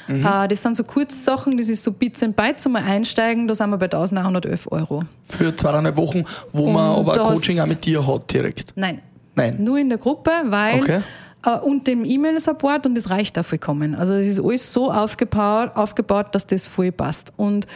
Mhm. 0.08 0.24
Äh, 0.26 0.48
das 0.48 0.62
sind 0.62 0.76
so 0.76 0.84
Kurzsachen, 0.84 1.56
das 1.56 1.68
ist 1.68 1.82
so 1.82 1.92
Bits 1.92 2.22
and 2.22 2.34
Bytes, 2.36 2.66
einmal 2.66 2.82
einsteigen, 2.82 3.46
da 3.48 3.54
sind 3.54 3.70
wir 3.70 3.78
bei 3.78 3.86
1111 3.86 4.70
Euro. 4.72 5.02
für 5.24 5.54
zweieinhalb 5.54 5.96
Wochen, 5.96 6.24
wo 6.52 6.70
man 6.70 6.90
Und 6.92 6.98
aber 7.00 7.12
da 7.14 7.28
ein 7.28 7.34
Coaching 7.34 7.60
auch 7.60 7.66
mit 7.66 7.84
dir 7.84 8.06
hat 8.06 8.32
direkt. 8.32 8.72
Nein. 8.76 9.00
Nein. 9.34 9.56
Nur 9.60 9.78
in 9.78 9.88
der 9.88 9.98
Gruppe, 9.98 10.30
weil 10.46 10.80
Okay. 10.82 11.00
äh, 11.46 11.58
und 11.58 11.86
dem 11.86 12.04
E-Mail-Support 12.04 12.86
und 12.86 12.94
das 12.96 13.08
reicht 13.10 13.38
auch 13.38 13.44
vollkommen. 13.44 13.94
Also 13.94 14.14
es 14.14 14.26
ist 14.26 14.40
alles 14.40 14.70
so 14.72 14.92
aufgebaut, 14.92 15.70
aufgebaut 15.74 16.26
dass 16.34 16.46
das 16.46 16.66
voll 16.66 16.92
passt. 16.92 17.32
Und 17.36 17.66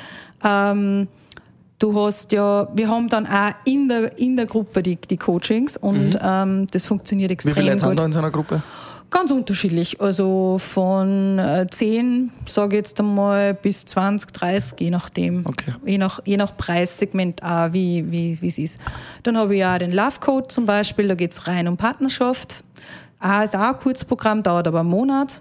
ähm, 0.44 1.08
du 1.78 1.98
hast 2.04 2.30
ja, 2.32 2.68
wir 2.74 2.88
haben 2.88 3.08
dann 3.08 3.26
auch 3.26 3.52
in 3.64 3.88
der, 3.88 4.18
in 4.18 4.36
der 4.36 4.46
Gruppe 4.46 4.82
die, 4.82 4.96
die 4.96 5.16
Coachings 5.16 5.76
und 5.78 6.18
ähm, 6.22 6.66
das 6.70 6.84
funktioniert 6.86 7.30
Mhm. 7.30 7.30
Wie 7.30 7.34
extrem 7.34 7.54
viele 7.54 7.66
Leute 7.70 7.80
sind 7.80 7.88
gut. 7.90 7.98
da 7.98 8.04
in 8.04 8.12
so 8.12 8.18
einer 8.18 8.30
Gruppe? 8.30 8.62
Ganz 9.10 9.30
unterschiedlich. 9.30 10.00
Also 10.00 10.58
von 10.58 11.38
äh, 11.38 11.66
10, 11.70 12.32
sage 12.46 12.76
ich 12.76 12.78
jetzt 12.78 13.00
einmal, 13.00 13.54
bis 13.54 13.84
20, 13.84 14.32
30, 14.32 14.80
je 14.80 14.90
nachdem. 14.90 15.46
Okay. 15.46 15.74
Je 15.84 15.98
nach, 15.98 16.20
je 16.24 16.36
nach 16.36 16.56
Preissegment 16.56 17.42
auch, 17.42 17.72
wie 17.72 18.10
wie 18.10 18.40
wie 18.40 18.48
es 18.48 18.58
ist. 18.58 18.80
Dann 19.22 19.36
habe 19.36 19.56
ich 19.56 19.64
auch 19.64 19.78
den 19.78 19.92
Love 19.92 20.18
Code 20.20 20.48
zum 20.48 20.66
Beispiel, 20.66 21.08
da 21.08 21.14
geht 21.14 21.32
es 21.32 21.46
rein 21.46 21.68
um 21.68 21.76
Partnerschaft. 21.76 22.64
Ah, 23.18 23.42
ist 23.42 23.56
auch 23.56 23.60
ein 23.60 23.78
Kurzprogramm, 23.78 24.42
dauert 24.42 24.68
aber 24.68 24.80
einen 24.80 24.90
Monat. 24.90 25.40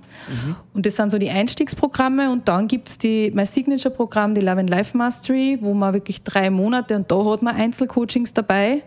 Und 0.74 0.86
das 0.86 0.96
sind 0.96 1.12
so 1.12 1.18
die 1.18 1.30
Einstiegsprogramme. 1.30 2.32
Und 2.32 2.48
dann 2.48 2.70
gibt's 2.70 2.98
die, 2.98 3.32
mein 3.36 3.46
Signature-Programm, 3.46 4.34
die 4.34 4.42
Love 4.42 4.62
and 4.62 4.70
Life 4.70 4.98
Mastery, 4.98 5.58
wo 5.60 5.74
man 5.74 5.94
wirklich 5.94 6.24
drei 6.24 6.50
Monate, 6.50 6.96
und 6.96 7.12
da 7.12 7.26
hat 7.26 7.42
man 7.42 7.56
Einzelcoachings 7.56 8.34
dabei 8.34 8.84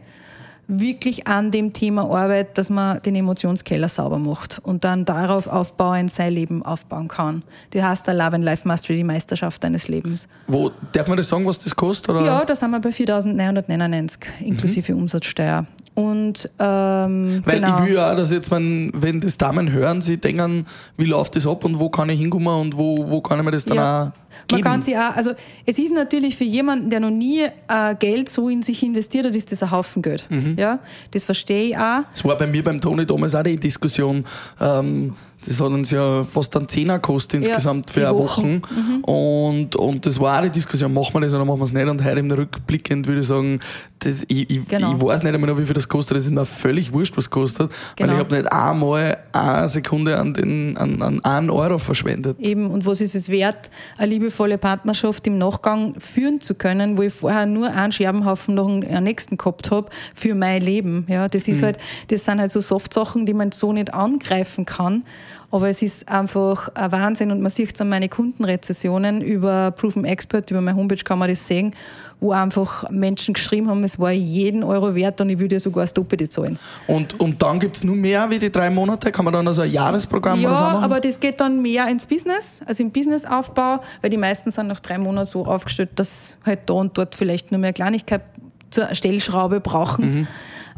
wirklich 0.68 1.26
an 1.26 1.50
dem 1.50 1.72
Thema 1.72 2.02
arbeitet, 2.02 2.58
dass 2.58 2.68
man 2.70 3.00
den 3.02 3.14
Emotionskeller 3.16 3.88
sauber 3.88 4.18
macht 4.18 4.60
und 4.62 4.84
dann 4.84 5.04
darauf 5.06 5.46
aufbauend 5.46 6.10
sein 6.12 6.32
Leben 6.32 6.62
aufbauen 6.62 7.08
kann. 7.08 7.42
Die 7.72 7.82
heißt 7.82 8.06
der 8.06 8.14
Love 8.14 8.36
and 8.36 8.44
Life 8.44 8.68
Mastery, 8.68 8.96
die 8.98 9.04
Meisterschaft 9.04 9.64
deines 9.64 9.88
Lebens. 9.88 10.28
Wo, 10.46 10.70
darf 10.92 11.08
man 11.08 11.16
das 11.16 11.28
sagen, 11.28 11.46
was 11.46 11.58
das 11.58 11.74
kostet? 11.74 12.10
Oder? 12.10 12.24
Ja, 12.24 12.44
da 12.44 12.54
sind 12.54 12.70
wir 12.70 12.80
bei 12.80 12.90
4.999 12.90 14.18
inklusive 14.40 14.92
Mhm. 14.92 15.00
Umsatzsteuer. 15.02 15.66
Und 15.98 16.48
ähm, 16.60 17.42
Weil 17.44 17.60
genau. 17.60 17.80
ich 17.80 17.86
will 17.88 17.94
ja 17.96 18.12
auch, 18.12 18.16
dass 18.16 18.30
jetzt, 18.30 18.52
man, 18.52 18.92
wenn 18.94 19.20
das 19.20 19.36
Damen 19.36 19.72
hören, 19.72 20.00
sie 20.00 20.16
denken, 20.16 20.64
wie 20.96 21.06
läuft 21.06 21.34
das 21.34 21.44
ab 21.44 21.64
und 21.64 21.80
wo 21.80 21.88
kann 21.88 22.08
ich 22.08 22.20
hinkommen 22.20 22.46
und 22.60 22.76
wo, 22.76 23.10
wo 23.10 23.20
kann 23.20 23.40
ich 23.40 23.44
mir 23.44 23.50
das 23.50 23.64
dann 23.64 23.78
Ja. 23.78 24.02
auch 24.02 24.04
Man 24.04 24.12
geben? 24.46 24.62
kann 24.62 24.82
sich 24.82 24.96
auch, 24.96 25.16
also 25.16 25.32
es 25.66 25.76
ist 25.76 25.92
natürlich 25.92 26.36
für 26.36 26.44
jemanden, 26.44 26.88
der 26.88 27.00
noch 27.00 27.10
nie 27.10 27.46
äh, 27.66 27.96
Geld 27.98 28.28
so 28.28 28.48
in 28.48 28.62
sich 28.62 28.84
investiert 28.84 29.26
hat, 29.26 29.34
ist 29.34 29.50
das 29.50 29.60
ein 29.64 29.72
Haufen 29.72 30.00
Geld. 30.02 30.24
Mhm. 30.30 30.54
Ja, 30.56 30.78
das 31.10 31.24
verstehe 31.24 31.70
ich 31.70 31.76
auch. 31.76 32.02
Das 32.12 32.24
war 32.24 32.36
bei 32.38 32.46
mir 32.46 32.62
beim 32.62 32.80
Toni 32.80 33.04
damals 33.04 33.34
auch 33.34 33.42
die 33.42 33.56
Diskussion. 33.56 34.24
Ähm, 34.60 35.14
das 35.46 35.60
hat 35.60 35.68
uns 35.68 35.90
ja 35.90 36.24
fast 36.24 36.56
einen 36.56 36.68
Zehner 36.68 36.94
gekostet 36.94 37.44
Ja, 37.44 37.50
insgesamt 37.52 37.90
für 37.90 38.00
die 38.00 38.06
eine 38.06 38.18
Wochen. 38.18 38.54
Mhm. 38.54 39.02
Woche. 39.02 39.12
Und, 39.12 39.76
und 39.76 40.04
das 40.06 40.18
war 40.20 40.38
auch 40.38 40.42
die 40.42 40.50
Diskussion, 40.50 40.92
machen 40.92 41.14
wir 41.14 41.20
das 41.20 41.32
oder 41.34 41.44
machen 41.44 41.60
wir 41.60 41.64
es 41.64 41.72
nicht? 41.72 41.86
Und 41.86 42.04
heute 42.04 42.18
im 42.20 42.30
Rückblickend 42.30 43.06
würde 43.06 43.20
ich 43.20 43.26
sagen, 43.26 43.60
das, 44.00 44.22
ich, 44.28 44.50
ich, 44.50 44.66
Genau. 44.68 44.94
ich 44.94 45.00
weiß 45.00 45.22
nicht 45.22 45.34
einmal 45.34 45.50
noch, 45.50 45.58
wie 45.58 45.64
viel 45.64 45.74
das 45.74 45.88
kostet. 45.88 46.16
Das 46.16 46.24
ist 46.24 46.30
mir 46.30 46.44
völlig 46.44 46.92
wurscht, 46.92 47.16
was 47.16 47.24
es 47.24 47.30
kostet. 47.30 47.72
Genau. 47.96 48.08
Weil 48.10 48.16
ich 48.18 48.24
habe 48.24 48.36
nicht 48.36 48.52
einmal 48.52 49.16
eine 49.32 49.68
Sekunde 49.68 50.18
an, 50.18 50.34
den, 50.34 50.76
an, 50.76 51.00
an 51.02 51.24
einen 51.24 51.50
Euro 51.50 51.78
verschwendet. 51.78 52.38
Eben, 52.40 52.70
und 52.70 52.84
was 52.86 53.00
ist 53.00 53.14
es 53.14 53.28
wert, 53.28 53.70
eine 53.96 54.10
liebevolle 54.12 54.58
Partnerschaft 54.58 55.26
im 55.26 55.38
Nachgang 55.38 55.94
führen 55.98 56.40
zu 56.40 56.54
können, 56.54 56.96
wo 56.98 57.02
ich 57.02 57.12
vorher 57.14 57.46
nur 57.46 57.70
einen 57.70 57.92
Scherbenhaufen 57.92 58.54
nach 58.54 58.66
dem 58.66 58.80
nächsten 59.04 59.36
gehabt 59.36 59.70
habe 59.70 59.88
für 60.14 60.34
mein 60.34 60.62
Leben. 60.62 61.06
Ja, 61.08 61.28
das 61.28 61.46
Mhm. 61.46 61.52
ist 61.54 61.62
halt, 61.62 61.78
das 62.08 62.24
sind 62.24 62.40
halt 62.40 62.52
so 62.52 62.60
Soft-Sachen, 62.60 63.24
die 63.26 63.34
man 63.34 63.52
so 63.52 63.72
nicht 63.72 63.94
angreifen 63.94 64.64
kann. 64.64 65.04
Aber 65.50 65.68
es 65.68 65.82
ist 65.82 66.08
einfach 66.08 66.68
ein 66.74 66.92
Wahnsinn 66.92 67.30
und 67.30 67.40
man 67.40 67.50
sieht 67.50 67.74
es 67.74 67.80
an 67.80 67.88
meine 67.88 68.08
Kundenrezessionen 68.08 69.22
über 69.22 69.70
Proven 69.70 70.04
Expert, 70.04 70.50
über 70.50 70.60
meine 70.60 70.76
Homepage 70.76 71.02
kann 71.02 71.18
man 71.18 71.28
das 71.28 71.46
sehen, 71.46 71.74
wo 72.20 72.32
einfach 72.32 72.90
Menschen 72.90 73.34
geschrieben 73.34 73.68
haben, 73.70 73.84
es 73.84 73.98
war 73.98 74.10
jeden 74.10 74.64
Euro 74.64 74.94
wert 74.94 75.20
und 75.20 75.30
ich 75.30 75.38
würde 75.38 75.60
sogar 75.60 75.84
das 75.84 75.94
Doppelte 75.94 76.28
zahlen. 76.28 76.58
Und, 76.86 77.18
und 77.20 77.40
dann 77.40 77.60
gibt 77.60 77.76
es 77.76 77.84
nur 77.84 77.94
mehr 77.94 78.28
wie 78.28 78.38
die 78.38 78.50
drei 78.50 78.70
Monate? 78.70 79.12
Kann 79.12 79.24
man 79.24 79.32
dann 79.34 79.46
also 79.46 79.62
ein 79.62 79.70
Jahresprogramm 79.70 80.40
Ja, 80.40 80.48
oder 80.48 80.58
so 80.58 80.64
machen? 80.64 80.84
aber 80.84 81.00
das 81.00 81.20
geht 81.20 81.40
dann 81.40 81.62
mehr 81.62 81.86
ins 81.88 82.06
Business, 82.06 82.60
also 82.66 82.82
im 82.82 82.90
Businessaufbau, 82.90 83.80
weil 84.02 84.10
die 84.10 84.16
meisten 84.16 84.50
sind 84.50 84.66
nach 84.66 84.80
drei 84.80 84.98
Monaten 84.98 85.28
so 85.28 85.46
aufgestellt, 85.46 85.90
dass 85.94 86.36
halt 86.44 86.60
da 86.66 86.74
und 86.74 86.98
dort 86.98 87.14
vielleicht 87.14 87.52
nur 87.52 87.60
mehr 87.60 87.72
Kleinigkeit 87.72 88.22
zur 88.70 88.94
Stellschraube 88.94 89.60
brauchen. 89.60 90.26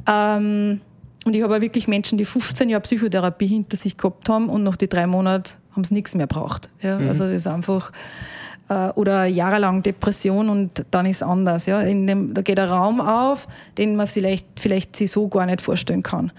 Ähm, 0.07 0.81
und 1.25 1.37
ich 1.37 1.43
habe 1.43 1.57
auch 1.57 1.61
wirklich 1.61 1.87
Menschen, 1.87 2.19
die 2.19 2.25
15 2.25 2.69
Jahre 2.69 2.83
Psychotherapie 2.83 3.47
hinter 3.47 3.77
sich 3.77 3.97
gehabt 3.97 4.29
haben 4.29 4.49
und 4.49 4.63
nach 4.63 4.77
die 4.77 4.89
drei 4.89 5.07
Monaten 5.07 5.59
haben 5.73 5.85
sie 5.85 5.95
nichts 5.95 6.15
mehr 6.15 6.27
braucht. 6.27 6.71
Ja, 6.81 6.97
Also 6.97 7.25
das 7.25 7.35
ist 7.35 7.47
einfach 7.47 7.93
äh, 8.69 8.89
oder 8.91 9.27
jahrelang 9.27 9.83
Depression 9.83 10.49
und 10.49 10.87
dann 10.91 11.05
ist 11.05 11.23
anders. 11.23 11.67
Ja. 11.67 11.83
In 11.83 12.07
dem, 12.07 12.33
da 12.33 12.43
geht 12.43 12.59
ein 12.59 12.69
Raum 12.69 13.01
auf, 13.01 13.49
den 13.77 13.97
man 13.97 14.07
vielleicht, 14.07 14.47
vielleicht 14.59 14.97
sich 14.97 15.11
so 15.11 15.29
gar 15.29 15.45
nicht 15.45 15.61
vorstellen 15.61 16.03
kann. 16.03 16.33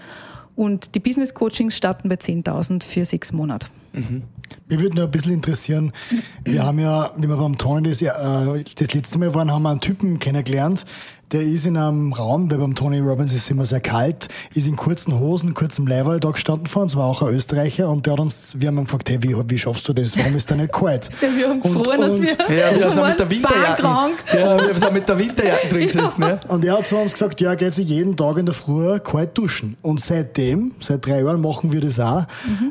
Und 0.56 0.94
die 0.94 1.00
Business 1.00 1.32
Coachings 1.32 1.76
starten 1.76 2.08
bei 2.08 2.16
10.000 2.16 2.82
für 2.82 3.04
sechs 3.04 3.32
Monate. 3.32 3.68
Mich 4.68 4.80
würde 4.80 4.96
noch 4.96 5.04
ein 5.04 5.10
bisschen 5.10 5.32
interessieren, 5.32 5.92
wir 6.44 6.62
haben 6.62 6.78
ja, 6.78 7.10
wie 7.16 7.28
wir 7.28 7.36
beim 7.36 7.56
Tony 7.56 7.88
das, 7.88 8.02
äh, 8.02 8.64
das 8.74 8.94
letzte 8.94 9.18
Mal 9.18 9.34
waren, 9.34 9.50
haben 9.50 9.62
wir 9.62 9.70
einen 9.70 9.80
Typen 9.80 10.18
kennengelernt, 10.18 10.84
der 11.32 11.42
ist 11.42 11.66
in 11.66 11.76
einem 11.76 12.12
Raum, 12.12 12.50
weil 12.50 12.58
beim 12.58 12.74
Tony 12.74 12.98
Robbins 13.00 13.32
ist 13.32 13.44
es 13.44 13.50
immer 13.50 13.64
sehr 13.64 13.80
kalt, 13.80 14.28
ist 14.54 14.66
in 14.66 14.76
kurzen 14.76 15.18
Hosen, 15.18 15.54
kurzem 15.54 15.86
Leiberl 15.86 16.20
da 16.20 16.30
gestanden 16.30 16.66
vor 16.66 16.82
uns, 16.82 16.94
war 16.96 17.06
auch 17.06 17.22
ein 17.22 17.34
Österreicher 17.34 17.88
und 17.88 18.06
der 18.06 18.14
hat 18.14 18.20
uns, 18.20 18.54
wir 18.58 18.68
haben 18.68 18.78
ihn 18.78 18.84
gefragt, 18.84 19.08
hey, 19.10 19.18
wie, 19.22 19.34
wie 19.48 19.58
schaffst 19.58 19.88
du 19.88 19.92
das, 19.92 20.16
warum 20.18 20.36
ist 20.36 20.48
der 20.50 20.56
nicht 20.58 20.72
kalt? 20.72 21.10
Wir 21.20 21.48
haben 21.48 21.60
Und- 21.60 21.74
gefroren, 21.74 22.00
dass 22.00 22.10
und- 22.18 22.22
wir 22.22 22.56
ja, 22.56 22.78
wir 22.78 22.90
sind 22.90 23.08
mit 23.08 23.18
der 23.18 23.30
Winterjacke. 23.30 23.82
Ja, 24.38 24.66
wir 24.68 24.74
sind 24.74 24.92
mit 24.92 25.08
der 25.08 25.18
Winterjacke 25.18 25.68
drin 25.68 25.86
gesessen. 25.86 26.22
Ja. 26.22 26.40
Und 26.48 26.64
er 26.64 26.78
hat 26.78 26.86
zu 26.86 26.96
uns 26.96 27.12
gesagt, 27.12 27.40
ja, 27.40 27.54
geht 27.54 27.74
sich 27.74 27.88
jeden 27.88 28.16
Tag 28.16 28.36
in 28.36 28.46
der 28.46 28.54
Früh 28.54 28.98
kalt 29.00 29.36
duschen. 29.36 29.76
Und 29.82 30.00
seitdem, 30.00 30.72
seit 30.80 31.06
drei 31.06 31.20
Jahren 31.22 31.40
machen 31.40 31.72
wir 31.72 31.80
das 31.80 31.98
auch. 32.00 32.24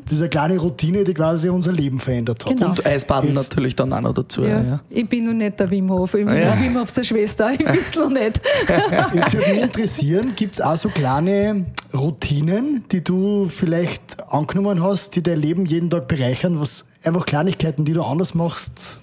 Das 0.06 0.14
ist 0.14 0.20
eine 0.22 0.30
kleine 0.30 0.58
Routine, 0.60 1.04
die 1.04 1.14
quasi 1.14 1.50
unser 1.50 1.72
Leben 1.72 2.00
verändert 2.00 2.46
hat. 2.46 2.58
Genau. 2.58 2.70
Und 2.70 2.86
Eisbaden 2.86 3.34
Jetzt- 3.36 3.50
natürlich 3.50 3.76
dann 3.76 3.92
auch 3.94 4.02
noch 4.02 4.14
dazu. 4.14 4.42
Ja. 4.44 4.48
Ja, 4.50 4.62
Ja. 4.64 4.80
Ich 4.90 5.08
bin 5.08 5.26
noch 5.26 5.34
nicht 5.34 5.60
der 5.60 5.70
Wim 5.70 5.90
Hof, 5.90 6.14
ich 6.14 6.26
bin 6.26 6.34
Ja. 6.36 6.54
der 6.56 6.60
Wim 6.62 6.80
Hof 6.80 6.90
seine 6.90 7.06
Schwester, 7.06 7.52
ich 7.52 7.58
bin 7.60 7.80
es 7.86 7.96
noch 7.96 8.10
nicht. 8.10 8.42
Jetzt 9.14 9.34
würde 9.34 9.52
mich 9.52 9.62
interessieren, 9.62 10.34
gibt 10.36 10.56
es 10.56 10.62
auch 10.62 10.76
so 10.76 10.90
kleine 10.90 11.66
Routinen, 11.94 12.86
die 12.92 13.04
du 13.04 13.50
vielleicht 13.50 14.24
angenommen 14.32 14.84
hast, 14.84 15.16
die 15.16 15.24
dein 15.24 15.40
Leben 15.40 15.66
jeden 15.66 15.90
Tag 15.90 16.08
bereichern, 16.08 16.60
was 16.60 16.86
einfach 17.04 17.26
Kleinigkeiten, 17.26 17.86
die 17.86 17.94
du 17.94 18.04
anders 18.04 18.34
machst, 18.34 18.98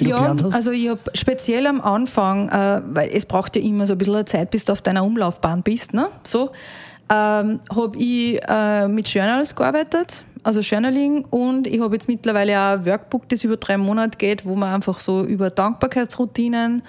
Ja, 0.00 0.34
also 0.50 0.72
ich 0.72 0.88
habe 0.88 1.00
speziell 1.14 1.66
am 1.66 1.80
Anfang, 1.80 2.48
äh, 2.48 2.82
weil 2.86 3.10
es 3.12 3.26
braucht 3.26 3.54
ja 3.56 3.62
immer 3.62 3.86
so 3.86 3.92
ein 3.92 3.98
bisschen 3.98 4.26
Zeit, 4.26 4.50
bis 4.50 4.64
du 4.64 4.72
auf 4.72 4.82
deiner 4.82 5.04
Umlaufbahn 5.04 5.62
bist, 5.62 5.94
ne? 5.94 6.08
so, 6.24 6.50
ähm, 7.10 7.60
habe 7.70 7.98
ich 7.98 8.40
äh, 8.48 8.88
mit 8.88 9.08
Journals 9.08 9.54
gearbeitet, 9.54 10.24
also 10.42 10.60
Journaling 10.60 11.24
und 11.26 11.66
ich 11.66 11.80
habe 11.80 11.94
jetzt 11.94 12.08
mittlerweile 12.08 12.58
auch 12.58 12.72
ein 12.72 12.86
Workbook, 12.86 13.28
das 13.28 13.44
über 13.44 13.56
drei 13.56 13.76
Monate 13.76 14.18
geht, 14.18 14.44
wo 14.44 14.56
man 14.56 14.74
einfach 14.74 15.00
so 15.00 15.22
über 15.22 15.50
Dankbarkeitsroutinen 15.50 16.82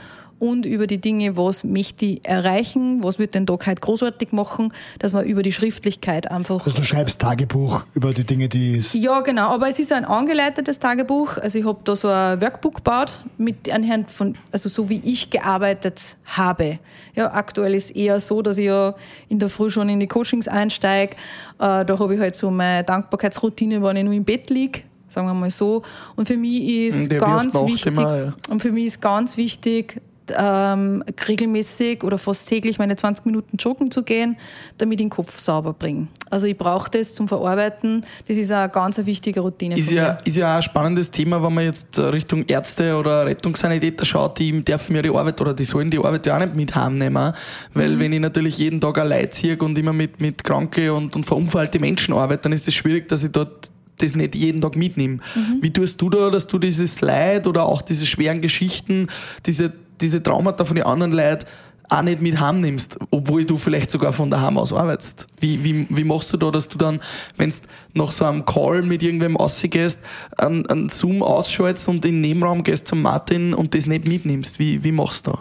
und 0.46 0.66
über 0.66 0.86
die 0.86 1.00
Dinge, 1.00 1.38
was 1.38 1.64
möchte 1.64 2.06
ich 2.06 2.22
erreichen, 2.24 3.04
was 3.04 3.18
wird 3.18 3.34
den 3.34 3.48
Tag 3.48 3.66
heute 3.66 3.82
großartig 3.82 4.32
machen, 4.32 4.72
dass 5.00 5.14
man 5.14 5.26
über 5.26 5.42
die 5.42 5.52
Schriftlichkeit 5.52 6.30
einfach 6.30 6.64
also 6.64 6.78
du 6.78 6.84
schreibst 6.84 7.20
Tagebuch 7.20 7.86
über 7.94 8.14
die 8.14 8.24
Dinge, 8.24 8.48
die 8.48 8.78
es 8.78 8.94
ja, 8.94 9.22
genau. 9.22 9.50
Aber 9.50 9.68
es 9.68 9.80
ist 9.80 9.92
ein 9.92 10.06
angeleitetes 10.06 10.80
Tagebuch. 10.80 11.38
Also 11.38 11.58
ich 11.60 11.66
habe 11.66 11.80
da 11.84 11.96
so 11.96 12.10
ein 12.10 12.40
Workbook 12.42 12.76
gebaut 12.76 13.24
mit 13.38 13.72
anhand 13.72 14.12
von, 14.12 14.36
also 14.52 14.70
so 14.70 14.90
wie 14.90 15.02
ich 15.04 15.30
gearbeitet 15.30 16.16
habe. 16.26 16.80
Ja, 17.16 17.34
aktuell 17.34 17.74
ist 17.74 17.96
eher 17.96 18.20
so, 18.20 18.42
dass 18.42 18.58
ich 18.58 18.66
ja 18.66 18.94
in 19.30 19.40
der 19.40 19.50
Früh 19.50 19.70
schon 19.72 19.90
in 19.90 20.00
die 20.00 20.08
Coachings 20.08 20.48
einsteige. 20.48 21.16
Äh, 21.60 21.86
da 21.86 22.00
habe 22.00 22.14
ich 22.14 22.20
halt 22.20 22.36
so 22.36 22.52
meine 22.52 22.84
Dankbarkeitsroutine, 22.84 23.82
wenn 23.82 23.98
ich 23.98 24.04
nur 24.04 24.14
im 24.14 24.24
Bett 24.24 24.50
liege. 24.50 24.82
Sagen 25.10 25.28
wir 25.28 25.34
mal 25.34 25.50
so. 25.50 25.82
Und 26.16 26.28
für 26.28 26.38
mich 26.38 26.68
ist 26.68 27.10
ganz 27.10 27.54
wichtig, 27.56 27.88
immer, 27.88 28.18
ja. 28.18 28.34
und 28.50 28.62
für 28.62 28.72
mich 28.72 28.86
ist 28.86 29.02
ganz 29.02 29.38
wichtig, 29.38 30.02
ähm, 30.38 31.04
regelmäßig 31.28 32.04
oder 32.04 32.18
fast 32.18 32.48
täglich 32.48 32.78
meine 32.78 32.96
20 32.96 33.26
Minuten 33.26 33.58
joggen 33.58 33.92
zu 33.92 34.04
gehen, 34.04 34.38
damit 34.78 35.00
ich 35.00 35.06
den 35.06 35.10
Kopf 35.10 35.40
sauber 35.40 35.74
bringe. 35.74 36.08
Also 36.30 36.48
ich 36.48 36.58
brauche 36.58 36.92
das 36.92 37.14
zum 37.14 37.28
Verarbeiten. 37.28 38.06
Das 38.28 38.38
ist 38.38 38.52
eine 38.52 38.70
ganz 38.70 38.98
eine 38.98 39.06
wichtige 39.08 39.40
Routine. 39.40 39.78
Ist 39.78 39.92
ja, 39.92 40.18
ist 40.26 40.38
ja 40.38 40.54
auch 40.54 40.58
ein 40.58 40.64
spannendes 40.64 41.12
Thema, 41.12 41.42
wenn 41.42 41.54
man 41.54 41.64
jetzt 41.64 41.98
Richtung 41.98 42.46
Ärzte 42.48 42.96
oder 42.96 43.26
Rettungssanitäter 43.26 44.06
schaut, 44.06 44.40
die 44.40 44.64
dürfen 44.64 44.96
ja 44.96 45.02
die 45.02 45.10
Arbeit 45.10 45.40
oder 45.42 45.54
die 45.54 45.64
sollen 45.66 45.90
die 45.90 45.98
Arbeit 45.98 46.26
ja 46.26 46.36
auch 46.36 46.40
nicht 46.40 46.56
mit 46.56 46.76
heimnehmen. 46.76 47.34
Weil 47.74 47.96
Mhm. 47.96 48.00
wenn 48.00 48.14
ich 48.14 48.20
natürlich 48.20 48.58
jeden 48.58 48.82
Tag 48.82 48.98
allein 48.98 49.32
ziehe 49.32 49.58
und 49.58 49.78
immer 49.78 49.94
mit, 49.94 50.20
mit 50.20 50.44
kranke 50.44 50.94
und, 50.94 51.16
und 51.16 51.26
verunfallte 51.26 51.80
Menschen 51.80 52.14
arbeite, 52.14 52.44
dann 52.44 52.52
ist 52.54 52.68
es 52.68 52.74
schwierig, 52.74 53.08
dass 53.08 53.24
ich 53.24 53.32
dort 53.32 53.72
das 53.98 54.16
nicht 54.16 54.36
jeden 54.36 54.62
Tag 54.62 54.76
mitnehme. 54.76 55.20
Mhm. 55.36 55.60
Wie 55.62 55.72
tust 55.72 56.02
du 56.02 56.10
da, 56.10 56.30
dass 56.30 56.48
du 56.48 56.60
dieses 56.60 57.02
Leid 57.02 57.48
oder 57.48 57.66
auch 57.66 57.82
diese 57.82 58.06
schweren 58.06 58.42
Geschichten, 58.42 59.08
diese, 59.46 59.72
diese 60.02 60.22
Traumata 60.22 60.66
von 60.66 60.76
den 60.76 60.86
anderen 60.86 61.12
Leuten 61.12 61.46
auch 61.90 62.02
nicht 62.02 62.22
mit 62.22 62.40
heimnimmst, 62.40 62.98
obwohl 63.12 63.46
du 63.46 63.58
vielleicht 63.58 63.92
sogar 63.92 64.12
von 64.12 64.30
daheim 64.30 64.58
aus 64.58 64.74
arbeitest. 64.74 65.28
Wie, 65.40 65.64
wie, 65.64 65.88
wie 65.90 66.04
machst 66.04 66.34
du 66.34 66.38
da, 66.38 66.52
dass 66.52 66.68
du 66.68 66.78
dann, 66.78 67.00
wenn 67.38 67.50
du 67.50 67.56
nach 67.94 68.12
so 68.12 68.26
einem 68.26 68.46
Call 68.46 68.82
mit 68.82 69.04
irgendwem 69.04 69.36
rausgehst, 69.36 70.00
einen, 70.38 70.66
einen 70.68 70.90
Zoom 70.90 71.22
ausschaltest 71.22 71.88
und 71.88 72.06
in 72.06 72.14
den 72.14 72.22
Nebenraum 72.22 72.64
gehst 72.64 72.88
zum 72.88 73.02
Martin 73.02 73.54
und 73.54 73.76
das 73.76 73.86
nicht 73.86 74.08
mitnimmst? 74.08 74.60
Wie, 74.60 74.84
wie 74.84 74.92
machst 74.92 75.28
du 75.28 75.32
da? 75.32 75.40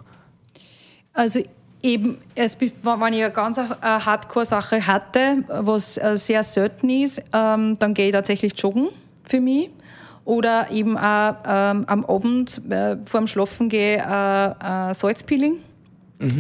Also 1.14 1.40
eben, 1.82 2.18
es, 2.34 2.60
wenn 2.60 2.68
ich 2.68 3.24
eine 3.24 3.30
ganz 3.30 3.58
äh, 3.58 3.62
Hardcore-Sache 3.82 4.86
hatte, 4.86 5.44
was 5.48 5.96
äh, 5.96 6.16
sehr 6.16 6.42
selten 6.42 6.90
ist, 6.90 7.22
ähm, 7.32 7.78
dann 7.78 7.94
gehe 7.94 8.06
ich 8.06 8.12
tatsächlich 8.12 8.52
joggen 8.58 8.88
für 9.24 9.40
mich. 9.40 9.70
Oder 10.24 10.70
eben 10.70 10.96
auch 10.96 11.34
ähm, 11.46 11.84
am 11.86 12.04
Abend 12.06 12.60
äh, 12.70 12.96
vor 13.04 13.20
dem 13.20 13.26
Schlafen 13.26 13.68
gehe 13.68 13.98
äh, 13.98 14.90
äh, 14.90 14.94
Salzpeeling. 14.94 15.56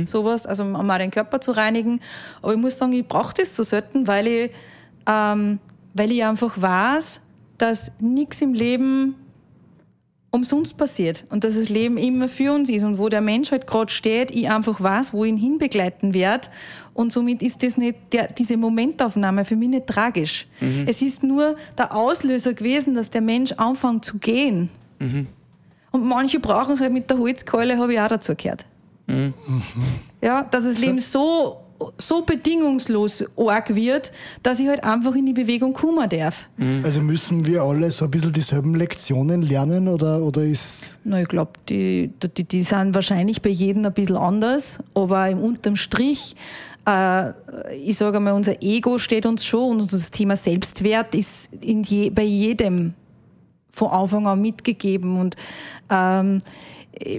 Sowas, 0.06 0.46
also 0.46 0.62
um 0.62 0.86
mal 0.86 0.98
den 0.98 1.10
Körper 1.10 1.40
zu 1.40 1.50
reinigen. 1.50 2.00
Aber 2.40 2.52
ich 2.54 2.58
muss 2.58 2.78
sagen, 2.78 2.92
ich 2.92 3.06
brauche 3.06 3.34
das 3.34 3.54
so 3.54 3.62
selten, 3.62 4.06
weil 4.06 4.26
ich, 4.26 4.50
ähm, 5.06 5.58
weil 5.92 6.10
ich 6.10 6.24
einfach 6.24 6.60
weiß, 6.60 7.20
dass 7.58 7.92
nichts 8.00 8.40
im 8.40 8.54
Leben 8.54 9.16
umsonst 10.30 10.76
passiert 10.76 11.24
und 11.30 11.44
dass 11.44 11.54
das 11.54 11.68
Leben 11.68 11.96
immer 11.96 12.28
für 12.28 12.52
uns 12.52 12.68
ist 12.68 12.82
und 12.82 12.98
wo 12.98 13.08
der 13.08 13.20
Mensch 13.20 13.52
halt 13.52 13.68
gerade 13.68 13.92
steht, 13.92 14.32
ich 14.32 14.50
einfach 14.50 14.80
weiß, 14.80 15.12
wo 15.12 15.24
ich 15.24 15.30
ihn 15.30 15.36
hinbegleiten 15.36 16.12
werde 16.12 16.48
und 16.94 17.12
somit 17.12 17.42
ist 17.42 17.62
das 17.62 17.76
nicht 17.76 17.96
der, 18.12 18.28
diese 18.28 18.56
Momentaufnahme 18.56 19.44
für 19.44 19.56
mich 19.56 19.68
nicht 19.68 19.86
tragisch. 19.86 20.46
Es 20.86 21.02
ist 21.02 21.22
nur 21.22 21.56
der 21.76 21.94
Auslöser 21.94 22.54
gewesen, 22.54 22.94
dass 22.94 23.10
der 23.10 23.20
Mensch 23.20 23.52
anfängt 23.52 24.04
zu 24.04 24.18
gehen. 24.18 24.70
Und 25.90 26.06
manche 26.06 26.40
brauchen 26.40 26.74
es 26.74 26.80
halt 26.80 26.92
mit 26.92 27.10
der 27.10 27.18
Holzkeule, 27.18 27.78
habe 27.78 27.94
ich 27.94 28.00
auch 28.00 28.08
dazu 28.08 28.34
gehört. 28.34 28.64
Ja, 30.22 30.42
dass 30.42 30.64
das 30.64 30.78
Leben 30.78 31.00
so 31.00 31.64
so 31.98 32.22
bedingungslos 32.22 33.24
arg 33.36 33.74
wird, 33.74 34.12
dass 34.42 34.60
ich 34.60 34.68
halt 34.68 34.84
einfach 34.84 35.14
in 35.14 35.26
die 35.26 35.32
Bewegung 35.32 35.72
kommen 35.72 36.08
darf. 36.08 36.48
Also 36.82 37.00
müssen 37.00 37.44
wir 37.46 37.62
alle 37.62 37.90
so 37.90 38.04
ein 38.04 38.10
bisschen 38.10 38.32
dieselben 38.32 38.74
Lektionen 38.74 39.42
lernen 39.42 39.88
oder, 39.88 40.22
oder 40.22 40.44
ist. 40.44 40.96
Na, 41.04 41.20
ich 41.20 41.28
glaube, 41.28 41.52
die, 41.68 42.10
die, 42.36 42.44
die 42.44 42.62
sind 42.62 42.94
wahrscheinlich 42.94 43.42
bei 43.42 43.50
jedem 43.50 43.84
ein 43.84 43.92
bisschen 43.92 44.16
anders, 44.16 44.78
aber 44.94 45.28
im 45.28 45.40
unterm 45.40 45.76
Strich, 45.76 46.36
äh, 46.86 47.32
ich 47.76 47.96
sage 47.96 48.20
mal, 48.20 48.32
unser 48.32 48.62
Ego 48.62 48.98
steht 48.98 49.26
uns 49.26 49.44
schon 49.44 49.80
und 49.80 49.92
das 49.92 50.10
Thema 50.10 50.36
Selbstwert 50.36 51.14
ist 51.14 51.48
in 51.60 51.82
je, 51.82 52.10
bei 52.10 52.22
jedem 52.22 52.94
von 53.70 53.90
Anfang 53.90 54.26
an 54.26 54.40
mitgegeben 54.40 55.18
und 55.18 55.36
ähm, 55.90 56.40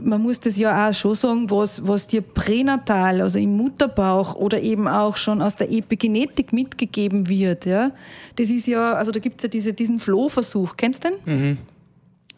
man 0.03 0.22
muss 0.22 0.39
das 0.39 0.57
ja 0.57 0.88
auch 0.88 0.93
schon 0.93 1.16
sagen, 1.16 1.49
was, 1.49 1.86
was 1.86 2.07
dir 2.07 2.22
pränatal, 2.22 3.22
also 3.22 3.39
im 3.39 3.57
Mutterbauch 3.57 4.36
oder 4.36 4.61
eben 4.61 4.88
auch 4.88 5.18
schon 5.18 5.41
aus 5.41 5.55
der 5.55 5.72
Epigenetik 5.72 6.53
mitgegeben 6.53 7.28
wird. 7.28 7.66
Ja? 7.66 7.91
Das 8.38 8.49
ist 8.49 8.68
ja, 8.68 8.93
also 8.93 9.11
da 9.11 9.20
gibt's 9.20 9.43
ja 9.43 9.49
diese, 9.49 9.74
diesen 9.74 9.99
Flohversuch, 9.99 10.78
kennst 10.78 11.03
du 11.03 11.09
den? 11.09 11.39
Mhm. 11.39 11.57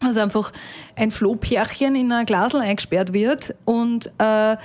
Also 0.00 0.20
einfach 0.20 0.52
ein 0.94 1.10
Flohpärchen 1.10 1.96
in 1.96 2.12
ein 2.12 2.24
Glasel 2.24 2.60
eingesperrt 2.60 3.12
wird 3.12 3.54
und 3.64 4.06
äh, 4.18 4.56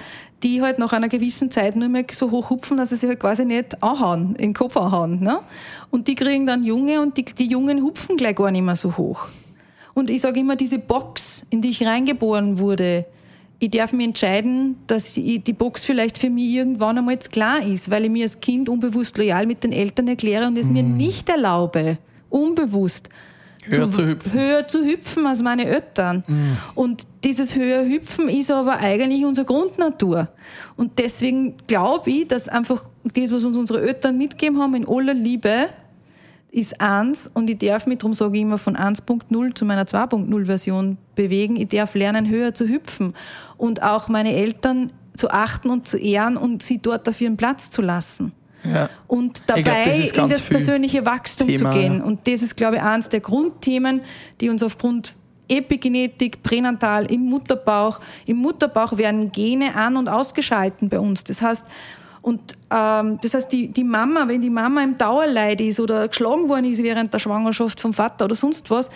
die 0.43 0.61
halt 0.61 0.77
nach 0.77 0.93
einer 0.93 1.09
gewissen 1.09 1.49
Zeit 1.49 1.75
nur 1.75 1.89
mehr 1.89 2.05
so 2.11 2.29
hoch 2.29 2.49
hupfen, 2.49 2.77
dass 2.77 2.89
sie 2.89 2.97
sich 2.97 3.09
halt 3.09 3.19
quasi 3.19 3.45
nicht 3.45 3.81
anhauen, 3.81 4.35
in 4.35 4.49
den 4.49 4.53
Kopf 4.53 4.75
anhauen. 4.77 5.21
Ne? 5.21 5.39
Und 5.89 6.07
die 6.07 6.15
kriegen 6.15 6.45
dann 6.45 6.63
Junge 6.63 7.01
und 7.01 7.17
die, 7.17 7.23
die 7.23 7.47
Jungen 7.47 7.81
hupfen 7.81 8.17
gleich 8.17 8.35
gar 8.35 8.51
nicht 8.51 8.63
mehr 8.63 8.75
so 8.75 8.95
hoch. 8.97 9.27
Und 9.93 10.09
ich 10.09 10.21
sage 10.21 10.39
immer, 10.39 10.55
diese 10.55 10.79
Box, 10.79 11.45
in 11.49 11.61
die 11.61 11.69
ich 11.69 11.85
reingeboren 11.85 12.59
wurde, 12.59 13.05
ich 13.59 13.71
darf 13.71 13.93
mir 13.93 14.03
entscheiden, 14.03 14.75
dass 14.87 15.13
die 15.13 15.39
Box 15.53 15.85
vielleicht 15.85 16.17
für 16.17 16.29
mich 16.29 16.49
irgendwann 16.53 16.97
einmal 16.97 17.13
jetzt 17.13 17.31
klar 17.31 17.65
ist, 17.65 17.89
weil 17.89 18.03
ich 18.03 18.11
mir 18.11 18.23
als 18.23 18.41
Kind 18.41 18.67
unbewusst 18.67 19.17
loyal 19.17 19.45
mit 19.45 19.63
den 19.63 19.71
Eltern 19.71 20.09
erkläre 20.09 20.47
und 20.47 20.57
es 20.57 20.67
mm. 20.67 20.73
mir 20.73 20.83
mhm. 20.83 20.97
nicht 20.97 21.29
erlaube, 21.29 21.97
unbewusst 22.29 23.07
höher 23.65 23.91
zu, 23.91 23.99
zu, 23.99 24.07
hüpfen. 24.07 24.33
höher 24.33 24.67
zu 24.67 24.83
hüpfen 24.83 25.27
als 25.27 25.41
meine 25.41 25.65
Eltern. 25.65 26.23
Mm. 26.27 26.57
Und 26.75 27.07
dieses 27.23 27.55
höher 27.55 27.85
hüpfen 27.85 28.29
ist 28.29 28.51
aber 28.51 28.77
eigentlich 28.77 29.25
unsere 29.25 29.45
Grundnatur. 29.45 30.29
Und 30.75 30.99
deswegen 30.99 31.55
glaube 31.67 32.09
ich, 32.09 32.27
dass 32.27 32.47
einfach 32.47 32.85
das, 33.03 33.31
was 33.31 33.45
uns 33.45 33.57
unsere 33.57 33.81
Eltern 33.81 34.17
mitgegeben 34.17 34.59
haben, 34.59 34.75
in 34.75 34.87
aller 34.87 35.13
Liebe, 35.13 35.69
ist 36.53 36.79
1 36.79 37.31
und 37.33 37.49
ich 37.49 37.57
darf 37.57 37.87
mich, 37.87 37.97
darum 37.97 38.13
sage 38.13 38.35
ich 38.35 38.43
immer, 38.43 38.59
von 38.59 38.75
1.0 38.75 39.55
zu 39.55 39.65
meiner 39.65 39.85
2.0 39.85 40.45
Version 40.45 40.97
bewegen. 41.15 41.55
Ich 41.55 41.69
darf 41.69 41.95
lernen, 41.95 42.29
höher 42.29 42.53
zu 42.53 42.67
hüpfen 42.67 43.13
und 43.57 43.81
auch 43.81 44.07
meine 44.07 44.33
Eltern 44.33 44.91
zu 45.15 45.31
achten 45.31 45.71
und 45.71 45.87
zu 45.87 45.97
ehren 45.97 46.37
und 46.37 46.61
sie 46.61 46.77
dort 46.77 47.09
auf 47.09 47.19
ihren 47.19 47.37
Platz 47.37 47.71
zu 47.71 47.81
lassen. 47.81 48.33
Ja. 48.63 48.89
Und 49.07 49.43
dabei 49.47 49.61
glaub, 49.61 49.85
das 49.85 50.11
in 50.11 50.29
das 50.29 50.45
persönliche 50.45 51.05
Wachstum 51.05 51.47
Thema, 51.47 51.71
zu 51.71 51.79
gehen. 51.79 51.97
Ja. 51.97 52.03
Und 52.03 52.27
das 52.27 52.41
ist, 52.41 52.55
glaube 52.55 52.77
ich, 52.77 52.81
eines 52.81 53.09
der 53.09 53.19
Grundthemen, 53.19 54.01
die 54.39 54.49
uns 54.49 54.63
aufgrund 54.63 55.15
Epigenetik, 55.49 56.41
pränatal, 56.41 57.11
im 57.11 57.21
Mutterbauch. 57.25 57.99
Im 58.25 58.37
Mutterbauch 58.37 58.97
werden 58.97 59.31
Gene 59.31 59.75
an- 59.75 59.97
und 59.97 60.07
ausgeschalten 60.07 60.89
bei 60.89 60.99
uns. 60.99 61.23
Das 61.23 61.41
heißt, 61.41 61.65
und 62.21 62.53
ähm, 62.71 63.19
das 63.21 63.33
heißt, 63.33 63.51
die, 63.51 63.67
die 63.67 63.83
Mama, 63.83 64.25
wenn 64.27 64.41
die 64.41 64.49
Mama 64.49 64.81
im 64.81 64.97
Dauerleid 64.97 65.59
ist 65.59 65.81
oder 65.81 66.07
geschlagen 66.07 66.47
worden 66.47 66.65
ist 66.65 66.81
während 66.81 67.13
der 67.13 67.19
Schwangerschaft 67.19 67.81
vom 67.81 67.93
Vater 67.93 68.25
oder 68.25 68.35
sonst 68.35 68.69
was, 68.71 68.89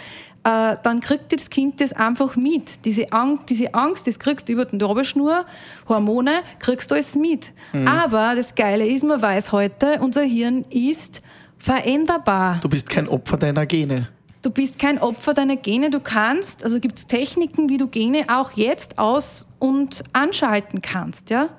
äh, 0.48 0.78
dann 0.82 1.02
kriegt 1.02 1.34
das 1.34 1.50
Kind 1.50 1.82
das 1.82 1.92
einfach 1.92 2.38
mit. 2.38 2.86
Diese, 2.86 3.12
Ang 3.12 3.40
diese 3.50 3.74
Angst, 3.74 4.08
das 4.08 4.18
kriegst 4.18 4.48
du 4.48 4.54
über 4.54 4.64
den 4.64 4.80
Nabelschnur, 4.80 5.46
Hormone, 5.90 6.42
kriegst 6.60 6.90
du 6.90 6.96
alles 6.96 7.16
mit. 7.16 7.52
Mhm. 7.74 7.88
Aber 7.88 8.34
das 8.34 8.56
Geile 8.56 8.88
ist, 8.88 9.04
man 9.04 9.22
weiß 9.22 9.52
heute, 9.52 10.00
unser 10.00 10.22
Hirn 10.22 10.64
ist 10.70 11.22
veränderbar. 11.58 12.60
Du 12.62 12.70
bist 12.70 12.90
kein 12.90 13.10
Opfer 13.10 13.36
deiner 13.36 13.66
Gene. 13.66 14.08
Du 14.42 14.50
bist 14.50 14.80
kein 14.80 15.00
Opfer 15.00 15.34
deiner 15.34 15.58
Gene. 15.58 15.90
Du 15.90 16.00
kannst, 16.00 16.64
also 16.64 16.80
gibt 16.80 16.98
es 16.98 17.08
Techniken, 17.08 17.68
wie 17.68 17.78
du 17.78 17.88
Gene 17.88 18.26
auch 18.30 18.52
jetzt 18.52 18.98
aus- 18.98 19.48
und 19.60 20.04
anschalten 20.14 20.82
kannst, 20.82 21.30
ja? 21.30 21.50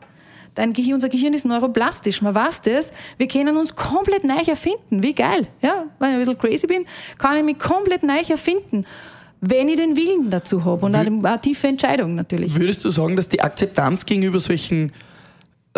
Dein 0.59 0.73
Gehirn, 0.73 0.95
unser 0.95 1.09
Gehirn 1.09 1.35
ist 1.35 1.47
neuroplastisch, 1.47 2.21
man 2.21 2.35
weiß 2.35 2.63
das. 2.63 2.93
Wir 3.17 3.29
können 3.29 3.57
uns 3.57 3.77
komplett 3.77 4.25
neu 4.25 4.43
erfinden. 4.45 5.05
Wie 5.05 5.15
geil. 5.15 5.47
Ja, 5.63 5.85
wenn 6.01 6.09
ich 6.09 6.15
ein 6.15 6.19
bisschen 6.19 6.37
crazy 6.37 6.67
bin, 6.67 6.85
kann 7.17 7.37
ich 7.37 7.45
mich 7.45 7.61
komplett 7.61 8.03
neu 8.03 8.19
erfinden. 8.29 8.85
Wenn 9.41 9.69
ich 9.69 9.77
den 9.77 9.97
Willen 9.97 10.31
dazu 10.31 10.65
habe 10.65 10.85
und 10.85 10.97
eine, 10.97 11.11
eine 11.11 11.41
tiefe 11.41 11.69
Entscheidung 11.69 12.17
natürlich. 12.17 12.59
Würdest 12.59 12.85
du 12.85 12.91
sagen, 12.91 13.15
dass 13.15 13.29
die 13.29 13.41
Akzeptanz 13.41 14.05
gegenüber 14.05 14.41
solchen 14.41 14.91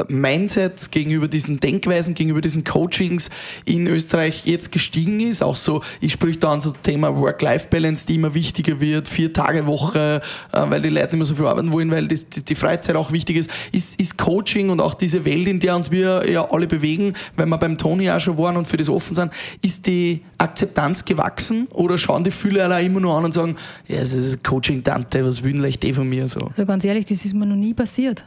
Mindset 0.08 0.90
gegenüber 0.90 1.28
diesen 1.28 1.60
Denkweisen, 1.60 2.14
gegenüber 2.14 2.40
diesen 2.40 2.64
Coachings 2.64 3.30
in 3.64 3.86
Österreich 3.86 4.46
jetzt 4.46 4.72
gestiegen 4.72 5.20
ist. 5.20 5.42
Auch 5.42 5.56
so, 5.56 5.82
ich 6.00 6.12
sprich 6.12 6.38
da 6.38 6.52
an 6.52 6.60
so 6.60 6.72
Thema 6.72 7.16
Work-Life-Balance, 7.16 8.06
die 8.06 8.16
immer 8.16 8.34
wichtiger 8.34 8.80
wird, 8.80 9.08
vier 9.08 9.32
Tage 9.32 9.66
Woche, 9.66 10.20
äh, 10.52 10.62
weil 10.68 10.82
die 10.82 10.88
Leute 10.88 11.06
nicht 11.06 11.16
mehr 11.16 11.24
so 11.24 11.34
viel 11.34 11.46
arbeiten 11.46 11.72
wollen, 11.72 11.90
weil 11.90 12.08
das, 12.08 12.28
die 12.28 12.54
Freizeit 12.54 12.96
auch 12.96 13.12
wichtig 13.12 13.36
ist. 13.36 13.50
ist. 13.72 14.00
Ist 14.00 14.18
Coaching 14.18 14.70
und 14.70 14.80
auch 14.80 14.94
diese 14.94 15.24
Welt, 15.24 15.46
in 15.46 15.60
der 15.60 15.76
uns 15.76 15.90
wir 15.90 16.30
ja 16.30 16.50
alle 16.50 16.66
bewegen, 16.66 17.14
wenn 17.36 17.48
wir 17.48 17.58
beim 17.58 17.76
Toni 17.76 18.10
auch 18.10 18.20
schon 18.20 18.38
waren 18.38 18.56
und 18.56 18.66
für 18.66 18.76
das 18.76 18.88
offen 18.88 19.14
sind, 19.14 19.32
ist 19.62 19.86
die 19.86 20.22
Akzeptanz 20.38 21.04
gewachsen 21.04 21.66
oder 21.70 21.98
schauen 21.98 22.24
die 22.24 22.30
Fühler 22.30 22.64
alle 22.64 22.84
immer 22.84 23.00
nur 23.00 23.16
an 23.16 23.24
und 23.24 23.34
sagen, 23.34 23.56
ja, 23.88 24.00
das 24.00 24.12
ist 24.12 24.42
Coaching-Tante, 24.44 25.24
was 25.24 25.42
will 25.42 25.60
denn 25.60 25.70
die 25.70 25.92
von 25.92 26.08
mir 26.08 26.28
so? 26.28 26.40
Also 26.40 26.66
ganz 26.66 26.84
ehrlich, 26.84 27.06
das 27.06 27.24
ist 27.24 27.34
mir 27.34 27.46
noch 27.46 27.56
nie 27.56 27.74
passiert. 27.74 28.24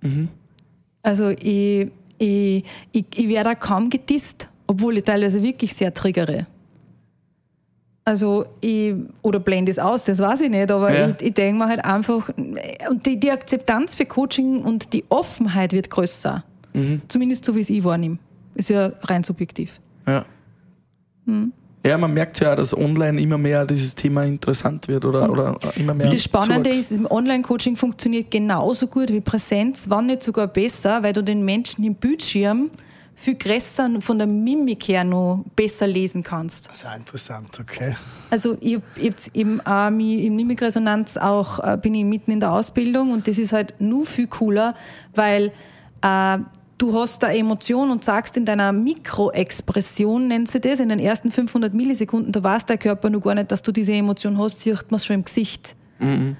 Mhm. 0.00 0.28
Also 1.02 1.30
ich, 1.30 1.90
ich, 2.18 2.64
ich, 2.92 3.04
ich 3.14 3.28
werde 3.28 3.56
kaum 3.56 3.90
gedisst, 3.90 4.48
obwohl 4.66 4.98
ich 4.98 5.04
teilweise 5.04 5.42
wirklich 5.42 5.74
sehr 5.74 5.92
triggere. 5.92 6.46
Also 8.04 8.46
ich, 8.60 8.94
oder 9.22 9.38
blende 9.38 9.70
es 9.70 9.78
aus, 9.78 10.04
das 10.04 10.18
weiß 10.18 10.40
ich 10.42 10.50
nicht, 10.50 10.70
aber 10.70 10.92
ja. 10.92 11.08
ich, 11.10 11.22
ich 11.22 11.34
denke 11.34 11.58
mir 11.58 11.68
halt 11.68 11.84
einfach, 11.84 12.30
und 12.36 13.06
die, 13.06 13.18
die 13.18 13.30
Akzeptanz 13.30 13.94
für 13.94 14.06
Coaching 14.06 14.62
und 14.62 14.92
die 14.92 15.04
Offenheit 15.08 15.72
wird 15.72 15.88
größer. 15.88 16.42
Mhm. 16.72 17.02
Zumindest 17.08 17.44
so, 17.44 17.54
wie 17.54 17.60
es 17.60 17.70
ich 17.70 17.84
wahrnehme. 17.84 18.18
Ist 18.54 18.70
ja 18.70 18.92
rein 19.02 19.22
subjektiv. 19.22 19.80
Ja. 20.06 20.24
Mhm. 21.26 21.52
Ja, 21.84 21.98
man 21.98 22.14
merkt 22.14 22.38
ja, 22.40 22.54
dass 22.54 22.76
online 22.76 23.20
immer 23.20 23.38
mehr 23.38 23.66
dieses 23.66 23.94
Thema 23.94 24.24
interessant 24.24 24.86
wird 24.86 25.04
oder, 25.04 25.28
oder 25.28 25.58
immer 25.76 25.94
mehr. 25.94 26.10
Das 26.10 26.22
Spannende 26.22 26.70
zuwachs. 26.70 26.90
ist, 26.92 27.10
Online-Coaching 27.10 27.76
funktioniert 27.76 28.30
genauso 28.30 28.86
gut 28.86 29.12
wie 29.12 29.20
Präsenz, 29.20 29.86
wann 29.88 30.06
nicht 30.06 30.22
sogar 30.22 30.46
besser, 30.46 31.02
weil 31.02 31.12
du 31.12 31.22
den 31.22 31.44
Menschen 31.44 31.82
im 31.84 31.96
Bildschirm 31.96 32.70
viel 33.14 33.34
größer 33.34 34.00
von 34.00 34.18
der 34.18 34.26
Mimik 34.26 34.88
her 34.88 35.04
noch 35.04 35.44
besser 35.54 35.86
lesen 35.86 36.22
kannst. 36.22 36.68
Das 36.68 36.76
ist 36.76 36.82
ja 36.84 36.94
interessant, 36.94 37.58
okay. 37.60 37.96
Also 38.30 38.56
ich, 38.60 38.78
ich 38.96 39.14
eben 39.34 39.60
äh, 39.66 39.88
im 39.88 40.36
Mimikresonanz 40.36 41.16
auch 41.16 41.58
äh, 41.60 41.76
bin 41.76 41.94
ich 41.94 42.04
mitten 42.04 42.30
in 42.30 42.40
der 42.40 42.52
Ausbildung 42.52 43.12
und 43.12 43.28
das 43.28 43.38
ist 43.38 43.52
halt 43.52 43.74
nur 43.80 44.06
viel 44.06 44.26
cooler, 44.28 44.74
weil 45.14 45.52
äh, 46.02 46.38
du 46.82 46.98
hast 46.98 47.22
da 47.22 47.32
Emotion 47.32 47.90
und 47.92 48.02
sagst 48.02 48.36
in 48.36 48.44
deiner 48.44 48.72
Mikroexpression, 48.72 50.26
nennt 50.26 50.50
sie 50.50 50.60
das, 50.60 50.80
in 50.80 50.88
den 50.88 50.98
ersten 50.98 51.30
500 51.30 51.72
Millisekunden, 51.72 52.32
da 52.32 52.42
weiß 52.42 52.66
der 52.66 52.76
Körper 52.76 53.08
noch 53.08 53.20
gar 53.20 53.36
nicht, 53.36 53.52
dass 53.52 53.62
du 53.62 53.70
diese 53.70 53.92
Emotion 53.92 54.36
hast, 54.36 54.58
sieht 54.58 54.90
man 54.90 54.96
es 54.96 55.06
schon 55.06 55.14
im 55.14 55.24
Gesicht. 55.24 55.76
Mhm. 56.00 56.36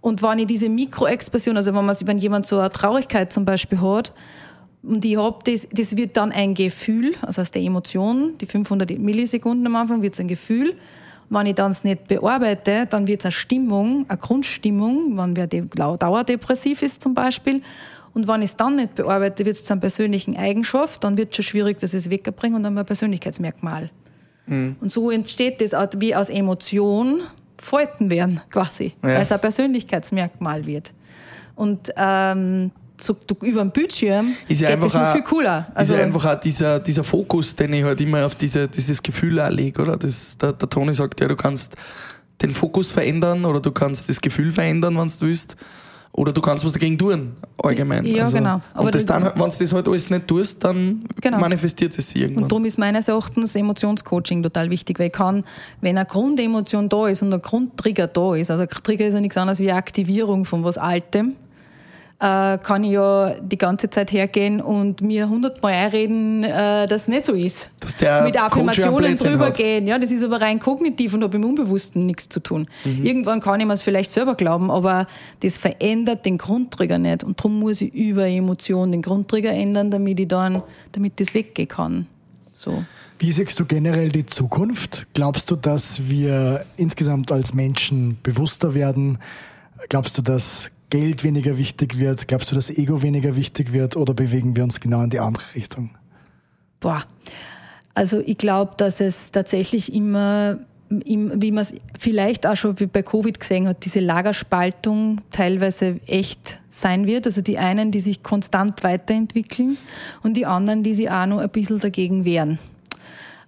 Und 0.00 0.22
wenn 0.22 0.38
ich 0.38 0.46
diese 0.46 0.68
Mikroexpression, 0.68 1.56
also 1.56 1.74
wenn, 1.74 1.84
man, 1.84 1.96
wenn 2.04 2.18
jemand 2.18 2.46
so 2.46 2.60
eine 2.60 2.70
Traurigkeit 2.70 3.32
zum 3.32 3.44
Beispiel 3.44 3.80
hat, 3.80 4.14
und 4.82 5.04
ich 5.04 5.16
hab 5.18 5.44
das, 5.44 5.68
das 5.70 5.96
wird 5.96 6.16
dann 6.16 6.32
ein 6.32 6.54
Gefühl, 6.54 7.14
also 7.20 7.42
aus 7.42 7.50
der 7.50 7.60
Emotion, 7.60 8.38
die 8.40 8.46
500 8.46 8.96
Millisekunden 8.96 9.66
am 9.66 9.76
Anfang 9.76 10.00
wird 10.00 10.14
es 10.14 10.20
ein 10.20 10.28
Gefühl. 10.28 10.74
Wenn 11.28 11.46
ich 11.46 11.54
dann 11.54 11.76
nicht 11.82 12.08
bearbeite, 12.08 12.86
dann 12.86 13.06
wird 13.06 13.20
es 13.20 13.26
eine 13.26 13.32
Stimmung, 13.32 14.06
eine 14.08 14.18
Grundstimmung, 14.18 15.18
wenn 15.18 15.36
wer 15.36 15.46
dauerdepressiv 15.46 16.82
ist 16.82 17.02
zum 17.02 17.12
Beispiel. 17.12 17.62
Und 18.12 18.26
wenn 18.26 18.42
ich 18.42 18.50
es 18.50 18.56
dann 18.56 18.76
nicht 18.76 18.94
bearbeite, 18.94 19.44
wird 19.44 19.56
es 19.56 19.64
zu 19.64 19.72
einer 19.72 19.80
persönlichen 19.80 20.36
Eigenschaft, 20.36 21.04
dann 21.04 21.16
wird 21.16 21.30
es 21.30 21.36
schon 21.36 21.44
schwierig, 21.44 21.78
dass 21.78 21.92
ich 21.92 22.06
es 22.06 22.10
wegbringe 22.10 22.56
und 22.56 22.64
dann 22.64 22.76
ein 22.76 22.86
Persönlichkeitsmerkmal. 22.86 23.90
Mhm. 24.46 24.76
Und 24.80 24.90
so 24.90 25.10
entsteht 25.10 25.60
das 25.60 25.72
wie 25.98 26.14
aus 26.14 26.28
Emotion 26.28 27.22
Falten 27.60 28.08
werden, 28.08 28.40
quasi, 28.50 28.94
ja. 29.02 29.08
weil 29.08 29.22
es 29.22 29.32
ein 29.32 29.40
Persönlichkeitsmerkmal 29.40 30.64
wird. 30.64 30.92
Und 31.54 31.92
ähm, 31.96 32.70
so, 32.98 33.16
über 33.42 33.62
den 33.62 33.70
Bildschirm 33.70 34.34
ist 34.48 34.60
ja 34.60 34.70
geht 34.70 34.82
das 34.82 34.94
noch 34.94 35.12
viel 35.12 35.22
cooler. 35.22 35.68
Also 35.74 35.94
ist 35.94 36.00
ja 36.00 36.06
einfach 36.06 36.24
auch 36.24 36.40
dieser, 36.40 36.80
dieser 36.80 37.04
Fokus, 37.04 37.54
den 37.54 37.72
ich 37.72 37.84
halt 37.84 38.00
immer 38.00 38.24
auf 38.24 38.34
diese, 38.34 38.68
dieses 38.68 39.02
Gefühl 39.02 39.40
lege, 39.50 39.82
oder? 39.82 39.96
Das, 39.96 40.36
der, 40.38 40.52
der 40.52 40.68
Toni 40.68 40.94
sagt 40.94 41.20
ja, 41.20 41.28
du 41.28 41.36
kannst 41.36 41.76
den 42.42 42.52
Fokus 42.52 42.92
verändern 42.92 43.44
oder 43.44 43.60
du 43.60 43.72
kannst 43.72 44.08
das 44.08 44.20
Gefühl 44.20 44.52
verändern, 44.52 44.96
wenn 44.96 45.08
du 45.08 45.20
willst. 45.20 45.56
Oder 46.12 46.32
du 46.32 46.40
kannst 46.40 46.64
was 46.64 46.72
dagegen 46.72 46.98
tun, 46.98 47.36
allgemein. 47.62 48.04
Ja, 48.04 48.24
also, 48.24 48.36
genau. 48.36 48.60
Aber 48.74 48.86
und 48.86 48.94
das 48.94 49.06
dann, 49.06 49.24
wenn 49.24 49.32
du 49.32 49.58
das 49.58 49.72
halt 49.72 49.86
alles 49.86 50.10
nicht 50.10 50.26
tust, 50.26 50.62
dann 50.64 51.04
genau. 51.20 51.38
manifestiert 51.38 51.96
es 51.96 52.08
sich 52.08 52.22
irgendwann. 52.22 52.44
Und 52.44 52.52
darum 52.52 52.64
ist 52.64 52.78
meines 52.78 53.06
Erachtens 53.06 53.54
Emotionscoaching 53.54 54.42
total 54.42 54.70
wichtig, 54.70 54.98
weil 54.98 55.06
ich 55.06 55.12
kann, 55.12 55.44
wenn 55.80 55.96
eine 55.96 56.06
Grundemotion 56.06 56.88
da 56.88 57.06
ist 57.06 57.22
und 57.22 57.32
ein 57.32 57.40
Grundtrigger 57.40 58.08
da 58.08 58.34
ist, 58.34 58.50
also 58.50 58.64
ein 58.64 58.68
Trigger 58.68 59.06
ist 59.06 59.14
ja 59.14 59.20
nichts 59.20 59.36
anderes 59.36 59.60
wie 59.60 59.70
Aktivierung 59.70 60.44
von 60.44 60.64
was 60.64 60.78
Altem, 60.78 61.36
äh, 62.20 62.58
kann 62.58 62.84
ich 62.84 62.92
ja 62.92 63.34
die 63.40 63.56
ganze 63.56 63.88
Zeit 63.88 64.12
hergehen 64.12 64.60
und 64.60 65.00
mir 65.00 65.28
hundertmal 65.28 65.72
einreden, 65.72 66.44
äh, 66.44 66.86
dass 66.86 67.02
es 67.02 67.08
nicht 67.08 67.24
so 67.24 67.32
ist. 67.32 67.70
Dass 67.80 67.96
der 67.96 68.22
Mit 68.22 68.40
Affirmationen 68.40 69.16
drüber 69.16 69.46
hat. 69.46 69.56
gehen. 69.56 69.86
Ja, 69.86 69.98
das 69.98 70.10
ist 70.10 70.22
aber 70.22 70.40
rein 70.40 70.58
kognitiv 70.58 71.14
und 71.14 71.24
hat 71.24 71.34
im 71.34 71.44
Unbewussten 71.44 72.04
nichts 72.04 72.28
zu 72.28 72.40
tun. 72.40 72.68
Mhm. 72.84 73.04
Irgendwann 73.04 73.40
kann 73.40 73.58
ich 73.60 73.66
mir 73.66 73.72
es 73.72 73.80
vielleicht 73.80 74.10
selber 74.10 74.34
glauben, 74.34 74.70
aber 74.70 75.06
das 75.40 75.56
verändert 75.56 76.26
den 76.26 76.36
Grundtrigger 76.36 76.98
nicht. 76.98 77.24
Und 77.24 77.40
darum 77.40 77.58
muss 77.58 77.80
ich 77.80 77.94
über 77.94 78.26
Emotionen 78.26 78.92
den 78.92 79.02
Grundtrigger 79.02 79.52
ändern, 79.52 79.90
damit 79.90 80.20
ich 80.20 80.28
dann, 80.28 80.62
damit 80.92 81.18
das 81.20 81.32
weggehen 81.32 81.68
kann. 81.68 82.06
So. 82.52 82.84
Wie 83.18 83.32
siehst 83.32 83.58
du 83.58 83.64
generell 83.64 84.10
die 84.10 84.26
Zukunft? 84.26 85.06
Glaubst 85.14 85.50
du, 85.50 85.56
dass 85.56 86.08
wir 86.08 86.66
insgesamt 86.76 87.32
als 87.32 87.54
Menschen 87.54 88.18
bewusster 88.22 88.74
werden? 88.74 89.18
Glaubst 89.88 90.18
du, 90.18 90.22
dass 90.22 90.70
Geld 90.90 91.24
weniger 91.24 91.56
wichtig 91.56 91.98
wird? 91.98 92.28
Glaubst 92.28 92.50
du, 92.50 92.54
dass 92.56 92.68
Ego 92.70 93.02
weniger 93.02 93.36
wichtig 93.36 93.72
wird? 93.72 93.96
Oder 93.96 94.12
bewegen 94.14 94.56
wir 94.56 94.64
uns 94.64 94.80
genau 94.80 95.02
in 95.02 95.10
die 95.10 95.20
andere 95.20 95.44
Richtung? 95.54 95.90
Boah. 96.80 97.04
Also 97.94 98.20
ich 98.20 98.38
glaube, 98.38 98.72
dass 98.76 99.00
es 99.00 99.30
tatsächlich 99.32 99.92
immer, 99.92 100.58
im- 100.88 101.40
wie 101.42 101.52
man 101.52 101.62
es 101.62 101.74
vielleicht 101.98 102.46
auch 102.46 102.56
schon 102.56 102.74
bei 102.92 103.02
Covid 103.02 103.38
gesehen 103.38 103.68
hat, 103.68 103.84
diese 103.84 104.00
Lagerspaltung 104.00 105.20
teilweise 105.30 106.00
echt 106.06 106.58
sein 106.68 107.06
wird. 107.06 107.26
Also 107.26 107.40
die 107.40 107.58
einen, 107.58 107.90
die 107.90 108.00
sich 108.00 108.22
konstant 108.22 108.82
weiterentwickeln 108.82 109.76
und 110.22 110.36
die 110.36 110.46
anderen, 110.46 110.82
die 110.82 110.94
sich 110.94 111.10
auch 111.10 111.26
noch 111.26 111.38
ein 111.38 111.50
bisschen 111.50 111.78
dagegen 111.80 112.24
wehren. 112.24 112.58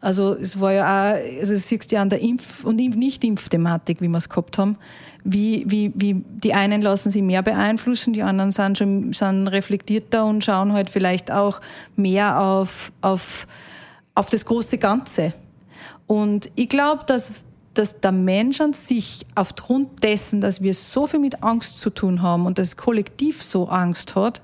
Also 0.03 0.35
es 0.35 0.59
war 0.59 0.73
ja 0.73 0.85
auch, 0.85 1.15
also 1.41 1.55
das 1.55 1.69
siehst 1.69 1.93
ja 1.93 2.03
an 2.03 2.11
der 2.11 2.21
Impf- 2.21 2.65
und 2.65 2.75
Nicht-Impf-Thematik, 2.75 4.01
wie 4.01 4.09
wir 4.09 4.19
es 4.19 4.29
gehabt 4.29 4.59
haben, 4.59 4.77
wie, 5.23 5.65
wie, 5.69 5.93
wie 5.95 6.15
die 6.15 6.55
einen 6.55 6.83
lassen 6.83 7.11
sich 7.11 7.23
mehr 7.23 7.41
beeinflussen, 7.43 8.13
die 8.13 8.25
anderen 8.25 8.51
sind 8.51 8.79
schon 8.79 9.13
sind 9.13 9.47
reflektierter 9.47 10.25
und 10.25 10.43
schauen 10.43 10.73
halt 10.73 10.91
vielleicht 10.91 11.31
auch 11.31 11.61
mehr 11.95 12.41
auf, 12.41 12.91
auf, 13.01 13.47
auf 14.17 14.29
das 14.29 14.45
große 14.45 14.79
Ganze. 14.79 15.35
Und 16.09 16.51
ich 16.57 16.69
glaube, 16.69 17.05
dass, 17.07 17.31
dass 17.75 18.01
der 18.01 18.11
Mensch 18.11 18.61
an 18.61 18.73
sich 18.73 19.25
aufgrund 19.37 20.03
dessen, 20.03 20.41
dass 20.41 20.63
wir 20.63 20.75
so 20.75 21.07
viel 21.07 21.21
mit 21.21 21.45
Angst 21.45 21.79
zu 21.79 21.91
tun 21.91 22.23
haben 22.23 22.47
und 22.47 22.59
das 22.59 22.77
Kollektiv 22.77 23.41
so 23.41 23.69
Angst 23.69 24.17
hat, 24.17 24.43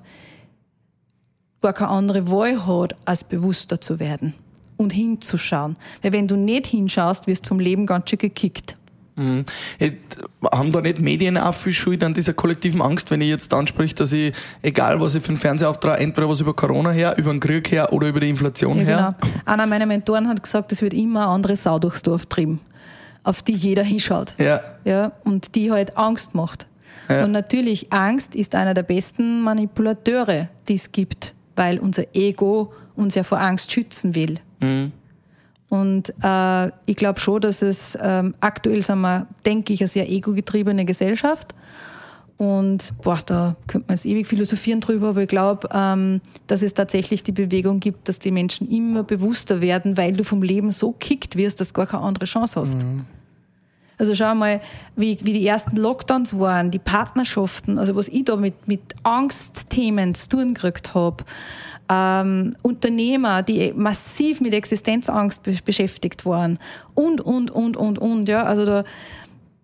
gar 1.63 1.73
keine 1.73 1.91
andere 1.91 2.31
Wahl 2.31 2.65
hat, 2.65 2.95
als 3.05 3.25
bewusster 3.25 3.81
zu 3.81 3.99
werden 3.99 4.35
und 4.79 4.93
hinzuschauen. 4.95 5.77
Weil 6.01 6.13
wenn 6.13 6.27
du 6.27 6.37
nicht 6.37 6.67
hinschaust, 6.69 7.27
wirst 7.27 7.45
du 7.45 7.49
vom 7.49 7.61
Leben 7.61 7.85
ganz 7.85 8.09
schön 8.09 8.19
gekickt. 8.19 8.77
Äh, 9.81 9.91
Haben 10.53 10.71
da 10.71 10.81
nicht 10.81 11.01
Medien 11.01 11.37
auch 11.37 11.53
viel 11.53 11.73
Schuld 11.73 12.05
an 12.05 12.15
dieser 12.15 12.35
kollektiven 12.35 12.81
Angst, 12.81 13.11
wenn 13.11 13.21
ich 13.21 13.29
jetzt 13.29 13.53
anspreche, 13.53 13.93
dass 13.97 14.13
ich, 14.13 14.33
egal 14.63 15.01
was 15.01 15.17
ich 15.17 15.23
für 15.25 15.31
einen 15.31 15.39
Fernsehauftrag, 15.41 16.01
entweder 16.01 16.29
was 16.29 16.39
über 16.41 16.55
Corona 16.55 16.93
her, 16.93 17.19
über 17.19 17.33
den 17.33 17.41
Krieg 17.41 17.69
her 17.73 17.93
oder 17.93 18.07
über 18.09 18.21
die 18.21 18.29
Inflation 18.29 18.79
Ja, 18.79 18.85
her? 18.85 19.15
genau. 19.21 19.33
Einer 19.45 19.67
meiner 19.67 19.87
Mentoren 19.87 20.29
hat 20.29 20.41
gesagt, 20.41 20.71
es 20.71 20.83
wird 20.83 20.95
immer 20.95 21.23
eine 21.23 21.31
andere 21.31 21.57
Sau 21.57 21.81
durchs 21.81 22.03
Dorf 22.03 22.27
trieben, 22.27 22.61
auf 23.25 23.43
die 23.43 23.55
jeder 23.55 23.83
hinschaut. 23.83 24.35
Ja. 24.39 24.61
Ja, 24.85 25.11
und 25.25 25.57
die 25.57 25.73
halt 25.73 25.97
Angst 25.97 26.37
macht. 26.37 26.69
Ja. 27.09 27.25
Und 27.25 27.33
natürlich, 27.33 27.93
Angst 27.93 28.37
ist 28.37 28.55
einer 28.55 28.75
der 28.75 28.85
besten 28.85 29.41
Manipulateure, 29.43 30.47
die 30.69 30.75
es 30.75 30.93
gibt, 30.93 31.35
weil 31.57 31.81
unser 31.81 32.05
Ego 32.15 32.73
uns 32.95 33.17
ja 33.17 33.25
vor 33.25 33.41
Angst 33.41 33.73
schützen 33.73 34.15
will. 34.15 34.39
Und 35.69 36.15
äh, 36.23 36.69
ich 36.87 36.97
glaube 36.97 37.21
schon, 37.21 37.41
dass 37.41 37.61
es 37.63 37.99
ähm, 38.01 38.35
aktuell 38.41 38.83
sind 38.83 39.01
wir, 39.01 39.27
denke 39.45 39.73
ich, 39.73 39.81
eine 39.81 39.89
sehr 39.89 40.09
ego-getriebene 40.09 40.85
Gesellschaft. 40.85 41.55
Und 42.39 42.95
boah, 43.03 43.21
da 43.27 43.57
könnte 43.67 43.89
man 43.89 43.97
jetzt 43.97 44.07
ewig 44.07 44.27
philosophieren 44.27 44.81
drüber, 44.81 45.09
aber 45.09 45.23
ich 45.23 45.29
glaube, 45.29 45.69
ähm, 45.73 46.21
dass 46.47 46.63
es 46.63 46.73
tatsächlich 46.73 47.25
die 47.25 47.33
Bewegung 47.33 47.81
gibt, 47.81 48.09
dass 48.09 48.21
die 48.21 48.31
Menschen 48.31 48.71
immer 48.71 49.03
bewusster 49.03 49.61
werden, 49.61 49.97
weil 49.97 50.13
du 50.13 50.23
vom 50.23 50.43
Leben 50.43 50.71
so 50.71 50.93
kickt 50.93 51.37
wirst, 51.37 51.61
dass 51.61 51.69
du 51.69 51.75
gar 51.75 51.87
keine 51.87 52.05
andere 52.05 52.27
Chance 52.27 52.61
hast. 52.61 52.77
Also 53.99 54.15
schau 54.15 54.35
mal, 54.35 54.61
wie, 54.97 55.19
wie 55.23 55.33
die 55.33 55.47
ersten 55.47 55.77
Lockdowns 55.77 56.39
waren, 56.39 56.71
die 56.71 56.79
Partnerschaften, 56.79 57.79
also 57.79 57.97
was 57.97 58.09
ich 58.09 58.25
da 58.25 58.37
mit, 58.37 58.69
mit 58.69 58.81
Angstthemen 59.03 60.15
zu 60.15 60.29
tun 60.29 60.55
gekriegt 60.55 60.95
habe. 60.95 61.25
Ähm, 61.91 62.55
Unternehmer, 62.63 63.43
die 63.43 63.73
massiv 63.75 64.41
mit 64.41 64.55
Existenzangst 64.55 65.43
be 65.43 65.57
beschäftigt 65.65 66.25
waren. 66.27 66.59
Und, 66.95 67.21
und, 67.21 67.51
und, 67.51 67.77
und, 67.77 67.99
und. 67.99 68.29
Ja, 68.29 68.45
also 68.45 68.65
da, 68.65 68.85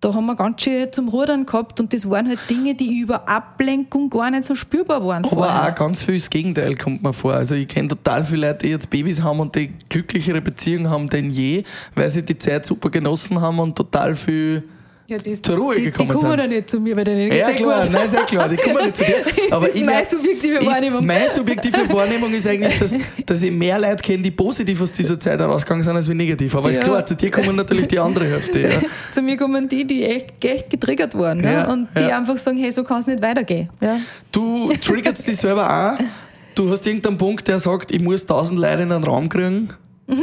da 0.05 0.13
haben 0.13 0.27
wir 0.27 0.35
ganz 0.35 0.61
schön 0.61 0.93
zum 0.93 1.09
Rudern 1.09 1.47
gehabt 1.47 1.79
und 1.79 1.91
das 1.91 2.07
waren 2.07 2.27
halt 2.27 2.39
Dinge, 2.47 2.75
die 2.75 2.99
über 2.99 3.27
Ablenkung 3.27 4.07
gar 4.11 4.29
nicht 4.29 4.43
so 4.43 4.53
spürbar 4.53 5.03
waren. 5.03 5.25
Aber 5.25 5.35
vorher. 5.35 5.71
auch 5.71 5.75
ganz 5.75 6.03
viel 6.03 6.15
das 6.15 6.29
Gegenteil 6.29 6.75
kommt 6.75 7.01
mir 7.01 7.11
vor. 7.11 7.33
Also 7.33 7.55
ich 7.55 7.67
kenne 7.67 7.87
total 7.87 8.23
viele 8.23 8.47
Leute, 8.47 8.67
die 8.67 8.69
jetzt 8.69 8.91
Babys 8.91 9.23
haben 9.23 9.39
und 9.39 9.55
die 9.55 9.73
glücklichere 9.89 10.41
Beziehungen 10.41 10.91
haben 10.91 11.09
denn 11.09 11.31
je, 11.31 11.63
weil 11.95 12.09
sie 12.09 12.21
die 12.21 12.37
Zeit 12.37 12.67
super 12.67 12.91
genossen 12.91 13.41
haben 13.41 13.57
und 13.57 13.75
total 13.75 14.15
viel 14.15 14.63
ja, 15.07 15.17
die, 15.19 15.39
zur 15.41 15.55
Ruhe 15.57 15.75
die, 15.75 15.83
gekommen 15.83 16.09
die 16.09 16.15
kommen 16.15 16.31
sind. 16.31 16.39
ja 16.39 16.47
nicht 16.47 16.69
zu 16.69 16.79
mir, 16.79 16.95
weil 16.97 17.03
denen 17.03 17.31
Ja, 17.31 17.47
geht's 17.47 17.59
eh 17.61 17.63
klar, 17.63 17.81
gut. 17.83 17.91
nein, 17.91 18.09
sehr 18.09 18.23
klar, 18.23 18.49
die 18.49 18.55
kommen 18.57 18.85
nicht 18.85 18.97
zu 18.97 19.03
dir. 19.03 19.15
Aber 19.51 19.67
ist 19.67 19.75
ich 19.75 19.83
meine 19.85 20.05
subjektive 20.05 20.59
ich- 20.59 20.65
Wahrnehmung. 20.65 21.05
Meine 21.05 21.29
subjektive 21.29 21.93
Wahrnehmung 21.93 22.33
ist 22.33 22.47
eigentlich, 22.47 22.79
dass, 22.79 22.95
dass 23.25 23.41
ich 23.43 23.51
mehr 23.51 23.77
Leute 23.79 24.03
kenne, 24.03 24.23
die 24.23 24.31
positiv 24.31 24.81
aus 24.81 24.91
dieser 24.91 25.19
Zeit 25.19 25.39
herausgegangen 25.39 25.83
sind, 25.83 25.95
als 25.95 26.09
wie 26.09 26.13
negativ. 26.15 26.55
Aber 26.55 26.69
ist 26.71 26.77
Ja. 26.77 26.83
klar, 26.83 27.05
zu 27.05 27.15
dir 27.15 27.29
kommen 27.31 27.55
natürlich 27.55 27.87
die 27.87 27.99
andere 27.99 28.25
Hälfte. 28.25 28.59
Ja. 28.61 28.69
Zu 29.11 29.21
mir 29.21 29.37
kommen 29.37 29.67
die, 29.69 29.85
die 29.85 30.03
echt, 30.03 30.43
echt 30.43 30.69
getriggert 30.69 31.15
waren 31.17 31.39
ne? 31.39 31.53
Ja, 31.53 31.71
und 31.71 31.87
die 31.97 32.01
ja. 32.01 32.17
einfach 32.17 32.37
sagen, 32.37 32.57
hey, 32.57 32.71
so 32.71 32.83
kann 32.83 32.99
es 32.99 33.07
nicht 33.07 33.21
weitergehen. 33.21 33.69
Ja. 33.81 33.97
Du 34.31 34.71
triggerst 34.83 35.25
dich 35.27 35.37
selber 35.37 35.95
auch. 35.97 36.03
Du 36.55 36.69
hast 36.69 36.85
irgendeinen 36.87 37.17
Punkt, 37.17 37.47
der 37.47 37.59
sagt, 37.59 37.91
ich 37.93 38.01
muss 38.01 38.25
tausend 38.25 38.59
Leute 38.59 38.83
in 38.83 38.91
einen 38.91 39.03
Raum 39.03 39.29
kriegen. 39.29 39.69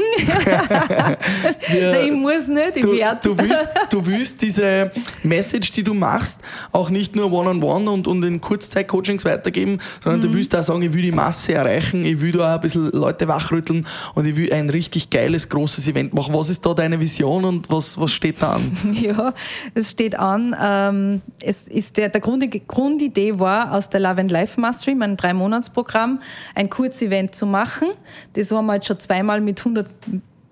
Wir- 1.69 1.91
Nein, 1.93 2.07
ich 2.07 2.13
muss 2.13 2.47
nicht, 2.49 2.77
ich 2.77 2.83
du, 2.83 2.93
werde. 2.93 3.21
du, 3.23 3.37
willst, 3.39 3.67
du 3.91 4.07
willst 4.07 4.41
diese 4.43 4.91
Message, 5.23 5.71
die 5.73 5.83
du 5.83 5.93
machst, 5.95 6.41
auch 6.71 6.91
nicht 6.91 7.17
nur 7.17 7.33
one-on-one 7.33 7.91
und, 7.91 8.07
und 8.07 8.23
in 8.23 8.41
Kurzzeitcoachings 8.41 9.25
weitergeben, 9.25 9.79
sondern 10.03 10.21
Mhm. 10.21 10.25
du 10.25 10.35
willst 10.35 10.55
auch 10.55 10.63
sagen, 10.63 10.83
ich 10.83 10.93
will 10.95 11.03
die 11.03 11.13
Masse 11.13 11.55
erreichen, 11.55 12.05
ich 12.05 12.21
will 12.21 12.33
da 12.33 12.51
auch 12.53 12.55
ein 12.57 12.61
bisschen 12.61 12.91
Leute 12.93 13.27
wachrütteln 13.29 13.87
und 14.15 14.25
ich 14.27 14.37
will 14.37 14.53
ein 14.53 14.71
richtig 14.71 15.11
geiles, 15.11 15.49
großes 15.49 15.87
Event 15.89 16.15
machen. 16.15 16.33
Was 16.35 16.49
ist 16.51 16.65
da 16.65 16.75
deine 16.75 17.01
Vision 17.01 17.45
und 17.45 17.71
was, 17.71 17.99
was 18.01 18.13
steht 18.13 18.41
da 18.43 18.53
an? 18.55 18.63
Ja, 19.03 19.33
es 19.75 19.91
steht 19.91 20.17
an. 20.19 20.55
Ähm, 20.61 21.23
es 21.41 21.67
ist 21.67 21.97
der, 21.97 22.09
der 22.09 22.21
Grund, 22.21 22.45
Grundidee 22.69 23.39
war, 23.39 23.73
aus 23.73 23.89
der 23.91 24.01
Love 24.01 24.21
and 24.21 24.31
Life 24.31 24.61
Mastery, 24.61 24.95
mein 24.95 25.17
Drei-Monats-Programm, 25.17 26.21
ein 26.55 26.71
Kurzevent 26.71 27.35
zu 27.35 27.47
machen. 27.47 27.89
Das 28.35 28.51
haben 28.53 28.67
wir 28.67 28.75
jetzt 28.75 28.87
schon 28.87 29.01
zweimal 29.01 29.41
mit 29.41 29.59
100, 29.59 29.72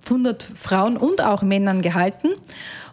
100 0.05 0.43
Frauen 0.43 0.97
und 0.97 1.23
auch 1.23 1.43
Männern 1.43 1.83
gehalten. 1.83 2.29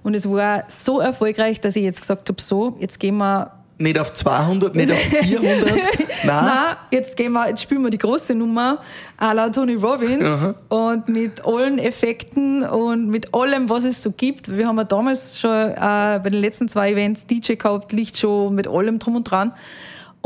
Und 0.03 0.13
es 0.13 0.29
war 0.29 0.63
so 0.67 0.99
erfolgreich, 0.99 1.59
dass 1.59 1.75
ich 1.75 1.83
jetzt 1.83 2.01
gesagt 2.01 2.29
habe, 2.29 2.41
so, 2.41 2.77
jetzt 2.79 2.99
gehen 2.99 3.17
wir 3.17 3.51
Nicht 3.77 3.99
auf 3.99 4.13
200, 4.13 4.75
nicht 4.75 4.91
auf 4.91 4.97
400. 5.21 5.71
Nein. 5.71 5.81
Na, 6.25 6.77
jetzt 6.91 7.17
gehen 7.17 7.33
wir, 7.33 7.49
jetzt 7.49 7.61
spielen 7.61 7.81
wir 7.83 7.89
die 7.89 7.97
große 7.97 8.33
Nummer 8.33 8.79
à 9.19 9.33
la 9.33 9.49
Tony 9.49 9.75
Robbins 9.75 10.23
Aha. 10.23 10.55
und 10.69 11.09
mit 11.09 11.45
allen 11.45 11.77
Effekten 11.79 12.63
und 12.63 13.07
mit 13.09 13.33
allem, 13.33 13.69
was 13.69 13.83
es 13.83 14.01
so 14.01 14.11
gibt. 14.11 14.55
Wir 14.55 14.67
haben 14.67 14.77
ja 14.77 14.83
damals 14.83 15.39
schon 15.39 15.51
äh, 15.51 15.75
bei 16.23 16.29
den 16.29 16.41
letzten 16.41 16.67
zwei 16.69 16.91
Events 16.91 17.25
DJ 17.25 17.53
gehabt, 17.53 17.91
Lichtshow 17.91 18.49
mit 18.49 18.67
allem 18.67 18.99
drum 18.99 19.17
und 19.17 19.23
dran. 19.25 19.53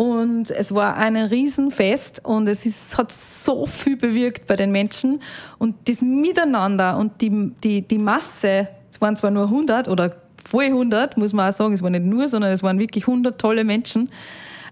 Und 0.01 0.49
es 0.49 0.73
war 0.73 0.97
ein 0.97 1.15
Riesenfest 1.15 2.25
und 2.25 2.47
es 2.47 2.65
ist, 2.65 2.97
hat 2.97 3.11
so 3.11 3.67
viel 3.67 3.97
bewirkt 3.97 4.47
bei 4.47 4.55
den 4.55 4.71
Menschen. 4.71 5.21
Und 5.59 5.75
das 5.87 6.01
Miteinander 6.01 6.97
und 6.97 7.21
die, 7.21 7.51
die, 7.63 7.83
die 7.83 7.99
Masse, 7.99 8.67
es 8.89 8.99
waren 8.99 9.15
zwar 9.15 9.29
nur 9.29 9.43
100 9.43 9.87
oder 9.87 10.15
voll 10.43 10.63
100, 10.63 11.17
muss 11.17 11.33
man 11.33 11.47
auch 11.47 11.53
sagen, 11.53 11.75
es 11.75 11.83
waren 11.83 11.91
nicht 11.91 12.05
nur, 12.05 12.27
sondern 12.27 12.51
es 12.51 12.63
waren 12.63 12.79
wirklich 12.79 13.03
100 13.07 13.39
tolle 13.39 13.63
Menschen, 13.63 14.09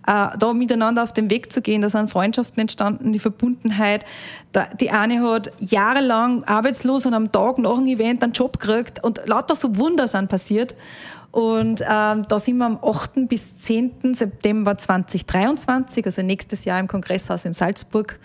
äh, 0.08 0.30
da 0.38 0.54
miteinander 0.54 1.04
auf 1.04 1.14
den 1.14 1.30
Weg 1.30 1.52
zu 1.52 1.62
gehen, 1.62 1.82
da 1.82 1.90
sind 1.90 2.10
Freundschaften 2.10 2.62
entstanden, 2.62 3.14
die 3.14 3.20
Verbundenheit. 3.20 4.06
Da, 4.52 4.68
die 4.80 4.92
eine 4.92 5.22
hat 5.22 5.52
jahrelang 5.60 6.44
arbeitslos 6.46 7.06
und 7.06 7.14
am 7.14 7.32
Tag 7.32 7.58
nach 7.60 7.76
dem 7.76 7.88
Event 7.88 8.24
einen 8.24 8.34
Job 8.34 8.60
gekriegt 8.60 9.04
und 9.04 9.28
lauter 9.28 9.56
so 9.56 9.78
Wunder 9.78 10.08
sind 10.08 10.30
passiert. 10.30 10.76
Und 11.32 11.82
ähm, 11.88 12.24
da 12.28 12.40
sind 12.40 12.58
wir 12.58 12.66
am 12.66 12.80
8. 12.82 13.28
bis 13.28 13.56
10. 13.58 14.16
September 14.16 14.76
2023, 14.76 16.06
also 16.06 16.22
nächstes 16.24 16.66
Jahr 16.66 16.80
im 16.80 16.88
Kongresshaus 16.88 17.46
in 17.46 17.54
Salzburg, 17.54 18.20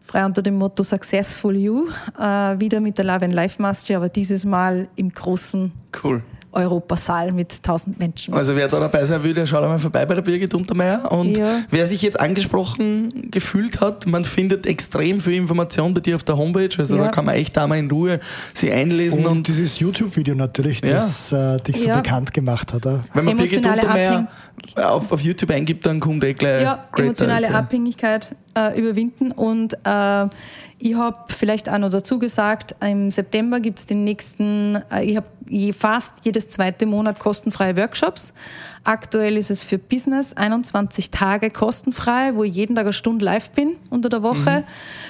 frei 0.00 0.24
unter 0.24 0.40
dem 0.40 0.56
Motto 0.56 0.84
Successful 0.84 1.56
You, 1.56 1.88
äh, 2.18 2.22
wieder 2.60 2.78
mit 2.78 2.98
der 2.98 3.04
Love 3.04 3.24
and 3.24 3.34
Life 3.34 3.60
Mastery, 3.60 3.96
aber 3.96 4.08
dieses 4.08 4.44
Mal 4.44 4.86
im 4.94 5.12
großen 5.12 5.72
Cool. 6.04 6.22
Europasaal 6.52 7.32
mit 7.32 7.52
1000 7.54 7.98
Menschen. 7.98 8.34
Also 8.34 8.56
wer 8.56 8.68
da 8.68 8.80
dabei 8.80 9.04
sein 9.04 9.22
will, 9.22 9.34
der 9.34 9.46
schaut 9.46 9.62
einmal 9.62 9.78
vorbei 9.78 10.04
bei 10.06 10.14
der 10.14 10.22
Birgit 10.22 10.54
Untermeier. 10.54 11.10
Und 11.10 11.36
Ja. 11.38 11.60
wer 11.70 11.86
sich 11.86 12.02
jetzt 12.02 12.18
angesprochen 12.18 13.30
gefühlt 13.30 13.80
hat, 13.80 14.06
man 14.06 14.24
findet 14.24 14.66
extrem 14.66 15.20
viel 15.20 15.34
Information 15.34 15.94
bei 15.94 16.00
dir 16.00 16.16
auf 16.16 16.24
der 16.24 16.36
Homepage. 16.36 16.70
Also 16.78 16.96
Ja. 16.96 17.04
da 17.04 17.08
kann 17.10 17.24
man 17.24 17.34
echt 17.34 17.56
einmal 17.58 17.78
in 17.78 17.90
Ruhe 17.90 18.20
sich 18.54 18.70
einlesen. 18.72 19.24
Und, 19.26 19.32
Und, 19.40 19.48
dieses 19.48 19.78
YouTube-Video 19.78 20.34
natürlich, 20.34 20.80
Ja. 20.82 20.90
das 20.94 21.32
äh, 21.32 21.58
dich 21.60 21.76
so 21.80 21.88
Ja. 21.88 21.96
bekannt 21.96 22.32
gemacht 22.34 22.72
hat. 22.72 22.84
Wenn 22.84 23.24
man 23.24 23.36
Birgit 23.36 23.64
Emotionale 23.64 23.80
Untermeier 23.82 24.28
auf, 24.76 25.12
auf 25.12 25.20
YouTube 25.20 25.50
eingibt, 25.50 25.86
dann 25.86 26.00
kommt 26.00 26.24
eh 26.24 26.34
gleich 26.34 26.62
ja, 26.62 26.88
emotionale 26.96 27.46
Eyes. 27.46 27.54
Abhängigkeit 27.54 28.36
äh, 28.56 28.78
überwinden. 28.78 29.32
Und 29.32 29.74
äh, 29.84 30.26
ich 30.78 30.94
habe 30.94 31.18
vielleicht 31.28 31.68
auch 31.68 31.78
noch 31.78 31.90
dazu 31.90 32.18
gesagt, 32.18 32.74
im 32.80 33.10
September 33.10 33.60
gibt 33.60 33.80
es 33.80 33.86
den 33.86 34.04
nächsten, 34.04 34.76
äh, 34.90 35.04
ich 35.04 35.16
habe 35.16 35.26
fast 35.72 36.14
jedes 36.22 36.48
zweite 36.48 36.86
Monat 36.86 37.18
kostenfreie 37.18 37.76
Workshops. 37.76 38.32
Aktuell 38.82 39.36
ist 39.36 39.50
es 39.50 39.62
für 39.62 39.76
Business 39.76 40.32
21 40.34 41.10
Tage 41.10 41.50
kostenfrei, 41.50 42.34
wo 42.34 42.44
ich 42.44 42.54
jeden 42.54 42.74
Tag 42.76 42.86
eine 42.86 42.94
Stunde 42.94 43.24
live 43.26 43.50
bin 43.50 43.76
unter 43.90 44.08
der 44.08 44.22
Woche, 44.22 44.64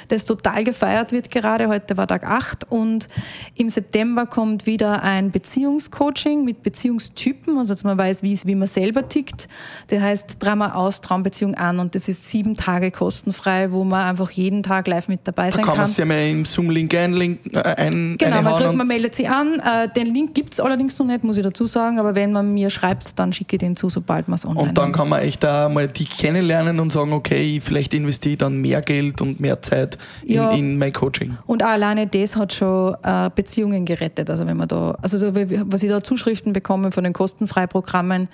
das 0.09 0.25
total 0.25 0.65
gefeiert 0.65 1.13
wird 1.13 1.31
gerade. 1.31 1.69
Heute 1.69 1.97
war 1.97 2.09
Tag 2.09 2.25
8 2.25 2.71
und 2.71 3.07
im 3.55 3.71
September 3.71 4.27
kommt 4.27 4.67
wieder 4.67 5.05
ein 5.05 5.31
Beziehungscoaching 5.31 6.45
mit 6.45 6.65
Beziehungstypen, 6.65 7.59
also 7.59 7.73
dass 7.73 7.85
man 7.85 7.97
weiß, 7.97 8.25
wie, 8.25 8.33
es- 8.33 8.45
wie 8.45 8.57
man 8.57 8.67
selber 8.67 9.09
tickt. 9.09 9.47
Das 9.87 10.01
heißt 10.01 10.37
Drama 10.41 10.73
aus, 10.75 11.01
Traumbeziehung 11.01 11.55
an 11.55 11.79
und 11.79 11.95
das 11.95 12.09
ist 12.09 12.29
sieben 12.29 12.57
Tage 12.57 12.91
kostenfrei, 12.91 13.71
wo 13.71 13.85
man 13.85 14.05
einfach 14.09 14.33
jeden 14.33 14.65
Tag 14.65 14.89
live 14.89 15.07
mit 15.07 15.21
dabei 15.25 15.47
Da 15.51 15.57
sein 15.57 15.65
kann 15.65 15.69
man 15.77 15.77
kann. 15.79 15.87
sich 15.87 15.99
ja 15.99 16.05
mal 16.07 16.19
im 16.29 16.45
Zoom-Link 16.45 16.93
einlink- 16.93 17.55
äh, 17.55 17.77
ein, 17.77 18.17
Genau, 18.19 18.43
man, 18.43 18.67
und- 18.67 18.77
man 18.77 18.89
meldet 18.89 19.15
sich 19.15 19.31
an. 19.31 19.61
Äh, 19.61 19.89
den 19.93 20.13
Link 20.13 20.35
gibt's 20.35 20.59
allerdings 20.59 20.99
noch 20.99 21.07
nicht, 21.07 21.23
muss 21.23 21.37
ich 21.39 21.45
dazu 21.45 21.67
sagen. 21.67 22.01
Aber 22.01 22.17
wenn 22.17 22.33
man 22.33 22.53
mir 22.53 22.69
schreibt, 22.71 23.17
dann 23.19 23.33
schicke 23.33 23.57
ich 23.57 23.60
den 23.61 23.77
zu, 23.77 23.91
sobald 23.91 24.29
man 24.29 24.37
es 24.37 24.45
online 24.45 24.69
Und 24.69 24.79
dann 24.79 24.93
kann 24.93 25.09
man 25.09 25.21
echt 25.21 25.43
da 25.43 25.69
mal 25.69 25.89
dich 25.89 26.11
kennenlernen 26.11 26.81
und 26.81 26.91
sagen, 26.93 27.13
okay, 27.13 27.61
vielleicht 27.61 27.95
investiere 27.95 28.33
ich 28.33 28.39
dann 28.39 28.61
mehr 28.61 28.81
Geld 28.81 29.21
und 29.21 29.41
mehr 29.41 29.63
Zeit 29.63 29.99
in, 30.23 30.35
Ja. 30.35 30.51
in 30.51 30.79
mein 30.79 30.93
Coaching. 30.93 31.37
Und 31.47 31.63
auch 31.63 31.69
alleine 31.69 32.07
das 32.07 32.37
hat 32.37 32.53
schon 32.53 32.95
äh, 33.03 33.31
Beziehungen 33.35 33.85
gerettet. 33.85 34.31
Also 34.31 34.47
wenn 34.47 34.57
man 34.57 34.69
da, 34.69 34.97
also 35.03 35.19
so, 35.19 35.35
was 35.35 35.83
ich 35.83 35.89
da 35.89 36.03
Zuschriften 36.03 36.53
bekomme 36.53 36.93
von 36.93 37.05
den 37.05 37.13
Kostenfreiprogrammen. 37.13 38.29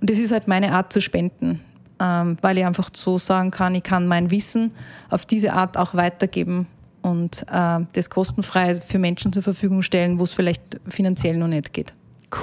Und 0.00 0.10
das 0.10 0.18
ist 0.18 0.32
halt 0.32 0.48
meine 0.48 0.72
Art 0.72 0.92
zu 0.92 1.00
spenden. 1.00 1.60
Ähm, 2.00 2.38
weil 2.42 2.58
ich 2.58 2.66
einfach 2.66 2.90
so 2.92 3.18
sagen 3.18 3.52
kann, 3.52 3.72
ich 3.76 3.84
kann 3.84 4.08
mein 4.08 4.32
Wissen 4.32 4.72
auf 5.10 5.24
diese 5.26 5.52
Art 5.52 5.76
auch 5.76 5.94
weitergeben 5.94 6.66
und 7.02 7.44
äh, 7.52 7.78
das 7.92 8.10
kostenfrei 8.10 8.74
für 8.80 8.98
Menschen 8.98 9.32
zur 9.32 9.44
Verfügung 9.44 9.82
stellen, 9.82 10.18
wo 10.18 10.24
es 10.24 10.32
vielleicht 10.32 10.62
finanziell 10.88 11.36
noch 11.36 11.46
nicht 11.46 11.72
geht. 11.72 11.94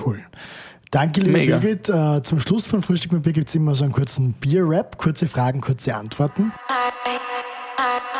Cool. 0.05 0.19
Danke, 0.91 1.21
liebe 1.21 1.37
Mega. 1.37 1.57
Birgit. 1.57 1.87
Äh, 1.87 2.21
zum 2.21 2.41
Schluss 2.41 2.67
von 2.67 2.81
Frühstück 2.81 3.13
mit 3.13 3.23
Bier 3.23 3.31
gibt 3.31 3.47
es 3.47 3.55
immer 3.55 3.75
so 3.75 3.85
einen 3.85 3.93
kurzen 3.93 4.33
Bier-Rap. 4.33 4.97
Kurze 4.97 5.25
Fragen, 5.25 5.61
kurze 5.61 5.95
Antworten. 5.95 6.51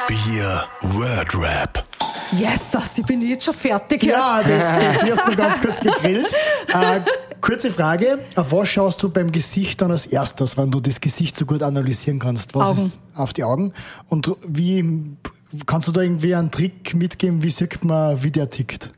Bier 0.08 0.64
Word 0.82 1.36
Rap. 1.36 1.84
Yes, 2.32 2.72
das, 2.72 2.98
ich 2.98 3.06
bin 3.06 3.22
jetzt 3.22 3.44
schon 3.44 3.54
fertig. 3.54 4.04
Ja, 4.04 4.42
das, 4.42 5.00
das 5.00 5.06
wirst 5.06 5.28
du 5.28 5.36
ganz 5.36 5.60
kurz 5.60 5.80
gegrillt. 5.82 6.34
Äh, 6.74 7.02
kurze 7.42 7.72
Frage. 7.72 8.20
Auf 8.38 8.54
was 8.54 8.70
schaust 8.70 9.04
du 9.04 9.10
beim 9.10 9.34
Gesicht 9.34 9.82
dann 9.82 9.92
als 9.92 10.06
erstes, 10.06 10.56
wenn 10.56 10.72
du 10.72 10.80
das 10.80 11.02
Gesicht 11.02 11.36
so 11.36 11.46
gut 11.46 11.64
analysieren 11.64 12.20
kannst? 12.20 12.56
Was 12.56 12.70
Augen. 12.70 12.86
ist 12.86 13.00
auf 13.16 13.34
die 13.34 13.44
Augen? 13.44 13.74
Und 14.08 14.32
wie 14.48 15.18
kannst 15.66 15.90
du 15.90 15.92
da 15.92 16.02
irgendwie 16.02 16.36
einen 16.36 16.52
Trick 16.52 16.94
mitgeben, 16.94 17.44
wie 17.44 17.50
sieht 17.50 17.84
man, 17.84 18.24
wie 18.24 18.32
der 18.32 18.50
tickt? 18.50 18.92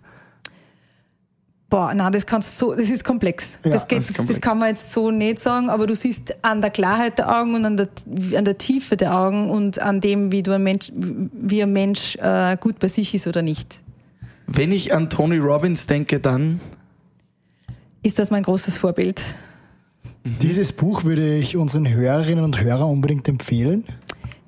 Boah, 1.73 1.91
nein, 1.91 2.11
das 2.11 2.27
kannst 2.27 2.61
du 2.61 2.67
so, 2.67 2.75
das 2.75 2.91
ist 2.91 3.03
komplex. 3.03 3.57
Ja, 3.63 3.71
das, 3.71 3.87
geht, 3.87 3.97
das 3.97 4.05
ist 4.05 4.09
das, 4.11 4.17
komplex. 4.17 4.41
kann 4.41 4.59
man 4.59 4.69
jetzt 4.69 4.91
so 4.91 5.09
nicht 5.09 5.39
sagen, 5.39 5.71
aber 5.71 5.87
du 5.87 5.95
siehst 5.95 6.35
an 6.45 6.61
der 6.61 6.69
Klarheit 6.69 7.17
der 7.17 7.35
Augen 7.35 7.55
und 7.55 7.65
an 7.65 7.77
der, 7.77 7.87
an 8.37 8.45
der 8.45 8.59
Tiefe 8.59 8.95
der 8.95 9.17
Augen 9.19 9.49
und 9.49 9.81
an 9.81 9.99
dem, 9.99 10.31
wie 10.31 10.43
du 10.43 10.51
ein 10.51 10.61
Mensch, 10.61 10.91
wie 10.93 11.63
ein 11.63 11.73
Mensch 11.73 12.15
äh, 12.17 12.57
gut 12.57 12.77
bei 12.77 12.89
sich 12.89 13.15
ist 13.15 13.25
oder 13.25 13.41
nicht. 13.41 13.81
Wenn 14.45 14.71
ich 14.71 14.93
an 14.93 15.09
Tony 15.09 15.39
Robbins 15.39 15.87
denke, 15.87 16.19
dann 16.19 16.59
Ist 18.03 18.19
das 18.19 18.29
mein 18.29 18.43
großes 18.43 18.77
Vorbild? 18.77 19.23
Dieses 20.43 20.73
Buch 20.73 21.05
würde 21.05 21.37
ich 21.37 21.57
unseren 21.57 21.89
Hörerinnen 21.89 22.43
und 22.43 22.61
Hörern 22.61 22.91
unbedingt 22.91 23.27
empfehlen. 23.27 23.83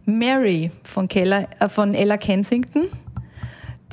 Mary 0.05 0.69
von, 0.83 1.07
Keller, 1.07 1.47
äh, 1.59 1.69
von 1.69 1.95
Ella 1.95 2.17
Kensington. 2.17 2.83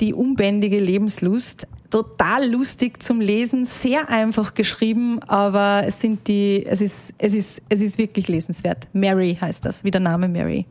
Die 0.01 0.13
unbändige 0.13 0.79
Lebenslust. 0.79 1.65
Total 1.93 2.49
lustig 2.49 3.03
zum 3.03 3.21
Lesen, 3.21 3.65
sehr 3.65 4.09
einfach 4.09 4.55
geschrieben, 4.55 5.19
aber 5.27 5.83
es 5.85 6.01
sind 6.01 6.27
die, 6.27 6.65
es 6.65 6.81
ist, 6.81 7.13
es 7.19 7.35
ist, 7.35 7.61
es 7.69 7.83
ist 7.83 7.99
wirklich 7.99 8.27
lesenswert. 8.27 8.87
Mary 8.93 9.37
heißt 9.39 9.63
das, 9.63 9.83
wie 9.83 9.91
der 9.91 10.01
Name 10.01 10.27
Mary. 10.27 10.65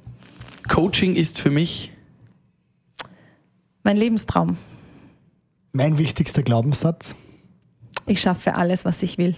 Coaching 0.68 1.14
ist 1.14 1.39
für 1.39 1.51
mich 1.51 1.93
Mein 3.85 3.97
Lebenstraum. 3.99 4.57
Mein 5.70 5.97
wichtigster 5.97 6.43
Glaubenssatz. 6.43 7.14
Ich 8.07 8.20
schaffe 8.20 8.57
alles, 8.57 8.85
was 8.85 9.01
ich 9.05 9.16
will. 9.16 9.37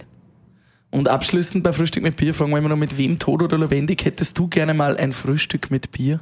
Und 0.89 1.07
abschließend 1.07 1.63
bei 1.63 1.71
Frühstück 1.71 2.01
mit 2.01 2.15
Bier 2.15 2.33
fragen 2.33 2.49
wir 2.49 2.57
immer 2.57 2.69
noch, 2.69 2.77
mit 2.77 2.97
wem 2.97 3.19
tot 3.19 3.43
oder 3.43 3.59
lebendig 3.59 4.05
hättest 4.05 4.39
du 4.39 4.47
gerne 4.47 4.73
mal 4.73 4.97
ein 4.97 5.11
Frühstück 5.11 5.69
mit 5.69 5.91
Bier? 5.91 6.19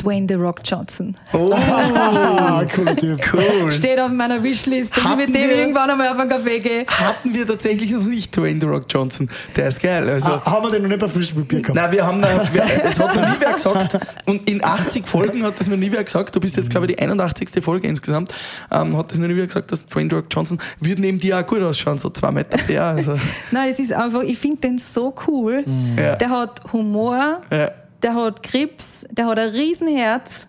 Dwayne 0.00 0.26
The 0.28 0.34
Rock 0.34 0.60
Johnson. 0.64 1.16
Oh, 1.32 1.50
cooler 2.74 2.94
Typ. 2.96 3.20
cool. 3.32 3.72
Steht 3.72 3.98
auf 3.98 4.10
meiner 4.12 4.42
Wishlist, 4.42 4.92
dass 4.96 5.02
ich 5.02 5.10
Hatten 5.10 5.18
mit 5.18 5.34
dem 5.34 5.50
wir- 5.50 5.56
irgendwann 5.56 5.90
einmal 5.90 6.08
auf 6.08 6.18
einen 6.18 6.30
Kaffee 6.30 6.60
gehe. 6.60 6.86
Hatten 6.86 7.34
wir 7.34 7.44
tatsächlich 7.46 7.90
noch 7.90 8.04
nicht 8.04 8.36
Dwayne 8.36 8.60
The 8.60 8.66
Rock 8.68 8.84
Johnson. 8.88 9.28
Der 9.56 9.68
ist 9.68 9.82
geil. 9.82 10.08
Also, 10.08 10.28
Ah, 10.28 10.44
haben 10.44 10.64
wir 10.66 10.70
den 10.70 10.82
noch 10.82 10.88
nicht 10.88 11.00
bei 11.00 11.08
Frühstück 11.08 11.38
mit 11.38 11.48
Bier 11.48 11.62
gehabt? 11.62 11.74
Nein, 11.74 11.90
wir 11.92 12.06
haben, 12.06 12.22
da- 12.22 12.48
wir, 12.52 12.62
es 12.84 12.98
hat 12.98 13.16
noch 13.16 13.26
nie 13.28 13.36
wer 13.40 13.52
gesagt. 13.54 13.98
Und 14.26 14.48
in 14.48 14.62
80 14.64 15.06
Folgen 15.06 15.42
hat 15.42 15.58
das 15.58 15.66
noch 15.66 15.76
nie 15.76 15.90
wer 15.90 16.04
gesagt. 16.04 16.34
Du 16.36 16.38
bist 16.40 16.56
jetzt, 16.56 16.70
glaube 16.70 16.86
ich, 16.86 16.94
die 16.96 17.02
81. 17.02 17.48
Folge 17.60 17.88
insgesamt. 17.88 18.32
Ähm, 18.70 18.96
hat 18.96 19.10
das 19.10 19.18
noch 19.18 19.26
nie 19.26 19.36
wer 19.36 19.46
gesagt, 19.46 19.72
dass 19.72 19.84
Dwayne 19.84 20.10
The 20.10 20.16
Rock 20.16 20.26
Johnson 20.30 20.60
würde 20.78 21.00
neben 21.00 21.18
dir 21.18 21.38
auch 21.40 21.46
gut 21.46 21.60
ausschauen, 21.62 21.98
so 21.98 22.08
zwei 22.10 22.30
Meter. 22.30 22.56
Ja, 22.72 22.90
also, 22.90 23.18
Nein, 23.50 23.68
es 23.70 23.80
ist 23.80 23.92
einfach, 23.92 24.22
ich 24.22 24.38
finde 24.38 24.58
den 24.58 24.78
so 24.78 25.12
cool. 25.26 25.64
Ja. 25.96 26.14
Der 26.16 26.30
hat 26.30 26.60
Humor, 26.72 27.42
ja. 27.50 27.70
Der 28.02 28.14
hat 28.14 28.42
Grips, 28.42 29.06
der 29.10 29.26
hat 29.26 29.38
ein 29.38 29.50
Riesenherz 29.50 30.48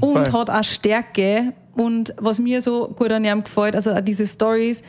Voll. 0.00 0.32
hat 0.32 0.50
auch 0.50 0.64
Stärke. 0.64 1.52
Und 1.74 2.14
was 2.16 2.38
mir 2.38 2.62
so 2.62 2.88
gut 2.88 3.12
an 3.12 3.24
ihm 3.24 3.44
gefällt, 3.44 3.74
also 3.74 3.90
auch 3.90 4.00
diese 4.00 4.26
Stories, 4.26 4.82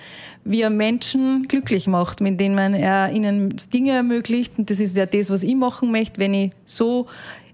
wie 0.46 0.62
er 0.62 0.70
Menschen 0.70 1.48
glücklich 1.48 1.88
macht, 1.88 2.22
mit 2.22 2.40
denen 2.40 2.74
er 2.74 3.12
ihnen 3.12 3.56
Dinge 3.74 3.92
ermöglicht. 3.92 4.54
Und 4.58 4.70
das 4.70 4.80
ist 4.80 4.96
ja 4.96 5.06
das, 5.06 5.30
was 5.30 5.44
ich 5.44 5.56
machen 5.56 5.92
möchte, 5.92 6.20
wenn 6.22 6.34
ich 6.34 6.52
so 6.66 7.08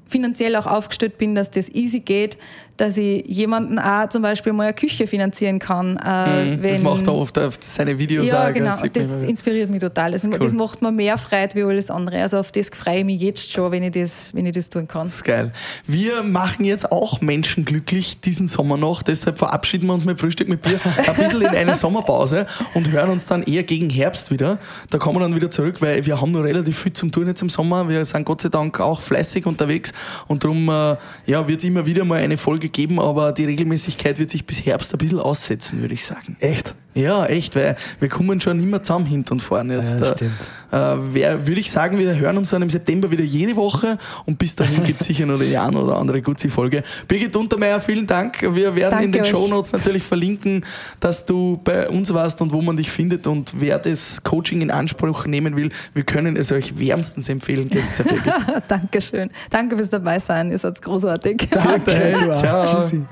finanziell 0.06 0.56
auch 0.56 0.68
aufgestellt 0.68 1.18
bin, 1.18 1.34
dass 1.34 1.50
das 1.50 1.70
easy 1.70 2.00
geht, 2.00 2.38
dass 2.78 2.98
ich 2.98 3.26
jemanden 3.28 3.78
auch 3.78 4.10
zum 4.10 4.22
Beispiel 4.22 4.52
mal 4.54 4.64
eine 4.64 4.74
Küche 4.74 5.06
finanzieren 5.06 5.60
kann. 5.60 5.98
Äh, 5.98 6.58
wenn, 6.62 6.72
Das 6.72 6.82
macht 6.82 7.08
er 7.08 7.14
oft 7.14 7.38
auf 7.38 7.58
seine 7.60 7.98
Videos 7.98 8.28
ja, 8.28 8.48
auch, 8.48 8.54
genau. 8.54 8.76
das 8.92 9.24
inspiriert 9.24 9.70
mich 9.70 9.82
total. 9.82 10.12
Das, 10.12 10.28
das 10.28 10.54
macht 10.54 10.82
mir 10.82 10.92
mehr 10.92 11.18
Freude 11.18 11.56
wie 11.56 11.64
alles 11.64 11.92
andere. 11.92 12.22
Also 12.22 12.38
auf 12.38 12.52
das 12.52 12.70
freue 12.70 13.00
ich 13.00 13.06
mich 13.06 13.22
jetzt 13.22 13.52
schon, 13.52 13.72
wenn 13.72 13.84
ich 13.84 13.92
das, 13.92 14.34
wenn 14.34 14.46
ich 14.46 14.54
das 14.54 14.70
tun 14.70 14.88
kann. 14.88 15.08
Das 15.08 15.18
ist 15.18 15.24
geil. 15.24 15.52
Wir 15.86 16.24
machen 16.24 16.66
jetzt 16.66 16.92
auch 16.92 17.22
Menschen 17.22 17.66
glücklich 17.66 18.20
diesen 18.20 18.48
Sommer 18.48 18.78
noch. 18.78 19.04
Deshalb 19.04 19.38
verabschieden 19.38 19.88
wir 19.88 19.94
uns 19.94 20.06
mit 20.06 20.20
Frühstück 20.20 20.50
mit 20.50 20.62
Bier 20.62 20.80
ein 21.08 21.16
bisschen 21.16 21.42
in 21.42 21.48
eine 21.50 21.76
Sommerpause 21.76 22.48
und 22.74 22.92
hören 22.92 23.12
uns 23.12 23.28
dann 23.28 23.44
eher 23.44 23.64
gegen 23.64 23.90
Herbst 23.90 24.32
wieder. 24.32 24.58
Da 24.90 24.98
kommen 24.98 25.18
wir 25.18 25.22
dann 25.22 25.36
wieder 25.36 25.52
zurück, 25.52 25.82
weil 25.82 26.06
wir 26.06 26.20
haben 26.20 26.32
noch 26.32 26.44
relativ 26.44 26.80
viel 26.80 26.94
zum 26.94 27.12
tun 27.12 27.28
jetzt 27.28 27.42
im 27.42 27.50
Sommer. 27.50 27.88
Wir 27.88 28.04
sind 28.04 28.26
Gott 28.26 28.42
sei 28.42 28.50
Dank 28.50 28.80
auch 28.80 29.02
fleißig 29.02 29.46
unterwegs 29.46 29.92
und 30.28 30.44
darum 30.44 30.70
äh, 30.70 30.96
ja, 31.26 31.48
wird 31.48 31.60
es 31.60 31.64
immer 31.64 31.86
wieder 31.86 32.04
mal 32.04 32.20
eine 32.20 32.38
Folge 32.38 32.63
geben, 32.70 33.00
aber 33.00 33.32
die 33.32 33.46
Regelmäßigkeit 33.46 34.20
wird 34.20 34.30
sich 34.30 34.46
bis 34.46 34.66
Herbst 34.66 34.94
ein 34.94 34.98
bisschen 34.98 35.20
aussetzen, 35.20 35.82
würde 35.82 35.94
ich 35.94 36.06
sagen. 36.06 36.38
Echt? 36.40 36.76
Ja, 36.96 37.26
echt, 37.26 37.56
weil 37.56 37.76
wir 38.00 38.10
kommen 38.10 38.40
schon 38.40 38.60
immer 38.62 38.84
zusammen 38.84 39.06
hinten 39.06 39.34
und 39.34 39.40
vorne. 39.42 39.78
Jetzt, 39.78 40.00
Ja, 40.00 40.14
stimmt. 40.16 40.32
äh, 40.72 40.78
wer- 41.12 41.48
würde 41.48 41.60
ich 41.60 41.72
sagen, 41.72 41.98
wir 41.98 42.16
hören 42.16 42.38
uns 42.38 42.52
dann 42.52 42.62
im 42.62 42.70
September 42.70 43.10
wieder 43.10 43.24
jede 43.24 43.56
Woche 43.56 43.98
und 44.26 44.38
bis 44.38 44.56
dahin 44.56 44.84
gibt 44.86 45.02
es 45.02 45.08
sicher 45.08 45.26
noch 45.26 45.40
die 45.40 45.58
eine 45.58 45.78
oder 45.80 45.98
andere 45.98 46.22
gute 46.22 46.50
Folge. 46.50 46.84
Birgit 47.08 47.36
Untermeier, 47.36 47.80
vielen 47.80 48.06
Dank. 48.06 48.42
Wir 48.42 48.76
werden 48.76 49.00
in 49.00 49.12
Danke 49.12 49.12
den 49.12 49.22
euch. 49.24 49.28
Show 49.30 49.48
Notes 49.48 49.72
natürlich 49.72 50.04
verlinken, 50.04 50.66
dass 51.00 51.26
du 51.26 51.60
bei 51.64 51.90
uns 51.90 52.14
warst 52.14 52.42
und 52.42 52.52
wo 52.54 52.62
man 52.62 52.78
dich 52.78 52.92
findet 52.92 53.26
und 53.28 53.54
wer 53.58 53.80
das 53.80 54.22
Coaching 54.24 54.62
in 54.62 54.70
Anspruch 54.70 55.26
nehmen 55.26 55.56
will, 55.56 55.72
wir 55.96 56.04
können 56.04 56.36
es 56.38 56.52
euch 56.52 56.78
wärmstens 56.78 57.28
empfehlen. 57.30 57.70
Geht's 57.70 57.96
zur 57.96 58.06
Birgit. 58.06 58.34
Dankeschön. 58.68 59.30
Danke 59.50 59.76
fürs 59.78 59.90
dabei 59.90 60.20
sein. 60.20 60.52
Ihr 60.52 60.60
seid 60.60 60.82
großartig. 60.82 61.48
Danke, 61.50 62.16
du 62.20 62.32
auch. 62.32 62.40
Ciao. 62.40 62.82
Tschüssi. 62.82 63.06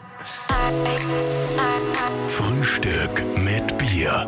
Frühstück 2.28 3.24
mit 3.38 3.78
Bier. 3.78 4.28